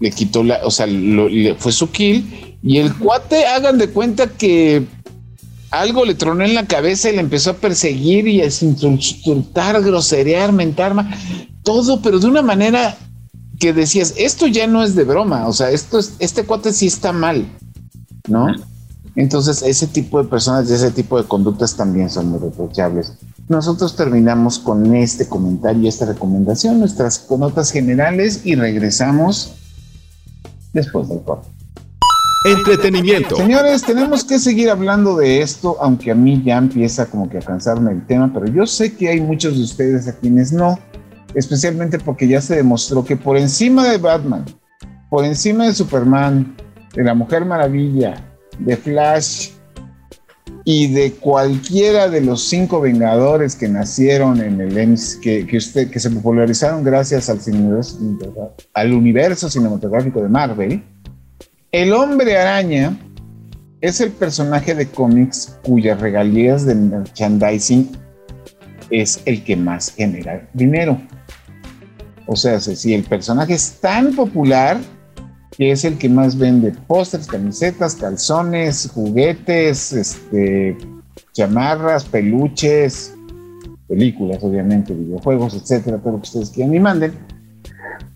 le 0.00 0.10
quitó 0.10 0.42
la, 0.42 0.60
o 0.64 0.70
sea, 0.70 0.86
le 0.86 1.54
fue 1.54 1.72
su 1.72 1.90
kill, 1.90 2.58
y 2.62 2.78
el 2.78 2.94
cuate, 2.94 3.46
hagan 3.46 3.78
de 3.78 3.88
cuenta 3.88 4.26
que 4.26 4.84
algo 5.70 6.04
le 6.04 6.14
tronó 6.14 6.44
en 6.44 6.54
la 6.54 6.66
cabeza 6.66 7.10
y 7.10 7.14
le 7.14 7.20
empezó 7.20 7.50
a 7.50 7.54
perseguir 7.54 8.28
y 8.28 8.40
a 8.40 8.46
insultar, 8.46 9.82
groserear, 9.82 10.52
mentar, 10.52 10.94
todo, 11.62 12.00
pero 12.00 12.18
de 12.18 12.26
una 12.26 12.42
manera 12.42 12.96
que 13.58 13.72
decías, 13.72 14.14
esto 14.16 14.46
ya 14.46 14.66
no 14.66 14.82
es 14.82 14.94
de 14.94 15.04
broma, 15.04 15.46
o 15.48 15.52
sea, 15.52 15.70
esto 15.70 15.98
es, 15.98 16.14
este 16.18 16.44
cuate 16.44 16.72
sí 16.72 16.86
está 16.86 17.12
mal, 17.12 17.46
¿no? 18.28 18.46
Entonces, 19.16 19.62
ese 19.62 19.86
tipo 19.86 20.22
de 20.22 20.28
personas 20.28 20.68
y 20.70 20.74
ese 20.74 20.90
tipo 20.90 21.20
de 21.20 21.26
conductas 21.26 21.74
también 21.74 22.10
son 22.10 22.28
muy 22.28 22.38
reprochables. 22.38 23.14
Nosotros 23.48 23.96
terminamos 23.96 24.58
con 24.58 24.94
este 24.94 25.26
comentario 25.26 25.82
y 25.82 25.88
esta 25.88 26.04
recomendación, 26.04 26.78
nuestras 26.78 27.26
notas 27.30 27.70
generales 27.70 28.42
y 28.44 28.56
regresamos 28.56 29.54
después 30.74 31.08
del 31.08 31.22
corte. 31.22 31.55
Entretenimiento. 32.46 33.36
Señores, 33.36 33.82
tenemos 33.82 34.24
que 34.24 34.38
seguir 34.38 34.70
hablando 34.70 35.16
de 35.16 35.42
esto, 35.42 35.76
aunque 35.80 36.10
a 36.10 36.14
mí 36.14 36.42
ya 36.44 36.58
empieza 36.58 37.06
como 37.06 37.28
que 37.28 37.38
a 37.38 37.40
cansarme 37.40 37.92
el 37.92 38.06
tema, 38.06 38.32
pero 38.32 38.46
yo 38.46 38.66
sé 38.66 38.94
que 38.94 39.08
hay 39.08 39.20
muchos 39.20 39.56
de 39.56 39.64
ustedes 39.64 40.08
a 40.08 40.16
quienes 40.16 40.52
no 40.52 40.78
especialmente 41.36 41.98
porque 41.98 42.26
ya 42.26 42.40
se 42.40 42.56
demostró 42.56 43.04
que 43.04 43.16
por 43.16 43.36
encima 43.36 43.88
de 43.88 43.98
Batman, 43.98 44.44
por 45.10 45.24
encima 45.24 45.66
de 45.66 45.74
Superman, 45.74 46.56
de 46.94 47.04
la 47.04 47.14
Mujer 47.14 47.44
Maravilla, 47.44 48.14
de 48.58 48.76
Flash 48.76 49.50
y 50.64 50.92
de 50.92 51.12
cualquiera 51.12 52.08
de 52.08 52.22
los 52.22 52.48
cinco 52.48 52.80
Vengadores 52.80 53.54
que 53.54 53.68
nacieron 53.68 54.40
en 54.40 54.60
el 54.60 54.92
usted, 54.94 55.90
que 55.90 56.00
se 56.00 56.10
popularizaron 56.10 56.82
gracias 56.82 57.28
al, 57.28 57.38
al 58.72 58.92
universo 58.92 59.50
cinematográfico 59.50 60.22
de 60.22 60.28
Marvel, 60.28 60.82
el 61.72 61.92
Hombre 61.92 62.36
Araña 62.36 62.96
es 63.80 64.00
el 64.00 64.10
personaje 64.10 64.74
de 64.74 64.86
cómics 64.86 65.58
cuyas 65.62 66.00
regalías 66.00 66.64
de 66.64 66.74
merchandising 66.74 67.90
es 68.90 69.20
el 69.24 69.42
que 69.44 69.56
más 69.56 69.94
genera 69.94 70.48
dinero. 70.54 71.00
O 72.26 72.36
sea, 72.36 72.60
si 72.60 72.94
el 72.94 73.04
personaje 73.04 73.54
es 73.54 73.80
tan 73.80 74.14
popular 74.14 74.78
que 75.56 75.70
es 75.70 75.84
el 75.84 75.96
que 75.96 76.08
más 76.08 76.36
vende 76.36 76.72
pósters, 76.86 77.26
camisetas, 77.26 77.94
calzones, 77.94 78.90
juguetes, 78.92 79.92
este, 79.92 80.76
chamarras, 81.32 82.04
peluches, 82.04 83.14
películas, 83.88 84.42
obviamente, 84.42 84.92
videojuegos, 84.92 85.54
etcétera, 85.54 85.98
todo 85.98 86.12
lo 86.12 86.18
que 86.18 86.28
ustedes 86.28 86.50
quieran 86.50 86.74
y 86.74 86.80
manden. 86.80 87.12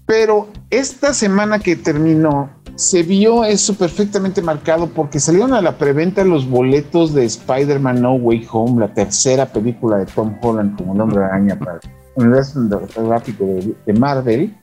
Pero 0.07 0.49
esta 0.69 1.15
semana 1.15 1.61
que 1.61 1.77
terminó, 1.77 2.51
se 2.81 3.03
vio 3.03 3.45
eso 3.45 3.75
perfectamente 3.75 4.41
marcado 4.41 4.89
porque 4.89 5.21
salieron 5.21 5.53
a 5.53 5.61
la 5.61 5.77
preventa 5.77 6.25
los 6.25 6.49
boletos 6.49 7.13
de 7.13 7.27
Spider-Man 7.27 8.01
No 8.01 8.15
Way 8.15 8.47
Home, 8.51 8.81
la 8.81 8.95
tercera 8.95 9.45
película 9.45 9.99
de 9.99 10.07
Tom 10.07 10.35
Holland 10.41 10.79
como 10.79 10.95
el 10.95 11.01
hombre 11.03 11.23
araña 11.23 11.59
para 11.59 11.79
universo 12.15 12.59
gráfico 12.97 13.45
de, 13.45 13.75
de, 13.85 13.93
Marvel. 13.93 14.57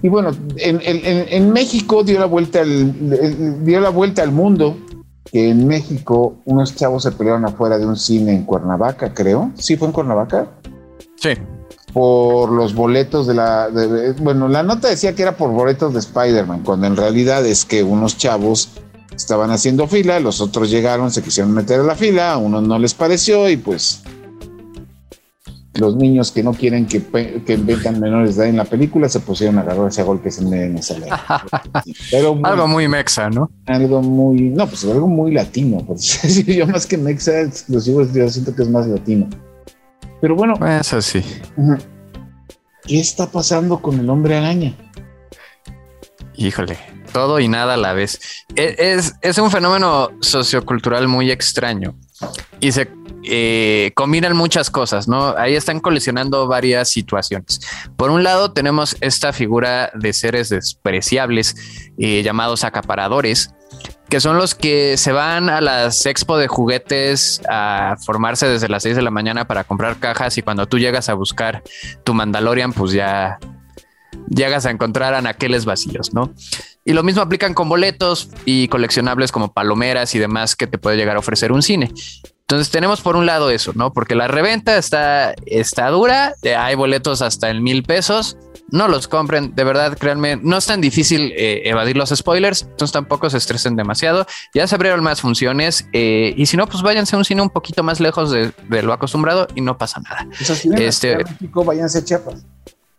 Y 0.00 0.08
bueno, 0.08 0.30
en, 0.56 0.80
en, 0.82 1.52
México 1.52 2.04
dio 2.04 2.18
la 2.18 2.26
vuelta 2.26 2.60
al, 2.60 3.64
dio 3.64 3.80
la 3.80 3.90
vuelta 3.90 4.22
al 4.22 4.32
mundo 4.32 4.78
que 5.26 5.50
en 5.50 5.66
México 5.66 6.38
unos 6.46 6.74
chavos 6.74 7.02
se 7.02 7.12
pelearon 7.12 7.44
afuera 7.44 7.76
de 7.76 7.84
un 7.84 7.96
cine 7.96 8.34
en 8.34 8.44
Cuernavaca, 8.44 9.12
creo. 9.12 9.50
¿Sí 9.56 9.76
fue 9.76 9.88
en 9.88 9.92
Cuernavaca? 9.92 10.48
Sí. 11.16 11.30
Por 11.92 12.52
los 12.52 12.74
boletos 12.74 13.26
de 13.26 13.34
la... 13.34 13.68
bueno, 14.20 14.48
la 14.48 14.62
nota 14.62 14.88
decía 14.88 15.14
que 15.14 15.22
era 15.22 15.36
por 15.36 15.50
boletos 15.50 15.94
de 15.94 16.00
Spider-Man, 16.00 16.62
cuando 16.62 16.86
en 16.86 16.96
realidad 16.96 17.44
es 17.46 17.64
que 17.64 17.82
unos 17.82 18.16
chavos 18.18 18.70
estaban 19.16 19.50
haciendo 19.50 19.86
fila, 19.86 20.20
los 20.20 20.40
otros 20.40 20.70
llegaron, 20.70 21.10
se 21.10 21.22
quisieron 21.22 21.52
meter 21.52 21.80
a 21.80 21.84
la 21.84 21.94
fila, 21.94 22.32
a 22.32 22.38
unos 22.38 22.62
no 22.62 22.78
les 22.78 22.94
pareció 22.94 23.48
y 23.48 23.56
pues 23.56 24.02
los 25.78 25.96
niños 25.96 26.32
que 26.32 26.42
no 26.42 26.52
quieren 26.52 26.86
que, 26.86 27.02
que 27.02 27.56
vengan 27.56 28.00
menores 28.00 28.36
de 28.36 28.42
edad 28.42 28.50
en 28.50 28.56
la 28.56 28.64
película 28.64 29.08
se 29.08 29.20
pusieron 29.20 29.58
a 29.58 29.62
agarrar 29.62 29.88
ese 29.88 30.02
golpes 30.02 30.38
en 30.38 30.50
de 30.50 30.74
esa 30.74 30.96
Pero 32.10 32.38
algo 32.42 32.68
muy 32.68 32.88
mexa, 32.88 33.30
¿no? 33.30 33.50
Algo 33.66 34.02
muy, 34.02 34.50
no, 34.50 34.66
pues 34.66 34.84
algo 34.84 35.06
muy 35.06 35.32
latino. 35.32 35.84
Pues, 35.86 36.44
yo 36.46 36.66
más 36.66 36.86
que 36.86 36.98
mexa 36.98 37.42
exclusivo, 37.42 38.02
yo 38.02 38.28
siento 38.28 38.54
que 38.54 38.62
es 38.62 38.70
más 38.70 38.86
latino. 38.86 39.28
Pero 40.20 40.34
bueno. 40.34 40.54
Es 40.66 40.92
así. 40.92 41.22
¿Qué 42.86 43.00
está 43.00 43.30
pasando 43.30 43.80
con 43.80 44.00
el 44.00 44.08
hombre 44.10 44.36
araña? 44.36 44.74
Híjole, 46.34 46.78
todo 47.12 47.40
y 47.40 47.48
nada 47.48 47.74
a 47.74 47.76
la 47.76 47.92
vez. 47.92 48.20
E, 48.54 48.74
es, 48.78 49.14
es 49.22 49.38
un 49.38 49.50
fenómeno 49.50 50.10
sociocultural 50.20 51.08
muy 51.08 51.30
extraño 51.30 51.96
y 52.60 52.72
se 52.72 52.88
eh, 53.24 53.92
combinan 53.94 54.36
muchas 54.36 54.70
cosas, 54.70 55.08
¿no? 55.08 55.36
Ahí 55.36 55.54
están 55.54 55.80
colisionando 55.80 56.46
varias 56.46 56.88
situaciones. 56.88 57.60
Por 57.96 58.10
un 58.10 58.22
lado, 58.22 58.52
tenemos 58.52 58.96
esta 59.00 59.32
figura 59.32 59.90
de 59.94 60.12
seres 60.12 60.48
despreciables 60.48 61.54
eh, 61.98 62.22
llamados 62.22 62.64
acaparadores, 62.64 63.50
que 64.08 64.20
son 64.20 64.38
los 64.38 64.54
que 64.54 64.96
se 64.96 65.12
van 65.12 65.50
a 65.50 65.60
las 65.60 66.06
expo 66.06 66.38
de 66.38 66.48
juguetes 66.48 67.42
a 67.48 67.96
formarse 68.04 68.48
desde 68.48 68.68
las 68.68 68.82
6 68.82 68.96
de 68.96 69.02
la 69.02 69.10
mañana 69.10 69.46
para 69.46 69.64
comprar 69.64 69.98
cajas 69.98 70.38
y 70.38 70.42
cuando 70.42 70.66
tú 70.66 70.78
llegas 70.78 71.08
a 71.08 71.14
buscar 71.14 71.62
tu 72.04 72.14
Mandalorian, 72.14 72.72
pues 72.72 72.92
ya 72.92 73.38
llegas 74.28 74.66
a 74.66 74.70
encontrar 74.70 75.14
anaqueles 75.14 75.64
vacíos, 75.64 76.12
¿no? 76.14 76.32
Y 76.84 76.94
lo 76.94 77.02
mismo 77.02 77.20
aplican 77.20 77.52
con 77.52 77.68
boletos 77.68 78.30
y 78.46 78.68
coleccionables 78.68 79.30
como 79.30 79.52
palomeras 79.52 80.14
y 80.14 80.18
demás 80.18 80.56
que 80.56 80.66
te 80.66 80.78
puede 80.78 80.96
llegar 80.96 81.16
a 81.16 81.18
ofrecer 81.18 81.52
un 81.52 81.62
cine. 81.62 81.92
Entonces 82.50 82.70
tenemos 82.70 83.02
por 83.02 83.14
un 83.14 83.26
lado 83.26 83.50
eso, 83.50 83.72
¿no? 83.74 83.92
Porque 83.92 84.14
la 84.14 84.26
reventa 84.26 84.78
está, 84.78 85.34
está 85.44 85.90
dura, 85.90 86.32
eh, 86.42 86.56
hay 86.56 86.76
boletos 86.76 87.20
hasta 87.20 87.50
en 87.50 87.62
mil 87.62 87.82
pesos, 87.82 88.38
no 88.70 88.88
los 88.88 89.08
compren, 89.08 89.54
de 89.54 89.64
verdad, 89.64 89.96
créanme, 89.96 90.36
no 90.36 90.56
es 90.56 90.66
tan 90.66 90.80
difícil 90.80 91.32
eh, 91.36 91.62
evadir 91.64 91.96
los 91.96 92.10
spoilers, 92.10 92.62
entonces 92.62 92.92
tampoco 92.92 93.30
se 93.30 93.38
estresen 93.38 93.76
demasiado, 93.76 94.26
ya 94.54 94.66
se 94.66 94.74
abrieron 94.74 95.02
más 95.02 95.20
funciones 95.20 95.88
eh, 95.92 96.34
y 96.36 96.46
si 96.46 96.56
no, 96.56 96.66
pues 96.66 96.82
váyanse 96.82 97.16
a 97.16 97.18
un 97.18 97.24
cine 97.24 97.42
un 97.42 97.50
poquito 97.50 97.82
más 97.82 98.00
lejos 98.00 98.30
de, 98.30 98.52
lo 98.82 98.92
acostumbrado 98.92 99.48
y 99.54 99.60
no 99.60 99.76
pasa 99.78 100.00
nada. 100.00 100.26
este, 100.78 101.18
México, 101.18 101.64
váyanse 101.64 101.98
a 101.98 102.04
Chiapas. 102.04 102.44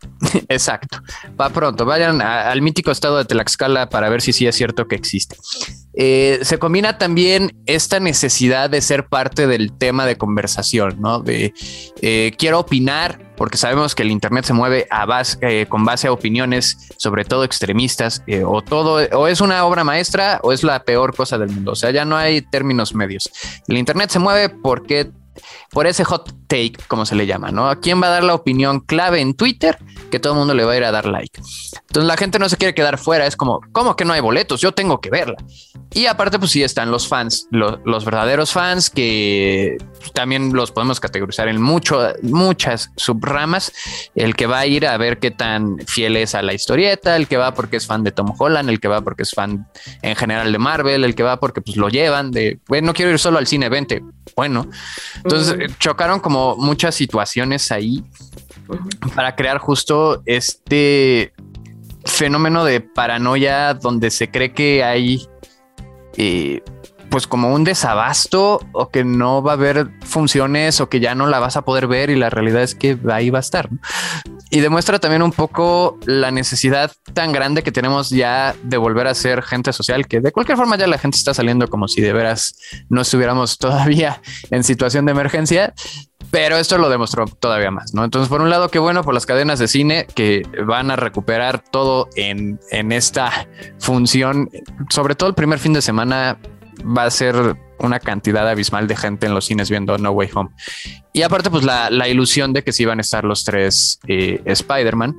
Exacto. 0.50 1.02
Va 1.40 1.50
pronto. 1.50 1.86
Vayan 1.86 2.22
al 2.22 2.62
mítico 2.62 2.92
estado 2.92 3.18
de 3.18 3.26
Tlaxcala 3.26 3.90
para 3.90 4.10
ver 4.10 4.22
si 4.22 4.34
sí 4.34 4.48
es 4.48 4.56
cierto 4.56 4.88
que 4.88 4.96
existe. 4.96 5.36
Eh, 5.94 6.40
se 6.44 6.60
combina 6.60 6.98
también 6.98 7.62
esta 7.66 8.00
necesidad 8.00 8.70
de 8.70 8.82
ser 8.82 9.08
parte 9.08 9.48
del 9.48 9.74
tema 9.78 10.06
de 10.06 10.18
conversación, 10.18 11.02
¿no? 11.02 11.20
De 11.20 11.54
eh, 12.02 12.34
quiero 12.38 12.60
opinar, 12.60 13.34
porque 13.36 13.58
sabemos 13.58 13.96
que 13.96 14.04
el 14.04 14.12
Internet 14.12 14.46
se 14.46 14.54
mueve 14.54 14.88
a 14.92 15.06
base, 15.06 15.38
eh, 15.42 15.66
con 15.68 15.84
base 15.86 16.08
a 16.08 16.12
opiniones, 16.12 16.90
sobre 16.98 17.26
todo 17.26 17.44
extremistas, 17.44 18.24
o 18.46 18.62
todo, 18.62 19.08
o 19.18 19.28
es 19.28 19.42
una 19.42 19.66
obra 19.66 19.84
maestra 19.84 20.40
o 20.44 20.54
es 20.54 20.64
la 20.64 20.84
peor 20.84 21.16
cosa 21.16 21.38
del 21.38 21.50
mundo. 21.50 21.72
O 21.72 21.76
sea, 21.76 21.92
ya 21.92 22.06
no 22.06 22.16
hay 22.16 22.42
términos 22.42 22.94
medios. 22.94 23.30
El 23.68 23.78
Internet 23.78 24.10
se 24.10 24.20
mueve 24.20 24.50
porque 24.50 25.12
por 25.72 25.88
ese 25.88 26.04
hot 26.04 26.34
take, 26.48 26.74
como 26.88 27.06
se 27.06 27.16
le 27.16 27.26
llama, 27.26 27.52
¿no? 27.52 27.70
¿A 27.70 27.80
quién 27.80 28.02
va 28.02 28.08
a 28.08 28.12
dar 28.12 28.24
la 28.24 28.34
opinión 28.34 28.80
clave 28.80 29.22
en 29.22 29.34
Twitter? 29.34 29.78
Que 30.12 30.20
todo 30.20 30.34
el 30.34 30.40
mundo 30.40 30.54
le 30.54 30.66
va 30.66 30.74
a 30.74 30.78
ir 30.78 30.84
a 30.84 30.92
dar 30.92 31.06
like. 31.06 31.42
Entonces 31.88 32.08
la 32.08 32.18
gente 32.18 32.40
no 32.40 32.50
se 32.50 32.58
quiere 32.58 32.74
quedar 32.74 32.98
fuera, 32.98 33.26
es 33.26 33.36
como, 33.36 33.62
¿cómo 33.72 33.96
que 33.96 34.06
no 34.06 34.14
hay 34.14 34.22
boletos? 34.22 34.62
Yo 34.62 34.72
tengo 34.72 35.00
que 35.00 35.10
verla. 35.10 35.38
Y 35.92 36.06
aparte, 36.06 36.40
pues 36.40 36.52
sí 36.52 36.64
están 36.64 36.92
los 36.92 37.08
fans, 37.08 37.48
los 37.52 38.06
verdaderos 38.06 38.52
fans 38.52 38.90
que 38.90 39.78
también 40.14 40.54
los 40.54 40.72
podemos 40.72 41.00
categorizar 41.00 41.48
en 41.48 41.62
mucho, 41.62 42.14
muchas 42.22 42.92
subramas. 42.96 43.72
El 44.16 44.36
que 44.36 44.48
va 44.48 44.60
a 44.60 44.66
ir 44.66 44.86
a 44.88 44.98
ver 44.98 45.20
qué 45.20 45.32
tan 45.32 45.78
fiel 45.86 46.18
es 46.18 46.36
a 46.36 46.42
la 46.42 46.54
historieta, 46.54 47.16
el 47.16 47.28
que 47.28 47.38
va 47.38 47.54
porque 47.54 47.78
es 47.78 47.86
fan 47.86 48.04
de 48.04 48.12
Tom 48.12 48.34
Holland, 48.38 48.70
el 48.70 48.80
que 48.80 48.88
va 48.88 49.02
porque 49.02 49.24
es 49.24 49.32
fan 49.32 49.68
en 50.02 50.16
general 50.16 50.52
de 50.52 50.58
Marvel, 50.58 51.04
el 51.04 51.16
que 51.16 51.24
va 51.24 51.40
porque 51.40 51.62
pues 51.62 51.78
lo 51.78 51.90
llevan 51.90 52.32
de, 52.32 52.60
bueno, 52.68 52.88
no 52.88 52.94
quiero 52.94 53.12
ir 53.12 53.20
solo 53.20 53.38
al 53.38 53.48
cine, 53.48 53.70
vente. 53.70 54.04
Bueno, 54.36 54.68
entonces 55.18 55.56
chocaron 55.80 56.20
como 56.20 56.56
muchas 56.56 56.96
situaciones 56.96 57.72
ahí 57.72 58.04
para 59.16 59.36
crear 59.36 59.58
justo 59.58 60.22
este 60.26 61.34
fenómeno 62.06 62.64
de 62.64 62.82
paranoia 62.82 63.74
donde 63.74 64.12
se 64.12 64.30
cree 64.30 64.54
que 64.54 64.84
hay 64.84 65.28
eh, 66.18 66.62
pues 67.10 67.28
como 67.28 67.54
un 67.54 67.64
desabasto 67.64 68.60
o 68.72 68.90
que 68.90 69.04
no 69.04 69.42
va 69.42 69.52
a 69.52 69.56
haber 69.56 69.90
funciones 70.02 70.80
o 70.82 70.90
que 70.90 71.00
ya 71.00 71.16
no 71.16 71.28
la 71.28 71.40
vas 71.40 71.58
a 71.58 71.64
poder 71.64 71.88
ver 71.88 72.10
y 72.10 72.16
la 72.16 72.30
realidad 72.30 72.62
es 72.62 72.76
que 72.76 72.98
ahí 73.12 73.30
va 73.30 73.40
a 73.40 73.42
estar. 73.42 73.70
Y 74.52 74.62
demuestra 74.62 75.00
también 75.00 75.22
un 75.22 75.32
poco 75.32 75.98
la 76.06 76.32
necesidad 76.32 76.92
tan 77.14 77.32
grande 77.32 77.64
que 77.64 77.72
tenemos 77.72 78.10
ya 78.10 78.56
de 78.64 78.78
volver 78.78 79.08
a 79.08 79.14
ser 79.14 79.44
gente 79.44 79.74
social, 79.74 80.08
que 80.08 80.22
de 80.22 80.32
cualquier 80.32 80.58
forma 80.58 80.78
ya 80.78 80.88
la 80.88 80.98
gente 80.98 81.18
está 81.18 81.34
saliendo 81.34 81.68
como 81.68 81.88
si 81.88 82.02
de 82.02 82.14
veras 82.14 82.56
no 82.90 83.02
estuviéramos 83.02 83.58
todavía 83.60 84.22
en 84.50 84.64
situación 84.64 85.06
de 85.06 85.12
emergencia, 85.12 85.74
pero 86.32 86.58
esto 86.58 86.78
lo 86.78 86.90
demostró 86.90 87.26
todavía 87.26 87.72
más, 87.72 87.94
¿no? 87.94 88.04
Entonces, 88.04 88.30
por 88.30 88.42
un 88.42 88.50
lado, 88.50 88.70
qué 88.70 88.78
bueno 88.78 89.04
por 89.04 89.14
las 89.14 89.26
cadenas 89.26 89.58
de 89.58 89.68
cine 89.68 90.06
que 90.14 90.44
van 90.66 90.92
a 90.92 90.96
recuperar 90.96 91.64
todo 91.64 92.08
en, 92.16 92.60
en 92.72 92.92
esta 92.92 93.48
función, 93.80 94.50
sobre 94.90 95.16
todo 95.16 95.30
el 95.30 95.36
primer 95.36 95.60
fin 95.60 95.74
de 95.74 95.82
semana 95.82 96.38
va 96.86 97.06
a 97.06 97.12
ser 97.12 97.58
una 97.80 98.00
cantidad 98.00 98.48
abismal 98.48 98.88
de 98.88 98.96
gente 98.96 99.26
en 99.26 99.34
los 99.34 99.46
cines 99.46 99.70
viendo 99.70 99.98
No 99.98 100.12
Way 100.12 100.30
Home. 100.36 100.50
Y 101.14 101.22
aparte, 101.22 101.50
pues 101.50 101.64
la, 101.64 102.08
ilusión 102.08 102.54
de 102.54 102.64
que 102.64 102.72
sí 102.72 102.86
van 102.86 103.00
a 103.00 103.02
estar 103.02 103.24
los 103.24 103.44
tres 103.44 104.00
eh, 104.08 104.42
Spider-Man, 104.46 105.16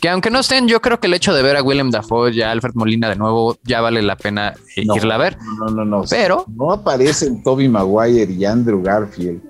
que 0.00 0.08
aunque 0.08 0.30
no 0.30 0.40
estén, 0.40 0.68
yo 0.68 0.80
creo 0.80 1.00
que 1.00 1.06
el 1.06 1.14
hecho 1.14 1.34
de 1.34 1.42
ver 1.42 1.56
a 1.56 1.62
Willem 1.62 1.90
Dafoe 1.90 2.32
y 2.32 2.42
a 2.42 2.50
Alfred 2.50 2.74
Molina 2.74 3.08
de 3.08 3.16
nuevo 3.16 3.58
ya 3.64 3.80
vale 3.80 4.02
la 4.02 4.16
pena 4.16 4.54
eh, 4.76 4.84
irla 4.94 5.16
a 5.16 5.18
ver. 5.18 5.38
No, 5.58 5.66
no, 5.66 5.84
no. 5.84 6.04
Pero 6.08 6.44
no 6.48 6.72
aparecen 6.72 7.42
Toby 7.42 7.68
Maguire 7.68 8.32
y 8.32 8.44
Andrew 8.44 8.82
Garfield. 8.82 9.40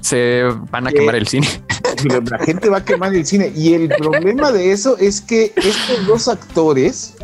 Se 0.00 0.44
van 0.70 0.88
a 0.88 0.90
quemar 0.90 1.14
el 1.14 1.28
cine. 1.28 1.46
La 2.30 2.38
gente 2.38 2.68
va 2.68 2.78
a 2.78 2.84
quemar 2.84 3.14
el 3.14 3.24
cine. 3.24 3.52
Y 3.54 3.74
el 3.74 3.88
problema 3.88 4.50
de 4.50 4.72
eso 4.72 4.96
es 4.98 5.20
que 5.20 5.52
estos 5.54 6.04
dos 6.06 6.26
actores 6.26 7.14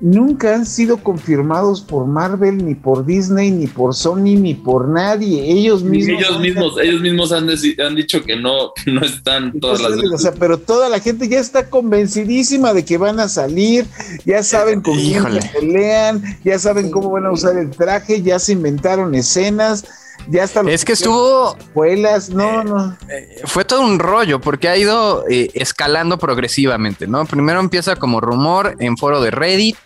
nunca 0.00 0.54
han 0.54 0.64
sido 0.64 0.98
confirmados 0.98 1.80
por 1.80 2.06
Marvel, 2.06 2.64
ni 2.64 2.74
por 2.74 3.04
Disney, 3.04 3.50
ni 3.50 3.66
por 3.66 3.94
Sony, 3.94 4.36
ni 4.36 4.54
por 4.54 4.88
nadie. 4.88 5.50
Ellos 5.50 5.82
mismos. 5.82 6.20
Ellos 6.20 6.40
mismos, 6.40 6.78
ellos 6.80 7.00
mismos 7.00 7.32
han, 7.32 7.48
han, 7.48 7.94
dicho 7.96 8.22
que 8.22 8.36
no, 8.36 8.72
no 8.86 9.00
están 9.04 9.52
todas 9.60 9.80
las 9.80 10.12
O 10.12 10.18
sea, 10.18 10.32
pero 10.32 10.58
toda 10.58 10.88
la 10.88 11.00
gente 11.00 11.28
ya 11.28 11.40
está 11.40 11.68
convencidísima 11.68 12.72
de 12.72 12.84
que 12.84 12.98
van 12.98 13.20
a 13.20 13.28
salir, 13.28 13.86
ya 14.24 14.42
saben 14.42 14.80
con 14.80 14.96
quién 14.96 15.24
pelean, 15.52 16.22
ya 16.44 16.58
saben 16.58 16.90
cómo 16.90 17.10
van 17.10 17.26
a 17.26 17.32
usar 17.32 17.56
el 17.56 17.70
traje, 17.70 18.22
ya 18.22 18.38
se 18.38 18.52
inventaron 18.52 19.14
escenas 19.14 19.84
ya 20.28 20.44
está. 20.44 20.60
Es 20.62 20.84
que 20.84 20.92
estuvo. 20.92 21.56
Escuelas, 21.56 22.30
no, 22.30 22.64
no. 22.64 22.96
Eh, 23.08 23.40
fue 23.44 23.64
todo 23.64 23.80
un 23.80 23.98
rollo 23.98 24.40
porque 24.40 24.68
ha 24.68 24.76
ido 24.76 25.24
eh, 25.28 25.50
escalando 25.54 26.18
progresivamente, 26.18 27.06
¿no? 27.06 27.24
Primero 27.24 27.60
empieza 27.60 27.96
como 27.96 28.20
rumor 28.20 28.76
en 28.78 28.96
foro 28.96 29.20
de 29.20 29.30
Reddit, 29.30 29.76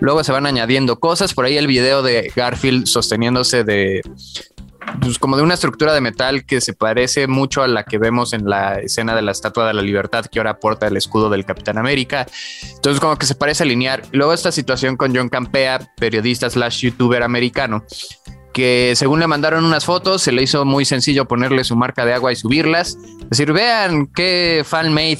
luego 0.00 0.24
se 0.24 0.32
van 0.32 0.46
añadiendo 0.46 0.98
cosas. 0.98 1.34
Por 1.34 1.44
ahí 1.44 1.56
el 1.56 1.66
video 1.66 2.02
de 2.02 2.32
Garfield 2.34 2.86
sosteniéndose 2.86 3.64
de. 3.64 4.02
Pues 5.00 5.18
como 5.18 5.36
de 5.36 5.44
una 5.44 5.54
estructura 5.54 5.94
de 5.94 6.00
metal 6.00 6.44
que 6.44 6.60
se 6.60 6.74
parece 6.74 7.28
mucho 7.28 7.62
a 7.62 7.68
la 7.68 7.84
que 7.84 7.98
vemos 7.98 8.32
en 8.32 8.48
la 8.48 8.80
escena 8.80 9.14
de 9.14 9.22
la 9.22 9.30
Estatua 9.30 9.68
de 9.68 9.74
la 9.74 9.80
Libertad 9.80 10.26
que 10.26 10.40
ahora 10.40 10.58
porta 10.58 10.88
el 10.88 10.96
escudo 10.96 11.30
del 11.30 11.44
Capitán 11.44 11.78
América. 11.78 12.26
Entonces 12.74 13.00
como 13.00 13.16
que 13.16 13.26
se 13.26 13.36
parece 13.36 13.62
alinear. 13.62 14.02
Luego 14.10 14.32
esta 14.32 14.50
situación 14.50 14.96
con 14.96 15.14
John 15.14 15.28
Campea, 15.28 15.88
periodista 15.96 16.50
slash 16.50 16.80
youtuber 16.80 17.22
americano, 17.22 17.84
que 18.52 18.92
según 18.96 19.20
le 19.20 19.26
mandaron 19.26 19.64
unas 19.64 19.84
fotos, 19.84 20.22
se 20.22 20.32
le 20.32 20.42
hizo 20.42 20.64
muy 20.64 20.84
sencillo 20.84 21.26
ponerle 21.26 21.64
su 21.64 21.76
marca 21.76 22.04
de 22.04 22.14
agua 22.14 22.32
y 22.32 22.36
subirlas. 22.36 22.98
Decir, 23.30 23.52
vean 23.52 24.06
qué 24.06 24.62
fan 24.64 24.92
made. 24.92 25.18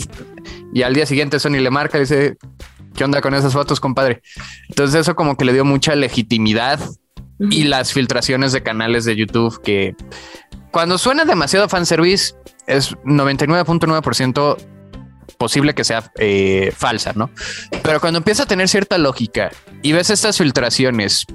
Y 0.72 0.82
al 0.82 0.94
día 0.94 1.06
siguiente 1.06 1.38
Sony 1.38 1.60
le 1.60 1.70
marca 1.70 1.98
y 1.98 2.02
dice, 2.02 2.36
¿qué 2.94 3.04
onda 3.04 3.20
con 3.20 3.34
esas 3.34 3.52
fotos, 3.52 3.80
compadre? 3.80 4.22
Entonces 4.68 5.00
eso 5.00 5.14
como 5.14 5.36
que 5.36 5.44
le 5.44 5.52
dio 5.52 5.64
mucha 5.64 5.94
legitimidad 5.94 6.80
y 7.50 7.64
las 7.64 7.92
filtraciones 7.92 8.52
de 8.52 8.62
canales 8.62 9.04
de 9.04 9.16
YouTube 9.16 9.60
que 9.62 9.96
cuando 10.70 10.96
suena 10.96 11.24
demasiado 11.24 11.68
fanservice 11.68 12.34
es 12.66 12.94
99.9% 12.98 14.56
posible 15.38 15.74
que 15.74 15.82
sea 15.82 16.10
eh, 16.18 16.72
falsa, 16.76 17.12
¿no? 17.14 17.30
Pero 17.82 18.00
cuando 18.00 18.18
empieza 18.18 18.44
a 18.44 18.46
tener 18.46 18.68
cierta 18.68 18.96
lógica 18.96 19.50
y 19.82 19.92
ves 19.92 20.10
estas 20.10 20.38
filtraciones 20.38 21.26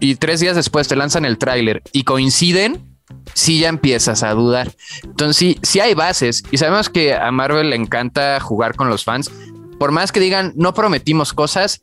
y 0.00 0.16
tres 0.16 0.40
días 0.40 0.56
después 0.56 0.88
te 0.88 0.96
lanzan 0.96 1.24
el 1.24 1.38
tráiler 1.38 1.82
y 1.92 2.04
coinciden, 2.04 2.98
sí 3.34 3.60
ya 3.60 3.68
empiezas 3.68 4.22
a 4.22 4.32
dudar. 4.32 4.72
Entonces 5.04 5.36
sí, 5.36 5.58
sí 5.62 5.80
hay 5.80 5.94
bases 5.94 6.42
y 6.50 6.58
sabemos 6.58 6.88
que 6.88 7.14
a 7.14 7.30
Marvel 7.30 7.70
le 7.70 7.76
encanta 7.76 8.40
jugar 8.40 8.76
con 8.76 8.88
los 8.88 9.04
fans. 9.04 9.30
Por 9.78 9.90
más 9.90 10.12
que 10.12 10.20
digan, 10.20 10.52
no 10.56 10.74
prometimos 10.74 11.32
cosas, 11.32 11.82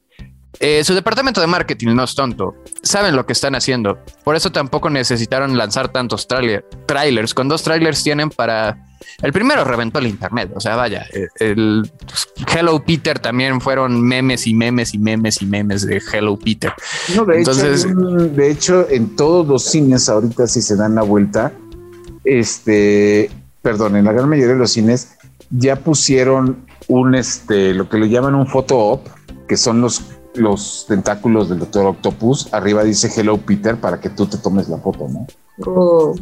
eh, 0.59 0.83
su 0.83 0.93
departamento 0.93 1.41
de 1.41 1.47
marketing 1.47 1.95
no 1.95 2.03
es 2.03 2.15
tonto, 2.15 2.55
saben 2.81 3.15
lo 3.15 3.25
que 3.25 3.33
están 3.33 3.55
haciendo. 3.55 3.99
Por 4.23 4.35
eso 4.35 4.51
tampoco 4.51 4.89
necesitaron 4.89 5.57
lanzar 5.57 5.89
tantos 5.89 6.27
trailers. 6.27 7.33
Con 7.33 7.47
dos 7.47 7.63
trailers 7.63 8.03
tienen 8.03 8.29
para 8.29 8.85
el 9.21 9.33
primero 9.33 9.63
reventó 9.63 9.99
el 9.99 10.07
internet, 10.07 10.51
o 10.55 10.59
sea, 10.59 10.75
vaya, 10.75 11.05
eh, 11.13 11.27
el, 11.39 11.89
Hello 12.53 12.83
Peter 12.83 13.19
también 13.19 13.59
fueron 13.59 14.01
memes 14.01 14.47
y 14.47 14.53
memes 14.53 14.93
y 14.93 14.97
memes 14.97 15.41
y 15.41 15.45
memes 15.45 15.85
de 15.85 16.01
Hello 16.11 16.37
Peter. 16.37 16.71
No, 17.15 17.25
de, 17.25 17.39
Entonces, 17.39 17.85
hecho, 17.85 17.95
de 17.95 18.51
hecho, 18.51 18.87
en 18.89 19.15
todos 19.15 19.47
los 19.47 19.63
cines 19.63 20.09
ahorita 20.09 20.47
si 20.47 20.61
se 20.61 20.75
dan 20.75 20.95
la 20.95 21.01
vuelta, 21.01 21.51
este, 22.23 23.29
perdón, 23.61 23.95
en 23.97 24.05
la 24.05 24.13
gran 24.13 24.29
mayoría 24.29 24.53
de 24.53 24.59
los 24.59 24.71
cines 24.71 25.17
ya 25.49 25.77
pusieron 25.77 26.65
un, 26.87 27.15
este, 27.15 27.73
lo 27.73 27.89
que 27.89 27.97
le 27.97 28.09
llaman 28.09 28.35
un 28.35 28.47
photo 28.47 28.77
op, 28.77 29.07
que 29.47 29.57
son 29.57 29.81
los 29.81 30.03
los 30.35 30.85
tentáculos 30.87 31.49
del 31.49 31.59
Doctor 31.59 31.87
Octopus. 31.87 32.53
Arriba 32.53 32.83
dice 32.83 33.11
Hello 33.15 33.37
Peter 33.37 33.75
para 33.75 33.99
que 33.99 34.09
tú 34.09 34.25
te 34.25 34.37
tomes 34.37 34.69
la 34.69 34.77
foto, 34.77 35.07
¿no? 35.07 35.27
Oh. 35.65 36.15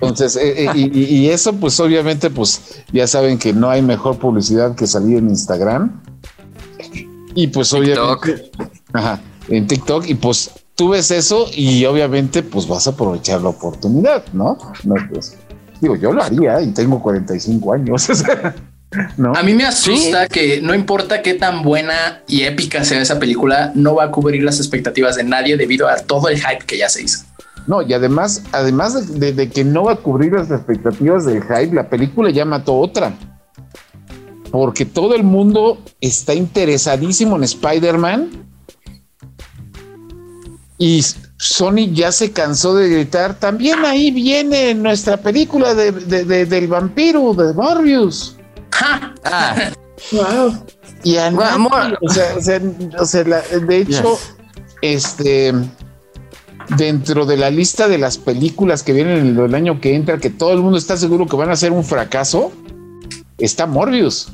Entonces, 0.00 0.36
eh, 0.36 0.66
eh, 0.66 0.76
y, 0.76 1.28
eso, 1.28 1.54
pues 1.54 1.78
obviamente, 1.80 2.30
pues 2.30 2.84
ya 2.92 3.06
saben 3.06 3.38
que 3.38 3.52
no 3.52 3.68
hay 3.68 3.82
mejor 3.82 4.18
publicidad 4.18 4.74
que 4.74 4.86
salir 4.86 5.18
en 5.18 5.30
Instagram. 5.30 6.02
Y 7.34 7.48
pues 7.48 7.72
obviamente, 7.72 8.50
en 9.48 9.66
TikTok, 9.66 10.06
y 10.08 10.14
pues 10.14 10.50
tú 10.74 10.90
ves 10.90 11.10
eso 11.10 11.46
y 11.52 11.84
obviamente, 11.84 12.42
pues 12.42 12.68
vas 12.68 12.86
a 12.86 12.90
aprovechar 12.90 13.42
la 13.42 13.48
oportunidad, 13.50 14.24
¿no? 14.32 14.56
no 14.84 14.94
pues, 15.10 15.36
digo, 15.80 15.96
yo 15.96 16.12
lo 16.12 16.22
haría 16.22 16.60
y 16.62 16.70
tengo 16.72 17.02
45 17.02 17.72
años. 17.72 18.08
¿No? 19.16 19.32
A 19.34 19.42
mí 19.42 19.52
me 19.52 19.64
asusta 19.66 20.28
que 20.28 20.60
no 20.62 20.74
importa 20.74 21.20
qué 21.20 21.34
tan 21.34 21.62
buena 21.62 22.22
y 22.28 22.42
épica 22.42 22.84
sea 22.84 23.00
esa 23.02 23.18
película, 23.18 23.72
no 23.74 23.96
va 23.96 24.04
a 24.04 24.10
cubrir 24.10 24.42
las 24.42 24.58
expectativas 24.58 25.16
de 25.16 25.24
nadie 25.24 25.56
debido 25.56 25.88
a 25.88 25.96
todo 25.96 26.28
el 26.28 26.38
hype 26.38 26.64
que 26.66 26.78
ya 26.78 26.88
se 26.88 27.02
hizo. 27.02 27.24
No, 27.66 27.82
y 27.82 27.92
además, 27.92 28.42
además 28.52 29.18
de, 29.18 29.50
que 29.50 29.64
no 29.64 29.84
va 29.84 29.94
a 29.94 29.96
cubrir 29.96 30.32
las 30.32 30.50
expectativas 30.50 31.24
del 31.26 31.42
hype, 31.42 31.74
la 31.74 31.88
película 31.90 32.30
ya 32.30 32.44
mató 32.44 32.76
otra. 32.78 33.12
Porque 34.52 34.84
todo 34.86 35.14
el 35.16 35.24
mundo 35.24 35.82
está 36.00 36.32
interesadísimo 36.32 37.36
en 37.36 37.42
Spider-Man. 37.44 38.30
Y 40.78 41.02
Sony 41.38 41.90
ya 41.92 42.12
se 42.12 42.30
cansó 42.30 42.76
de 42.76 42.88
gritar, 42.88 43.34
también 43.34 43.84
ahí 43.84 44.10
viene 44.10 44.74
nuestra 44.74 45.16
película 45.16 45.74
de, 45.74 45.90
de- 45.90 46.24
de- 46.24 46.46
del 46.46 46.68
vampiro, 46.68 47.34
de 47.34 47.52
Morbius. 47.52 48.35
Ah, 49.24 49.70
Wow. 50.12 50.64
Y 51.02 51.16
a 51.16 51.30
Bueno, 51.30 51.40
nadie, 51.70 51.90
mo- 51.90 51.98
o 52.02 52.08
sea, 52.10 52.34
o 52.36 52.40
sea, 52.42 52.60
o 52.98 53.06
sea, 53.06 53.24
la- 53.24 53.40
de 53.42 53.78
hecho, 53.78 54.18
este, 54.82 55.52
dentro 56.76 57.24
de 57.26 57.36
la 57.36 57.50
lista 57.50 57.88
de 57.88 57.98
las 57.98 58.18
películas 58.18 58.82
que 58.82 58.92
vienen 58.92 59.18
el, 59.26 59.38
el 59.38 59.54
año 59.54 59.80
que 59.80 59.94
entra, 59.94 60.18
que 60.18 60.30
todo 60.30 60.52
el 60.52 60.58
mundo 60.60 60.78
está 60.78 60.96
seguro 60.96 61.26
que 61.26 61.36
van 61.36 61.50
a 61.50 61.56
ser 61.56 61.72
un 61.72 61.84
fracaso, 61.84 62.52
está 63.38 63.66
Morbius. 63.66 64.28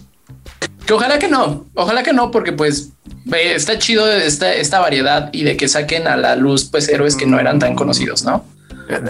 Que 0.87 0.95
ojalá 0.95 1.19
que 1.19 1.29
no, 1.29 1.67
ojalá 1.75 2.03
que 2.03 2.13
no, 2.13 2.31
porque 2.33 2.53
pues 2.53 2.91
está 3.33 3.79
chido 3.79 4.11
esta, 4.11 4.53
esta 4.53 4.81
variedad 4.81 5.31
y 5.33 5.45
de 5.45 5.57
que 5.57 5.69
saquen 5.69 6.09
a 6.09 6.17
la 6.17 6.35
luz 6.35 6.65
pues 6.65 6.89
héroes 6.89 7.15
que 7.15 7.25
no 7.27 7.39
eran 7.39 7.59
tan 7.61 7.75
conocidos, 7.77 8.25
¿no? 8.25 8.45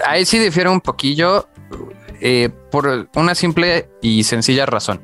ahí 0.05 0.23
sí 0.25 0.37
difiere 0.37 0.69
un 0.69 0.79
poquillo 0.81 1.47
eh, 2.21 2.49
por 2.71 3.09
una 3.15 3.33
simple 3.35 3.89
y 4.01 4.23
sencilla 4.23 4.65
razón. 4.65 5.01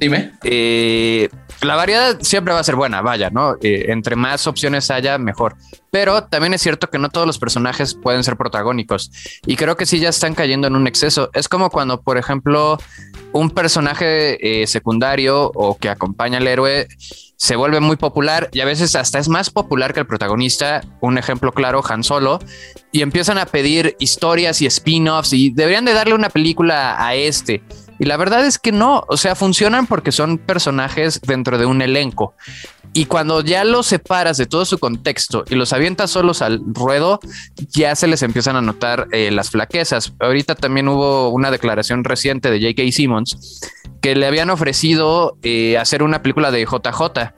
Dime. 0.00 0.32
Eh, 0.44 1.28
la 1.60 1.76
variedad 1.76 2.18
siempre 2.22 2.54
va 2.54 2.60
a 2.60 2.64
ser 2.64 2.74
buena, 2.74 3.02
vaya, 3.02 3.28
¿no? 3.28 3.56
Eh, 3.60 3.86
entre 3.88 4.16
más 4.16 4.46
opciones 4.46 4.90
haya, 4.90 5.18
mejor. 5.18 5.56
Pero 5.90 6.24
también 6.24 6.54
es 6.54 6.62
cierto 6.62 6.88
que 6.88 6.98
no 6.98 7.10
todos 7.10 7.26
los 7.26 7.38
personajes 7.38 7.94
pueden 7.94 8.24
ser 8.24 8.38
protagónicos. 8.38 9.10
Y 9.44 9.56
creo 9.56 9.76
que 9.76 9.84
sí 9.84 10.00
ya 10.00 10.08
están 10.08 10.34
cayendo 10.34 10.68
en 10.68 10.74
un 10.74 10.86
exceso. 10.86 11.28
Es 11.34 11.50
como 11.50 11.68
cuando, 11.68 12.00
por 12.00 12.16
ejemplo, 12.16 12.78
un 13.32 13.50
personaje 13.50 14.62
eh, 14.62 14.66
secundario 14.66 15.52
o 15.54 15.76
que 15.76 15.90
acompaña 15.90 16.38
al 16.38 16.46
héroe 16.46 16.88
se 17.36 17.56
vuelve 17.56 17.80
muy 17.80 17.96
popular 17.96 18.48
y 18.52 18.60
a 18.60 18.64
veces 18.64 18.96
hasta 18.96 19.18
es 19.18 19.28
más 19.28 19.50
popular 19.50 19.92
que 19.92 20.00
el 20.00 20.06
protagonista. 20.06 20.80
Un 21.02 21.18
ejemplo 21.18 21.52
claro, 21.52 21.82
Han 21.86 22.04
Solo. 22.04 22.38
Y 22.90 23.02
empiezan 23.02 23.36
a 23.36 23.44
pedir 23.44 23.96
historias 23.98 24.62
y 24.62 24.66
spin-offs 24.66 25.34
y 25.34 25.50
deberían 25.50 25.84
de 25.84 25.92
darle 25.92 26.14
una 26.14 26.30
película 26.30 27.06
a 27.06 27.14
este. 27.14 27.62
Y 28.00 28.06
la 28.06 28.16
verdad 28.16 28.46
es 28.46 28.58
que 28.58 28.72
no, 28.72 29.04
o 29.08 29.18
sea, 29.18 29.34
funcionan 29.34 29.86
porque 29.86 30.10
son 30.10 30.38
personajes 30.38 31.20
dentro 31.20 31.58
de 31.58 31.66
un 31.66 31.82
elenco. 31.82 32.34
Y 32.94 33.04
cuando 33.04 33.42
ya 33.42 33.62
los 33.62 33.86
separas 33.86 34.38
de 34.38 34.46
todo 34.46 34.64
su 34.64 34.78
contexto 34.78 35.44
y 35.48 35.54
los 35.54 35.74
avientas 35.74 36.10
solos 36.10 36.40
al 36.40 36.62
ruedo, 36.66 37.20
ya 37.68 37.94
se 37.94 38.08
les 38.08 38.22
empiezan 38.22 38.56
a 38.56 38.62
notar 38.62 39.06
eh, 39.12 39.30
las 39.30 39.50
flaquezas. 39.50 40.14
Ahorita 40.18 40.54
también 40.54 40.88
hubo 40.88 41.28
una 41.28 41.50
declaración 41.50 42.02
reciente 42.02 42.50
de 42.50 42.58
J.K. 42.58 42.90
Simmons 42.90 43.60
que 44.00 44.16
le 44.16 44.26
habían 44.26 44.48
ofrecido 44.48 45.36
eh, 45.42 45.76
hacer 45.76 46.02
una 46.02 46.22
película 46.22 46.50
de 46.50 46.64
JJ. 46.64 47.34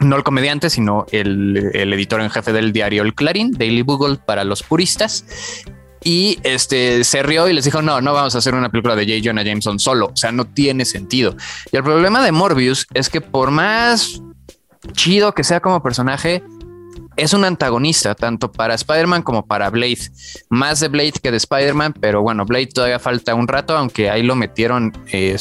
No 0.00 0.16
el 0.16 0.22
comediante, 0.24 0.70
sino 0.70 1.04
el, 1.12 1.70
el 1.74 1.92
editor 1.92 2.22
en 2.22 2.30
jefe 2.30 2.52
del 2.54 2.72
diario 2.72 3.02
El 3.02 3.14
Clarín, 3.14 3.52
Daily 3.52 3.82
Bugle 3.82 4.16
para 4.16 4.42
los 4.44 4.62
puristas. 4.62 5.26
Y 6.06 6.38
este 6.44 7.02
se 7.02 7.24
rió 7.24 7.48
y 7.48 7.52
les 7.52 7.64
dijo: 7.64 7.82
No, 7.82 8.00
no 8.00 8.12
vamos 8.12 8.32
a 8.36 8.38
hacer 8.38 8.54
una 8.54 8.70
película 8.70 8.94
de 8.94 9.04
J. 9.04 9.20
Jonah 9.24 9.42
Jameson 9.42 9.80
solo. 9.80 10.06
O 10.12 10.16
sea, 10.16 10.30
no 10.30 10.44
tiene 10.44 10.84
sentido. 10.84 11.34
Y 11.72 11.76
el 11.76 11.82
problema 11.82 12.24
de 12.24 12.30
Morbius 12.30 12.86
es 12.94 13.10
que, 13.10 13.20
por 13.20 13.50
más 13.50 14.22
chido 14.92 15.32
que 15.32 15.42
sea 15.42 15.58
como 15.58 15.82
personaje, 15.82 16.44
es 17.16 17.32
un 17.32 17.44
antagonista 17.44 18.14
tanto 18.14 18.52
para 18.52 18.74
Spider-Man 18.74 19.22
como 19.22 19.46
para 19.46 19.68
Blade. 19.68 19.98
Más 20.48 20.78
de 20.78 20.86
Blade 20.86 21.14
que 21.20 21.32
de 21.32 21.38
Spider-Man, 21.38 21.94
pero 21.98 22.22
bueno, 22.22 22.44
Blade 22.44 22.68
todavía 22.68 23.00
falta 23.00 23.34
un 23.34 23.48
rato, 23.48 23.76
aunque 23.76 24.08
ahí 24.08 24.22
lo 24.22 24.36
metieron 24.36 24.92
eh, 25.10 25.36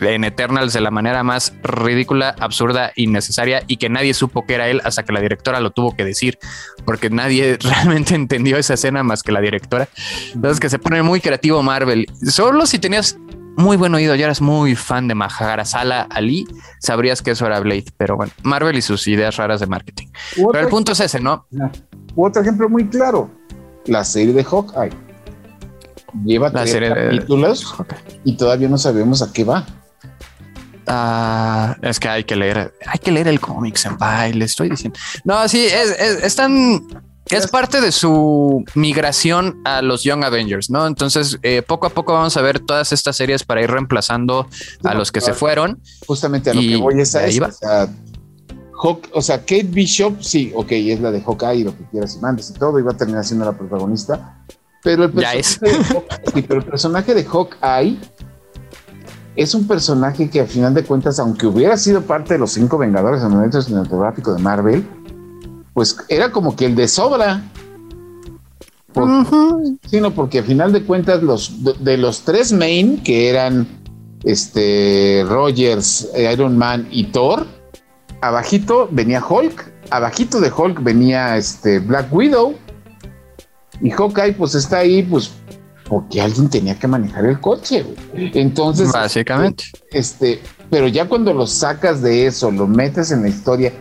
en 0.00 0.24
Eternals 0.24 0.72
de 0.72 0.80
la 0.80 0.90
manera 0.90 1.22
más 1.22 1.54
ridícula, 1.62 2.34
absurda, 2.38 2.92
innecesaria 2.96 3.62
y 3.66 3.76
que 3.78 3.88
nadie 3.88 4.14
supo 4.14 4.44
que 4.46 4.54
era 4.54 4.68
él 4.68 4.80
hasta 4.84 5.04
que 5.04 5.12
la 5.12 5.20
directora 5.20 5.60
lo 5.60 5.70
tuvo 5.70 5.94
que 5.96 6.04
decir, 6.04 6.38
porque 6.84 7.10
nadie 7.10 7.58
realmente 7.62 8.14
entendió 8.14 8.56
esa 8.58 8.74
escena 8.74 9.02
más 9.02 9.22
que 9.22 9.32
la 9.32 9.40
directora. 9.40 9.88
Entonces 10.34 10.60
que 10.60 10.68
se 10.70 10.78
pone 10.78 11.02
muy 11.02 11.20
creativo 11.20 11.62
Marvel. 11.62 12.06
Solo 12.28 12.66
si 12.66 12.78
tenías 12.78 13.16
muy 13.56 13.78
buen 13.78 13.94
oído, 13.94 14.14
ya 14.14 14.26
eras 14.26 14.42
muy 14.42 14.76
fan 14.76 15.08
de 15.08 15.14
Maharshala 15.14 16.02
Ali, 16.10 16.46
sabrías 16.78 17.22
que 17.22 17.30
eso 17.30 17.46
era 17.46 17.58
Blade, 17.60 17.86
pero 17.96 18.14
bueno, 18.16 18.30
Marvel 18.42 18.76
y 18.76 18.82
sus 18.82 19.08
ideas 19.08 19.36
raras 19.36 19.60
de 19.60 19.66
marketing. 19.66 20.08
Pero 20.52 20.60
el 20.64 20.68
punto 20.68 20.92
es 20.92 21.00
ese, 21.00 21.20
¿no? 21.20 21.46
otro 22.14 22.42
ejemplo 22.42 22.68
muy 22.68 22.86
claro, 22.86 23.30
la 23.86 24.04
serie 24.04 24.34
de 24.34 24.44
Hawkeye. 24.44 24.90
Lleva 26.24 26.48
La 26.48 26.60
tres 26.60 26.70
serie 26.70 26.88
de- 26.90 26.94
capítulos 27.16 27.74
y 28.24 28.36
todavía 28.36 28.68
no 28.68 28.78
sabemos 28.78 29.22
a 29.22 29.32
qué 29.32 29.44
va. 29.44 29.66
Ah, 30.86 31.76
es 31.82 31.98
que 32.00 32.08
hay 32.08 32.24
que 32.24 32.36
leer, 32.36 32.72
hay 32.86 32.98
que 32.98 33.10
leer 33.10 33.28
el 33.28 33.40
cómic, 33.40 33.76
senpai, 33.76 34.32
le 34.32 34.44
estoy 34.44 34.70
diciendo. 34.70 34.98
No, 35.24 35.48
sí, 35.48 35.64
es, 35.66 35.90
es, 35.98 36.22
es 36.24 36.36
tan- 36.36 36.80
es 37.28 37.48
parte 37.48 37.80
de 37.80 37.90
su 37.90 38.64
migración 38.76 39.60
a 39.64 39.82
los 39.82 40.04
Young 40.04 40.22
Avengers, 40.24 40.70
¿no? 40.70 40.86
Entonces, 40.86 41.38
eh, 41.42 41.62
poco 41.66 41.86
a 41.88 41.90
poco 41.90 42.12
vamos 42.12 42.36
a 42.36 42.40
ver 42.40 42.60
todas 42.60 42.92
estas 42.92 43.16
series 43.16 43.42
para 43.42 43.62
ir 43.62 43.70
reemplazando 43.70 44.46
a 44.84 44.94
los 44.94 45.10
que 45.10 45.20
se 45.20 45.34
fueron. 45.34 45.80
Justamente 46.06 46.50
a 46.50 46.54
lo 46.54 46.60
Y 46.62 46.68
que 46.70 46.76
voy 46.76 47.00
es 47.00 47.16
a 47.16 47.26
eso. 47.26 47.44
O 47.46 47.50
sea, 47.52 47.88
Hawk- 48.80 49.08
o 49.12 49.22
sea, 49.22 49.38
Kate 49.40 49.64
Bishop, 49.64 50.22
sí, 50.22 50.52
ok, 50.54 50.70
es 50.70 51.00
la 51.00 51.10
de 51.10 51.20
Hawkeye 51.20 51.54
y 51.56 51.64
lo 51.64 51.76
que 51.76 51.82
quieras 51.90 52.14
y 52.14 52.20
mandes 52.20 52.50
y 52.50 52.52
todo, 52.54 52.78
y 52.78 52.82
va 52.82 52.92
a 52.92 52.96
terminar 52.96 53.24
siendo 53.24 53.44
la 53.44 53.52
protagonista. 53.58 54.44
Pero 54.84 55.04
el 55.06 55.12
Ya 55.14 55.32
personaje, 55.32 55.78
de, 55.78 55.84
Hawk- 55.84 56.20
sí, 56.34 56.42
pero 56.42 56.60
el 56.60 56.66
personaje 56.66 57.14
de 57.14 57.24
Hawkeye 57.24 57.98
es 59.36 59.54
un 59.54 59.66
personaje 59.66 60.28
que 60.30 60.40
al 60.40 60.46
final 60.48 60.74
de 60.74 60.82
cuentas, 60.84 61.18
aunque 61.18 61.46
hubiera 61.46 61.76
sido 61.76 62.00
parte 62.02 62.34
de 62.34 62.38
los 62.40 62.52
cinco 62.52 62.78
Vengadores 62.78 63.20
en 63.20 63.28
el 63.28 63.34
momento 63.34 63.60
cinematográfico 63.62 64.34
de 64.34 64.42
Marvel, 64.42 64.86
pues 65.74 65.96
era 66.08 66.32
como 66.32 66.56
que 66.56 66.66
el 66.66 66.74
de 66.74 66.88
sobra. 66.88 67.42
Por- 68.92 69.26
sino 69.90 70.14
porque 70.14 70.38
al 70.38 70.44
final 70.44 70.72
de 70.72 70.82
cuentas 70.84 71.22
los 71.22 71.62
de, 71.62 71.74
de 71.74 71.98
los 71.98 72.22
tres 72.22 72.52
main 72.52 73.02
que 73.02 73.28
eran 73.28 73.66
este 74.24 75.22
Rogers, 75.28 76.08
eh, 76.14 76.32
Iron 76.32 76.56
Man 76.56 76.88
y 76.90 77.04
Thor, 77.04 77.46
abajito 78.22 78.88
venía 78.90 79.22
Hulk, 79.24 79.70
abajito 79.90 80.40
de 80.40 80.50
Hulk 80.50 80.82
venía 80.82 81.36
este 81.36 81.78
Black 81.78 82.10
Widow 82.10 82.54
y 83.82 83.90
Hawkeye 83.90 84.32
pues 84.32 84.54
está 84.54 84.78
ahí 84.78 85.02
pues 85.02 85.30
porque 85.88 86.20
alguien 86.20 86.48
tenía 86.48 86.78
que 86.78 86.86
manejar 86.86 87.26
el 87.26 87.40
coche. 87.40 87.82
güey. 87.82 88.30
Entonces, 88.34 88.92
Básicamente. 88.92 89.64
este, 89.90 90.40
pero 90.70 90.88
ya 90.88 91.08
cuando 91.08 91.32
lo 91.32 91.46
sacas 91.46 92.02
de 92.02 92.26
eso, 92.26 92.50
lo 92.50 92.66
metes 92.66 93.10
en 93.10 93.22
la 93.22 93.28
historia, 93.28 93.72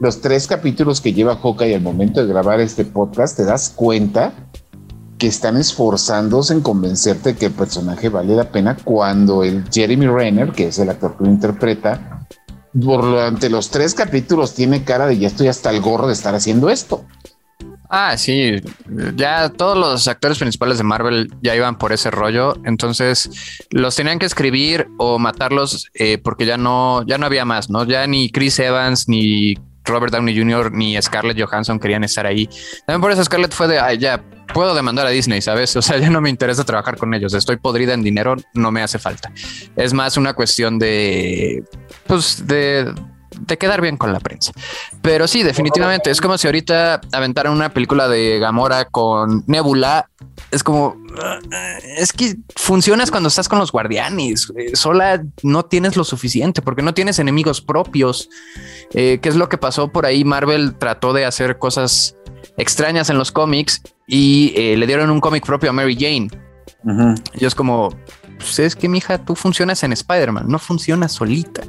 los 0.00 0.20
tres 0.20 0.46
capítulos 0.46 1.00
que 1.00 1.12
lleva 1.12 1.36
Hawkeye 1.36 1.74
al 1.74 1.82
momento 1.82 2.20
de 2.20 2.26
grabar 2.26 2.60
este 2.60 2.84
podcast, 2.84 3.36
te 3.36 3.44
das 3.44 3.70
cuenta 3.70 4.32
que 5.18 5.28
están 5.28 5.56
esforzándose 5.56 6.52
en 6.52 6.62
convencerte 6.62 7.36
que 7.36 7.46
el 7.46 7.52
personaje 7.52 8.08
vale 8.08 8.34
la 8.34 8.50
pena 8.50 8.76
cuando 8.82 9.44
el 9.44 9.64
Jeremy 9.70 10.08
Renner, 10.08 10.50
que 10.50 10.66
es 10.66 10.78
el 10.80 10.90
actor 10.90 11.16
que 11.16 11.24
lo 11.24 11.30
interpreta, 11.30 12.26
durante 12.72 13.48
los 13.48 13.70
tres 13.70 13.94
capítulos 13.94 14.54
tiene 14.54 14.82
cara 14.82 15.06
de 15.06 15.18
ya 15.18 15.28
estoy 15.28 15.46
hasta 15.46 15.70
el 15.70 15.80
gorro 15.80 16.08
de 16.08 16.14
estar 16.14 16.34
haciendo 16.34 16.70
esto. 16.70 17.04
Ah, 17.94 18.16
sí, 18.16 18.54
ya 19.16 19.50
todos 19.50 19.76
los 19.76 20.08
actores 20.08 20.38
principales 20.38 20.78
de 20.78 20.84
Marvel 20.84 21.30
ya 21.42 21.54
iban 21.54 21.76
por 21.76 21.92
ese 21.92 22.10
rollo, 22.10 22.54
entonces 22.64 23.58
los 23.68 23.94
tenían 23.94 24.18
que 24.18 24.24
escribir 24.24 24.88
o 24.96 25.18
matarlos 25.18 25.90
eh, 25.92 26.16
porque 26.16 26.46
ya 26.46 26.56
no, 26.56 27.04
ya 27.06 27.18
no 27.18 27.26
había 27.26 27.44
más, 27.44 27.68
¿no? 27.68 27.84
Ya 27.84 28.06
ni 28.06 28.30
Chris 28.30 28.58
Evans 28.60 29.10
ni 29.10 29.56
Robert 29.84 30.10
Downey 30.10 30.34
Jr. 30.34 30.72
ni 30.72 31.00
Scarlett 31.02 31.38
Johansson 31.38 31.78
querían 31.78 32.02
estar 32.02 32.24
ahí. 32.24 32.48
También 32.86 33.02
por 33.02 33.12
eso 33.12 33.22
Scarlett 33.24 33.52
fue 33.52 33.68
de, 33.68 33.78
ay, 33.78 33.98
ya 33.98 34.24
puedo 34.54 34.74
demandar 34.74 35.06
a 35.06 35.10
Disney, 35.10 35.42
¿sabes? 35.42 35.76
O 35.82 35.82
sea, 35.82 35.98
ya 35.98 36.08
no 36.08 36.22
me 36.22 36.30
interesa 36.30 36.64
trabajar 36.64 36.96
con 36.96 37.12
ellos, 37.12 37.34
estoy 37.34 37.58
podrida 37.58 37.92
en 37.92 38.02
dinero, 38.02 38.36
no 38.54 38.72
me 38.72 38.82
hace 38.82 38.98
falta. 38.98 39.30
Es 39.76 39.92
más 39.92 40.16
una 40.16 40.32
cuestión 40.32 40.78
de, 40.78 41.62
pues, 42.06 42.46
de, 42.46 42.90
de 43.46 43.58
quedar 43.58 43.80
bien 43.80 43.96
con 43.96 44.12
la 44.12 44.20
prensa. 44.20 44.52
Pero 45.00 45.26
sí, 45.26 45.42
definitivamente, 45.42 46.10
es 46.10 46.20
como 46.20 46.38
si 46.38 46.46
ahorita 46.46 47.00
aventaran 47.12 47.52
una 47.52 47.72
película 47.72 48.08
de 48.08 48.38
Gamora 48.38 48.84
con 48.86 49.44
Nebula. 49.46 50.08
Es 50.50 50.62
como, 50.62 50.96
es 51.96 52.12
que 52.12 52.36
funcionas 52.56 53.10
cuando 53.10 53.28
estás 53.28 53.48
con 53.48 53.58
los 53.58 53.72
guardianes. 53.72 54.52
Eh, 54.56 54.76
Sola 54.76 55.22
no 55.42 55.64
tienes 55.64 55.96
lo 55.96 56.04
suficiente 56.04 56.62
porque 56.62 56.82
no 56.82 56.94
tienes 56.94 57.18
enemigos 57.18 57.60
propios. 57.60 58.28
Eh, 58.94 59.18
¿Qué 59.20 59.28
es 59.28 59.36
lo 59.36 59.48
que 59.48 59.58
pasó 59.58 59.88
por 59.88 60.06
ahí? 60.06 60.24
Marvel 60.24 60.74
trató 60.76 61.12
de 61.12 61.24
hacer 61.24 61.58
cosas 61.58 62.16
extrañas 62.56 63.10
en 63.10 63.18
los 63.18 63.32
cómics 63.32 63.82
y 64.06 64.52
eh, 64.56 64.76
le 64.76 64.86
dieron 64.86 65.10
un 65.10 65.20
cómic 65.20 65.44
propio 65.44 65.70
a 65.70 65.72
Mary 65.72 65.96
Jane. 65.98 66.28
Y 67.34 67.44
es 67.44 67.54
como, 67.54 67.94
pues 68.38 68.58
es 68.58 68.74
que 68.74 68.88
mija, 68.88 69.18
tú 69.18 69.36
funcionas 69.36 69.82
en 69.84 69.92
Spider-Man, 69.92 70.46
no 70.48 70.58
funcionas 70.58 71.12
solita. 71.12 71.62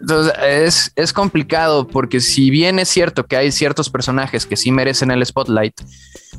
Entonces 0.00 0.32
es, 0.42 0.92
es 0.96 1.12
complicado 1.12 1.86
porque 1.86 2.20
si 2.20 2.50
bien 2.50 2.78
es 2.78 2.88
cierto 2.88 3.26
que 3.26 3.36
hay 3.36 3.52
ciertos 3.52 3.90
personajes 3.90 4.46
que 4.46 4.56
sí 4.56 4.72
merecen 4.72 5.10
el 5.10 5.24
spotlight, 5.24 5.74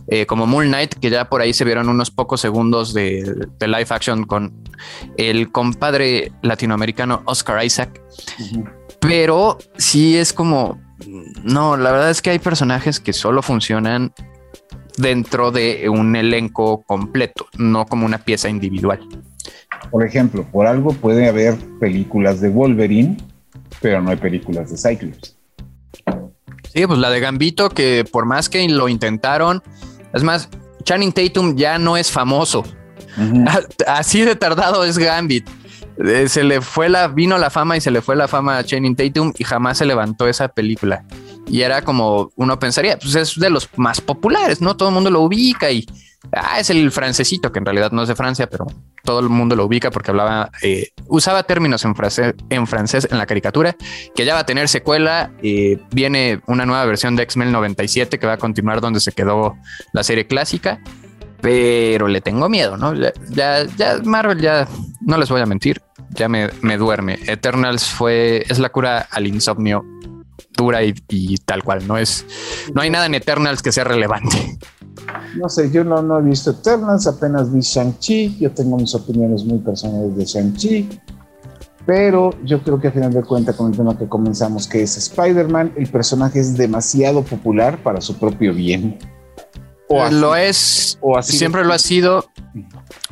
eh, 0.07 0.26
como 0.26 0.47
Moon 0.47 0.68
Knight, 0.68 0.95
que 0.95 1.09
ya 1.09 1.30
por 1.30 1.41
ahí 1.41 1.53
se 1.53 1.64
vieron 1.64 1.88
unos 1.88 2.09
pocos 2.09 2.41
segundos 2.41 2.93
de, 2.93 3.47
de 3.59 3.68
live 3.68 3.88
action 3.89 4.26
con 4.26 4.64
el 5.18 5.51
compadre 5.51 6.32
latinoamericano 6.41 7.22
Oscar 7.26 7.64
Isaac, 7.64 8.01
pero 8.99 9.59
sí 9.78 10.18
es 10.18 10.34
como, 10.34 10.80
no, 11.43 11.78
la 11.78 11.91
verdad 11.91 12.09
es 12.09 12.22
que 12.22 12.32
hay 12.32 12.39
personajes 12.39 12.99
que 12.99 13.14
solo 13.14 13.43
funcionan 13.43 14.12
dentro 14.97 15.51
de 15.51 15.88
un 15.89 16.16
elenco 16.16 16.84
completo, 16.84 17.45
no 17.57 17.86
como 17.86 18.05
una 18.05 18.18
pieza 18.20 18.49
individual. 18.49 18.99
Por 19.89 20.05
ejemplo, 20.05 20.45
por 20.51 20.68
algo 20.68 20.93
puede 20.93 21.28
haber 21.28 21.57
películas 21.80 22.41
de 22.41 22.49
Wolverine, 22.49 23.18
pero 23.82 24.01
no 24.01 24.11
hay 24.11 24.17
películas 24.17 24.71
de 24.71 24.77
Cyclops. 24.77 25.38
Sí, 26.73 26.88
pues 26.88 26.99
la 26.99 27.09
de 27.09 27.19
Gambito, 27.19 27.69
que 27.69 28.05
por 28.09 28.25
más 28.25 28.47
que 28.47 28.67
lo 28.69 28.88
intentaron, 28.88 29.61
es 30.13 30.23
más, 30.23 30.49
Channing 30.84 31.11
Tatum 31.11 31.55
ya 31.55 31.77
no 31.77 31.97
es 31.97 32.11
famoso. 32.11 32.63
Así 33.88 34.21
de 34.21 34.36
tardado 34.36 34.86
es 34.86 34.97
Gambit. 34.97 35.47
Eh, 35.97 36.29
se 36.29 36.43
le 36.43 36.61
fue 36.61 36.89
la, 36.89 37.07
vino 37.09 37.38
la 37.38 37.49
fama 37.49 37.77
y 37.77 37.82
se 37.82 37.91
le 37.91 38.01
fue 38.01 38.15
la 38.15 38.27
fama 38.27 38.57
a 38.57 38.63
Channing 38.63 38.95
Tatum 38.95 39.34
y 39.38 39.43
jamás 39.43 39.77
se 39.77 39.86
levantó 39.86 40.27
esa 40.27 40.47
película. 40.47 41.03
Y 41.47 41.61
era 41.61 41.81
como 41.81 42.31
uno 42.35 42.59
pensaría, 42.59 42.97
pues 42.97 43.15
es 43.15 43.39
de 43.39 43.49
los 43.49 43.69
más 43.75 44.01
populares, 44.01 44.61
¿no? 44.61 44.77
Todo 44.77 44.89
el 44.89 44.95
mundo 44.95 45.09
lo 45.09 45.21
ubica 45.21 45.71
y 45.71 45.85
ah, 46.31 46.59
es 46.59 46.69
el 46.69 46.91
francesito, 46.91 47.51
que 47.51 47.59
en 47.59 47.65
realidad 47.65 47.91
no 47.91 48.03
es 48.03 48.07
de 48.07 48.15
Francia, 48.15 48.47
pero 48.47 48.67
todo 49.03 49.19
el 49.19 49.29
mundo 49.29 49.55
lo 49.55 49.65
ubica 49.65 49.91
porque 49.91 50.11
hablaba, 50.11 50.51
eh, 50.61 50.89
usaba 51.07 51.43
términos 51.43 51.83
en, 51.85 51.95
francés, 51.95 52.35
en 52.49 52.67
francés 52.67 53.07
en 53.09 53.17
la 53.17 53.25
caricatura, 53.25 53.75
que 54.15 54.25
ya 54.25 54.33
va 54.33 54.41
a 54.41 54.45
tener 54.45 54.69
secuela. 54.69 55.31
Eh, 55.41 55.79
viene 55.91 56.41
una 56.47 56.65
nueva 56.65 56.85
versión 56.85 57.15
de 57.15 57.23
X-Men 57.23 57.51
97 57.51 58.19
que 58.19 58.27
va 58.27 58.33
a 58.33 58.37
continuar 58.37 58.81
donde 58.81 58.99
se 58.99 59.11
quedó 59.11 59.57
la 59.93 60.03
serie 60.03 60.27
clásica 60.27 60.79
pero 61.41 62.07
le 62.07 62.21
tengo 62.21 62.47
miedo, 62.49 62.77
¿no? 62.77 62.93
Ya, 62.93 63.65
ya, 63.75 63.97
Marvel, 64.03 64.39
ya 64.39 64.67
no 65.01 65.17
les 65.17 65.27
voy 65.29 65.41
a 65.41 65.45
mentir, 65.45 65.81
ya 66.11 66.29
me, 66.29 66.49
me 66.61 66.77
duerme. 66.77 67.17
Eternals 67.25 67.85
fue, 67.85 68.45
es 68.47 68.59
la 68.59 68.69
cura 68.69 69.07
al 69.09 69.25
insomnio 69.25 69.83
dura 70.56 70.84
y, 70.84 70.93
y, 71.10 71.38
tal 71.38 71.64
cual, 71.64 71.88
no 71.88 71.97
es, 71.97 72.26
no 72.74 72.82
hay 72.82 72.89
nada 72.89 73.06
en 73.06 73.16
Eternals 73.16 73.62
que 73.62 73.72
sea 73.72 73.84
relevante. 73.84 74.58
No 75.38 75.49
sé, 75.49 75.72
yo 75.72 75.84
no, 75.84 76.02
no 76.02 76.20
he 76.20 76.22
visto 76.22 76.52
Eternals, 76.52 77.08
apenas 77.08 77.52
vi 77.52 77.62
Shang-Chi, 77.62 78.38
yo 78.39 78.52
tengo 78.52 78.78
mis 78.78 78.93
opiniones 78.93 79.43
muy 79.43 79.60
personales 79.60 80.16
de 80.16 80.26
Shang-Chi, 80.26 80.89
pero 81.86 82.32
yo 82.43 82.62
creo 82.62 82.80
que 82.80 82.89
a 82.89 82.91
final 82.91 83.14
de 83.14 83.24
cuentas 83.24 83.56
con 83.56 83.72
el 83.72 83.78
tema 83.78 83.97
que 83.97 84.08
comenzamos, 84.08 84.68
que 84.68 84.84
es 84.84 84.97
Spider-Man, 84.97 85.74
el 85.78 85.89
personaje 85.89 86.39
es 86.39 86.58
demasiado 86.58 87.24
popular 87.24 87.82
para 87.82 88.02
su 88.02 88.18
propio 88.18 88.54
bien. 88.54 88.99
Lo 90.12 90.36
es, 90.36 90.97
o 91.02 91.18
así 91.18 91.38
siempre 91.38 91.66
lo 91.66 91.74
ha 91.74 91.80
sido, 91.80 92.30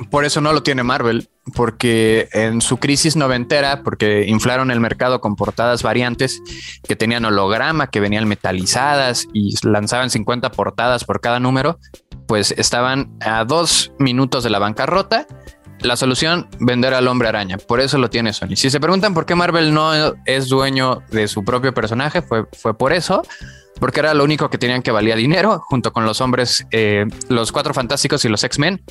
por 0.10 0.26
eso 0.26 0.42
no 0.42 0.54
lo 0.54 0.64
tiene 0.64 0.84
Marvel, 0.84 1.30
porque 1.56 2.30
en 2.34 2.62
su 2.62 2.78
crisis 2.78 3.16
noventera, 3.16 3.84
porque 3.84 4.26
inflaron 4.28 4.72
el 4.72 4.80
mercado 4.80 5.22
con 5.22 5.36
portadas 5.36 5.84
variantes 5.84 6.42
que 6.88 6.96
tenían 6.96 7.26
holograma, 7.26 7.88
que 7.88 8.00
venían 8.00 8.28
metalizadas 8.28 9.28
y 9.34 9.56
lanzaban 9.66 10.10
50 10.10 10.52
portadas 10.52 11.04
por 11.04 11.22
cada 11.22 11.40
número, 11.40 11.80
pues 12.28 12.52
estaban 12.52 13.18
a 13.22 13.46
dos 13.46 13.92
minutos 14.00 14.44
de 14.44 14.50
la 14.50 14.60
bancarrota. 14.60 15.28
La 15.82 15.96
solución, 15.96 16.50
vender 16.60 16.94
al 16.94 17.08
hombre 17.08 17.30
araña. 17.30 17.58
Por 17.58 17.80
eso 17.80 17.98
lo 17.98 18.10
tiene 18.10 18.34
Sony. 18.34 18.58
Si 18.58 18.70
se 18.70 18.82
preguntan 18.82 19.14
por 19.14 19.26
qué 19.26 19.34
Marvel 19.34 19.74
no 19.74 19.94
es 20.26 20.50
dueño 20.50 21.02
de 21.10 21.30
su 21.30 21.46
propio 21.46 21.74
personaje, 21.74 22.22
fue, 22.22 22.46
fue 22.52 22.78
por 22.78 22.92
eso 22.92 23.22
porque 23.80 24.00
era 24.00 24.14
lo 24.14 24.24
único 24.24 24.50
que 24.50 24.58
tenían 24.58 24.82
que 24.82 24.92
valía 24.92 25.16
dinero, 25.16 25.60
junto 25.60 25.94
con 25.94 26.06
los 26.06 26.22
hombres, 26.22 26.66
eh, 26.72 27.06
los 27.28 27.52
cuatro 27.52 27.74
fantásticos 27.74 28.24
y 28.26 28.30
los 28.30 28.44
X-Men. 28.44 28.82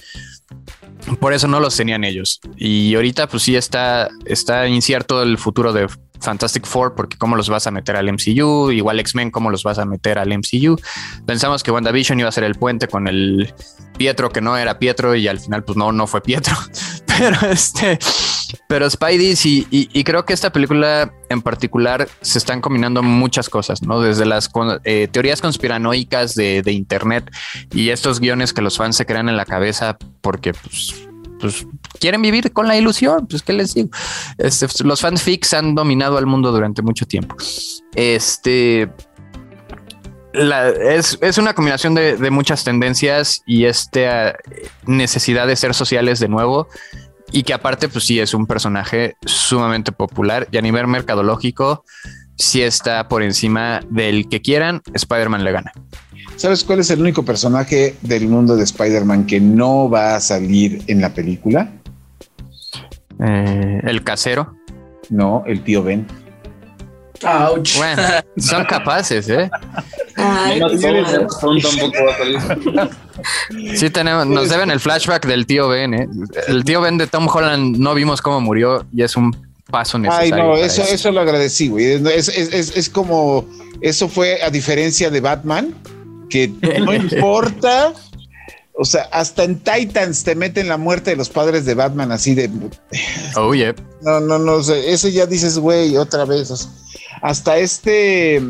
Por 1.21 1.33
eso 1.33 1.49
no 1.49 1.61
los 1.61 1.77
tenían 1.77 2.05
ellos. 2.05 2.41
Y 2.57 2.95
ahorita, 2.95 3.29
pues 3.29 3.43
sí 3.43 3.57
está, 3.57 4.09
está 4.25 4.67
incierto 4.67 5.23
el 5.23 5.39
futuro 5.39 5.73
de 5.73 5.89
Fantastic 6.21 6.67
Four, 6.67 6.95
porque 6.95 7.17
cómo 7.17 7.37
los 7.37 7.49
vas 7.49 7.67
a 7.67 7.71
meter 7.71 7.97
al 7.97 8.13
MCU, 8.13 8.71
igual 8.71 9.01
X-Men, 9.01 9.31
cómo 9.31 9.51
los 9.51 9.63
vas 9.63 9.79
a 9.79 9.85
meter 9.85 10.19
al 10.19 10.37
MCU. 10.37 10.79
Pensamos 11.27 11.63
que 11.63 11.71
WandaVision 11.71 12.19
iba 12.21 12.29
a 12.29 12.33
ser 12.33 12.45
el 12.45 12.57
puente 12.57 12.89
con 12.89 13.09
el 13.09 13.55
Pietro, 13.97 14.31
que 14.31 14.41
no 14.41 14.57
era 14.57 14.79
Pietro, 14.79 15.15
y 15.15 15.29
al 15.29 15.41
final, 15.41 15.65
pues 15.65 15.77
no, 15.77 15.93
no 15.93 16.07
fue 16.07 16.21
Pietro. 16.21 16.55
Pero 17.07 17.37
este 17.51 17.99
pero 18.69 18.89
Spidey 18.89 19.37
sí, 19.37 19.67
y, 19.71 20.05
creo 20.05 20.25
que 20.25 20.33
esta 20.33 20.51
película 20.51 21.13
en 21.29 21.43
particular 21.43 22.09
se 22.21 22.39
están 22.39 22.61
combinando 22.61 23.03
muchas 23.03 23.49
cosas, 23.49 23.83
¿no? 23.83 24.01
Desde 24.01 24.25
las 24.25 24.51
eh, 24.85 25.09
teorías 25.11 25.41
conspiranoicas 25.41 26.35
de, 26.35 26.63
Internet 26.69 27.31
y 27.73 27.91
estos 27.91 28.21
guiones 28.21 28.53
que 28.53 28.63
los 28.63 28.77
fans 28.77 28.97
se 28.97 29.07
crean 29.07 29.29
en 29.29 29.37
la 29.37 29.45
cabeza 29.45 29.97
porque 30.21 30.53
pues, 30.53 30.95
pues 31.41 31.67
quieren 31.99 32.23
vivir 32.23 32.53
con 32.53 32.69
la 32.69 32.77
ilusión, 32.77 33.27
pues 33.27 33.43
qué 33.43 33.53
les 33.53 33.75
digo. 33.75 33.91
Este, 34.39 34.67
los 34.85 35.01
fanfics 35.01 35.55
han 35.55 35.75
dominado 35.75 36.19
al 36.19 36.27
mundo 36.27 36.53
durante 36.53 36.83
mucho 36.83 37.07
tiempo. 37.07 37.37
Este... 37.95 38.91
es, 40.33 41.39
una 41.39 41.55
combinación 41.55 41.95
de, 41.95 42.17
de 42.17 42.31
muchas 42.31 42.65
tendencias 42.65 43.43
y 43.47 43.65
esta 43.65 44.37
necesidad 44.87 45.47
de 45.47 45.57
ser 45.57 45.75
sociales 45.75 46.21
de 46.21 46.29
nuevo 46.29 46.69
y 47.33 47.43
que 47.43 47.55
aparte, 47.55 47.89
pues 47.89 48.05
sí, 48.05 48.21
es 48.21 48.35
un 48.35 48.47
personaje 48.47 49.17
sumamente 49.25 49.93
popular 49.93 50.49
y 50.51 50.59
a 50.59 50.63
nivel 50.63 50.87
mercadológico, 50.87 51.85
sí 52.37 52.63
está 52.63 53.09
por 53.09 53.23
encima 53.23 53.81
del 53.91 54.29
que 54.29 54.41
quieran, 54.41 54.83
Spider-Man 54.93 55.45
le 55.45 55.53
gana. 55.53 55.73
¿Sabes 56.37 56.63
cuál 56.63 56.81
es 56.81 56.91
el 56.91 57.01
único 57.01 57.25
personaje 57.25 57.97
del 58.03 58.29
mundo 58.29 58.57
de 58.57 58.65
Spider-Man 58.65 59.27
que 59.27 59.41
no 59.41 59.91
va 59.91 60.15
a 60.15 60.21
salir 60.21 60.83
en 60.87 61.01
la 61.01 61.13
película? 61.13 61.73
Eh, 63.21 63.81
el 63.83 64.05
casero. 64.05 64.57
No, 65.11 65.43
el 65.47 65.63
tío 65.65 65.83
Ben. 65.83 66.07
Ouch. 67.25 67.77
Bueno, 67.77 68.03
son 68.37 68.65
capaces, 68.65 69.29
¿eh? 69.29 69.51
Sí, 73.75 73.91
tenemos, 73.91 74.27
nos 74.27 74.49
deben 74.49 74.71
el 74.71 74.81
flashback 74.81 75.27
del 75.27 75.47
tío 75.47 75.69
Ben, 75.69 75.95
¿eh? 75.95 76.09
El 76.49 76.65
tío 76.65 76.81
Ben 76.81 76.99
de 76.99 77.07
Tom 77.07 77.29
Holland 77.29 77.77
no 77.77 77.95
vimos 77.95 78.21
cómo 78.23 78.41
murió 78.41 78.85
y 78.93 79.03
es 79.03 79.17
un 79.17 79.37
paso 79.71 79.99
necesario. 79.99 80.35
Ay, 80.35 80.41
no, 80.41 80.57
eso, 80.57 80.83
eso 80.83 81.13
lo 81.13 81.21
agradecí, 81.21 81.69
güey. 81.69 81.85
Es, 81.87 82.29
es, 82.29 82.77
es, 82.77 82.89
como, 82.89 83.47
eso 83.81 84.09
fue 84.09 84.43
a 84.43 84.51
diferencia 84.51 85.11
de 85.11 85.21
Batman, 85.21 85.75
que 86.31 86.49
no 86.81 86.93
importa. 86.95 87.93
O 88.81 88.85
sea, 88.85 89.09
hasta 89.11 89.43
en 89.43 89.59
Titans 89.59 90.23
te 90.23 90.37
meten 90.37 90.69
la 90.69 90.77
muerte 90.77 91.11
de 91.11 91.17
los 91.17 91.29
padres 91.29 91.65
de 91.65 91.75
Batman 91.75 92.13
así 92.13 92.35
de. 92.35 92.49
Oh, 93.35 93.53
yeah. 93.53 93.75
No, 94.03 94.21
no, 94.21 94.39
no. 94.39 94.61
ese 94.61 95.11
ya 95.11 95.27
dices, 95.27 95.59
güey, 95.59 95.97
otra 95.97 96.25
vez. 96.25 96.69
hasta 97.23 97.59
este 97.59 98.41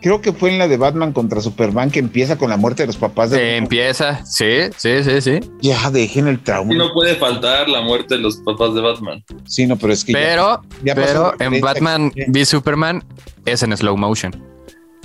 creo 0.00 0.20
que 0.20 0.32
fue 0.32 0.50
en 0.50 0.58
la 0.58 0.68
de 0.68 0.76
Batman 0.76 1.12
contra 1.12 1.40
Superman 1.40 1.90
que 1.90 1.98
empieza 1.98 2.38
con 2.38 2.50
la 2.50 2.56
muerte 2.56 2.82
de 2.82 2.88
los 2.88 2.96
papás 2.96 3.30
de. 3.30 3.56
empieza, 3.56 4.24
sí, 4.24 4.70
sí, 4.76 5.02
sí, 5.04 5.20
sí. 5.20 5.40
Ya 5.60 5.90
dejen 5.90 6.28
el 6.28 6.42
trauma. 6.42 6.72
Y 6.72 6.76
no 6.76 6.92
puede 6.92 7.14
faltar 7.16 7.68
la 7.68 7.80
muerte 7.80 8.16
de 8.16 8.20
los 8.20 8.36
papás 8.38 8.74
de 8.74 8.80
Batman. 8.80 9.24
Sí, 9.46 9.66
no, 9.66 9.76
pero 9.76 9.92
es 9.92 10.04
que. 10.04 10.12
Pero, 10.12 10.62
ya, 10.82 10.94
pero 10.94 11.34
en 11.40 11.60
Batman 11.60 12.12
v 12.28 12.44
Superman 12.44 13.04
es 13.44 13.62
en 13.62 13.76
slow 13.76 13.96
motion. 13.96 14.32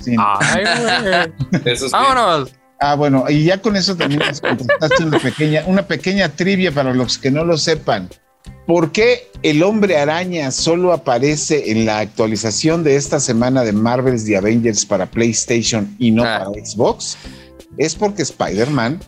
Sí. 0.00 0.16
Ay, 0.18 0.64
eso 1.64 1.88
Vámonos. 1.90 2.52
Ah, 2.80 2.96
bueno, 2.96 3.24
y 3.28 3.44
ya 3.44 3.62
con 3.62 3.76
eso 3.76 3.96
también 3.96 4.20
una 5.00 5.18
pequeña, 5.18 5.62
una 5.66 5.86
pequeña 5.86 6.28
trivia 6.28 6.72
para 6.72 6.92
los 6.92 7.16
que 7.18 7.30
no 7.30 7.44
lo 7.44 7.56
sepan. 7.56 8.10
¿Por 8.66 8.92
qué 8.92 9.30
el 9.42 9.62
hombre 9.62 9.98
araña 9.98 10.50
solo 10.50 10.92
aparece 10.92 11.70
en 11.70 11.84
la 11.84 11.98
actualización 11.98 12.82
de 12.82 12.96
esta 12.96 13.20
semana 13.20 13.62
de 13.62 13.72
Marvel's 13.72 14.24
The 14.24 14.38
Avengers 14.38 14.86
para 14.86 15.06
PlayStation 15.06 15.94
y 15.98 16.10
no 16.10 16.24
ah. 16.24 16.44
para 16.44 16.64
Xbox? 16.64 17.18
Es 17.76 17.94
porque 17.94 18.22
Spider-Man 18.22 19.00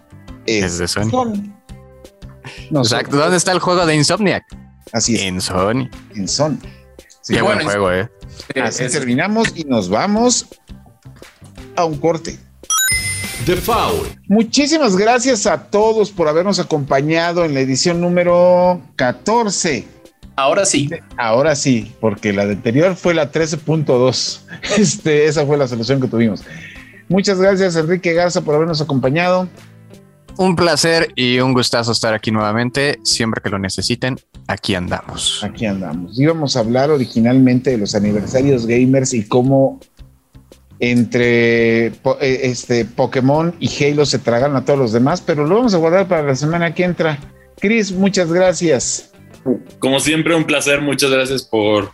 es, 0.47 0.79
de 0.79 0.89
Sony. 0.89 1.53
Exacto. 2.71 3.17
¿Dónde 3.17 3.37
está 3.37 3.53
el 3.53 3.61
juego 3.61 3.87
de 3.87 3.95
Insomniac? 3.95 4.45
Así 4.93 5.15
es. 5.15 5.23
En 5.23 5.41
Sony. 5.41 5.89
En 6.15 6.29
Sony. 6.29 6.59
Qué 7.27 7.41
buen 7.41 7.63
juego, 7.65 7.91
eh. 7.93 8.09
Así 8.63 8.87
terminamos 8.89 9.53
y 9.57 9.65
nos 9.65 9.89
vamos 9.89 10.47
a 11.77 11.85
un 11.85 11.99
corte. 11.99 12.39
The 13.45 13.57
Foul. 13.57 14.09
Muchísimas 14.28 14.97
gracias 14.97 15.47
a 15.47 15.70
todos 15.70 16.11
por 16.11 16.26
habernos 16.26 16.59
acompañado 16.59 17.45
en 17.45 17.55
la 17.55 17.61
edición 17.61 18.01
número 18.01 18.80
14. 18.97 19.87
Ahora 20.34 20.64
sí. 20.64 20.91
Ahora 21.16 21.55
sí, 21.55 21.95
porque 22.01 22.32
la 22.32 22.43
anterior 22.43 22.97
fue 22.97 23.14
la 23.14 23.30
13.2. 23.30 24.41
Este, 24.78 25.26
esa 25.26 25.47
fue 25.47 25.57
la 25.57 25.68
solución 25.68 26.01
que 26.01 26.09
tuvimos. 26.09 26.43
Muchas 27.09 27.39
gracias, 27.39 27.76
Enrique 27.76 28.14
Garza, 28.14 28.41
por 28.41 28.55
habernos 28.55 28.80
acompañado. 28.80 29.49
Un 30.39 30.57
placer 30.57 31.12
y 31.14 31.39
un 31.39 31.53
gustazo 31.53 31.93
estar 31.93 32.14
aquí 32.14 32.30
nuevamente. 32.30 32.99
Siempre 33.05 33.41
que 33.43 33.49
lo 33.49 33.59
necesiten, 33.59 34.18
aquí 34.49 34.74
andamos. 34.74 35.43
Aquí 35.45 35.66
andamos. 35.66 36.18
Íbamos 36.18 36.57
a 36.57 36.61
hablar 36.61 36.91
originalmente 36.91 37.70
de 37.70 37.78
los 37.78 37.95
aniversarios 37.95 38.66
gamers 38.66 39.14
y 39.14 39.26
cómo 39.26 39.80
entre 40.81 41.87
eh, 41.87 41.93
este 42.20 42.85
Pokémon 42.85 43.55
y 43.61 43.70
Halo 43.85 44.05
se 44.07 44.18
tragan 44.18 44.57
a 44.57 44.64
todos 44.64 44.79
los 44.79 44.93
demás, 44.93 45.22
pero 45.24 45.47
lo 45.47 45.57
vamos 45.57 45.74
a 45.74 45.79
guardar 45.79 46.09
para 46.09 46.22
la 46.22 46.37
semana 46.37 46.74
que 46.74 46.85
entra. 46.85 47.18
Chris, 47.59 47.93
muchas 47.93 48.33
gracias. 48.33 49.12
Como 49.79 50.01
siempre, 50.01 50.35
un 50.35 50.45
placer. 50.45 50.81
Muchas 50.81 51.11
gracias 51.11 51.43
por 51.43 51.91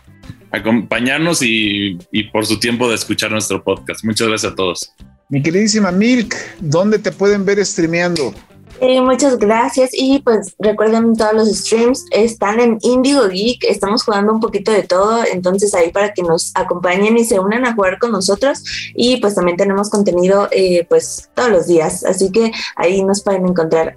acompañarnos 0.51 1.41
y, 1.41 1.97
y 2.11 2.23
por 2.25 2.45
su 2.45 2.59
tiempo 2.59 2.89
de 2.89 2.95
escuchar 2.95 3.31
nuestro 3.31 3.63
podcast. 3.63 4.03
Muchas 4.03 4.27
gracias 4.27 4.51
a 4.51 4.55
todos. 4.55 4.93
Mi 5.29 5.41
queridísima 5.41 5.91
Milk, 5.91 6.35
¿dónde 6.59 6.99
te 6.99 7.11
pueden 7.11 7.45
ver 7.45 7.65
streameando? 7.65 8.33
Eh, 8.79 9.01
muchas 9.01 9.37
gracias 9.37 9.91
y 9.93 10.19
pues 10.19 10.55
recuerden 10.59 11.15
todos 11.15 11.33
los 11.33 11.47
streams 11.47 12.05
están 12.11 12.59
en 12.59 12.77
Indigo 12.81 13.27
Geek, 13.29 13.63
estamos 13.63 14.03
jugando 14.03 14.33
un 14.33 14.39
poquito 14.39 14.71
de 14.71 14.83
todo, 14.83 15.23
entonces 15.31 15.73
ahí 15.73 15.91
para 15.91 16.13
que 16.13 16.21
nos 16.21 16.51
acompañen 16.55 17.17
y 17.17 17.23
se 17.23 17.39
unan 17.39 17.65
a 17.65 17.73
jugar 17.73 17.97
con 17.99 18.11
nosotros 18.11 18.63
y 18.93 19.17
pues 19.17 19.35
también 19.35 19.57
tenemos 19.57 19.89
contenido 19.89 20.49
eh, 20.51 20.85
pues 20.89 21.29
todos 21.33 21.49
los 21.49 21.67
días, 21.67 22.03
así 22.03 22.31
que 22.31 22.51
ahí 22.75 23.03
nos 23.03 23.23
pueden 23.23 23.47
encontrar. 23.47 23.95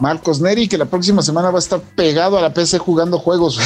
Marcos 0.00 0.40
Neri, 0.40 0.68
que 0.68 0.76
la 0.76 0.84
próxima 0.84 1.22
semana 1.22 1.50
va 1.50 1.58
a 1.58 1.60
estar 1.60 1.80
pegado 1.80 2.36
a 2.36 2.42
la 2.42 2.52
PC 2.52 2.78
jugando 2.78 3.18
juegos. 3.18 3.60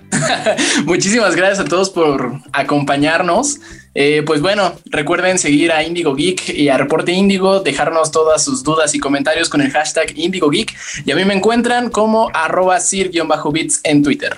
Muchísimas 0.84 1.36
gracias 1.36 1.60
a 1.60 1.64
todos 1.64 1.90
por 1.90 2.32
acompañarnos. 2.52 3.60
Eh, 3.94 4.22
pues 4.24 4.40
bueno, 4.40 4.72
recuerden 4.86 5.38
seguir 5.38 5.72
a 5.72 5.82
Indigo 5.82 6.14
Geek 6.14 6.48
y 6.50 6.68
a 6.68 6.78
Reporte 6.78 7.12
Indigo, 7.12 7.60
dejarnos 7.60 8.12
todas 8.12 8.44
sus 8.44 8.62
dudas 8.62 8.94
y 8.94 9.00
comentarios 9.00 9.48
con 9.48 9.60
el 9.60 9.70
hashtag 9.70 10.16
Indigo 10.16 10.48
Geek. 10.48 10.74
Y 11.04 11.10
a 11.10 11.16
mí 11.16 11.24
me 11.24 11.34
encuentran 11.34 11.90
como 11.90 12.28
arroba 12.32 12.78
sir-bits 12.78 13.80
en 13.82 14.02
Twitter. 14.02 14.36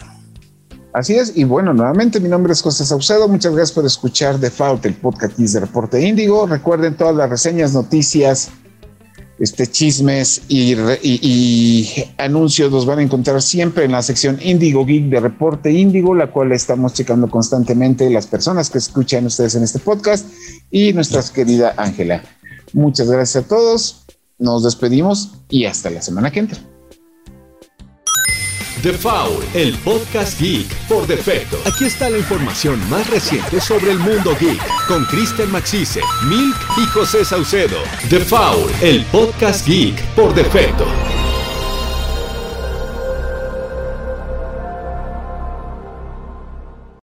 Así 0.95 1.15
es, 1.15 1.33
y 1.37 1.45
bueno, 1.45 1.73
nuevamente 1.73 2.21
mi 2.21 2.29
nombre 2.29 2.53
es 2.53 2.61
José 2.61 2.85
Saucedo. 2.85 3.27
Muchas 3.27 3.55
gracias 3.55 3.73
por 3.73 3.87
escuchar 3.87 4.39
Default, 4.39 4.85
el 4.85 4.95
podcast 4.95 5.39
de 5.39 5.61
Reporte 5.61 6.01
Índigo. 6.01 6.47
Recuerden 6.47 6.97
todas 6.97 7.17
las 7.17 7.31
reseñas, 7.31 7.73
noticias, 7.73 8.51
este, 9.39 9.67
chismes 9.67 10.43
y, 10.49 10.75
anuncios 12.19 12.71
los 12.71 12.87
van 12.87 13.01
a 13.01 13.03
encontrar 13.03 13.43
siempre 13.43 13.85
en 13.85 13.93
la 13.93 14.03
sección 14.03 14.39
Indigo 14.43 14.85
Geek 14.85 15.05
de 15.05 15.21
Reporte 15.21 15.71
Índigo, 15.73 16.15
la 16.15 16.31
cual 16.31 16.53
estamos 16.53 16.95
checando 16.95 17.29
constantemente 17.29 18.09
las 18.11 18.27
personas 18.27 18.71
que 18.71 18.79
escuchan 18.79 19.27
ustedes 19.27 19.55
en 19.55 19.65
este 19.65 19.79
podcast 19.79 20.27
y 20.71 20.93
nuestra 20.93 21.23
querida 21.35 21.75
Ángela. 21.77 22.23
Muchas 22.73 23.11
gracias 23.11 23.45
a 23.45 23.49
todos, 23.49 24.05
nos 24.39 24.65
despedimos 24.65 25.33
y 25.49 25.67
hasta 25.67 25.91
la 25.91 26.03
semana 26.03 26.31
que 26.31 26.41
entra. 26.41 26.72
The 28.81 28.93
Foul, 28.95 29.45
el 29.55 29.77
podcast 29.79 30.41
geek 30.41 30.67
por 30.89 31.07
defecto. 31.07 31.57
Aquí 31.67 31.85
está 31.85 32.11
la 32.11 32.19
información 32.19 32.81
más 32.91 33.09
reciente 33.11 33.61
sobre 33.61 33.93
el 33.93 33.99
mundo 33.99 34.35
geek 34.41 34.61
con 34.89 35.05
Kristen 35.05 35.51
Maxise, 35.53 36.01
Milk 36.25 36.57
y 36.79 36.87
José 36.87 37.25
Saucedo. 37.25 37.79
The 38.09 38.21
Foul, 38.21 38.71
el 38.81 39.05
podcast 39.07 39.67
geek 39.67 40.03
por 40.15 40.35
defecto. 40.35 40.87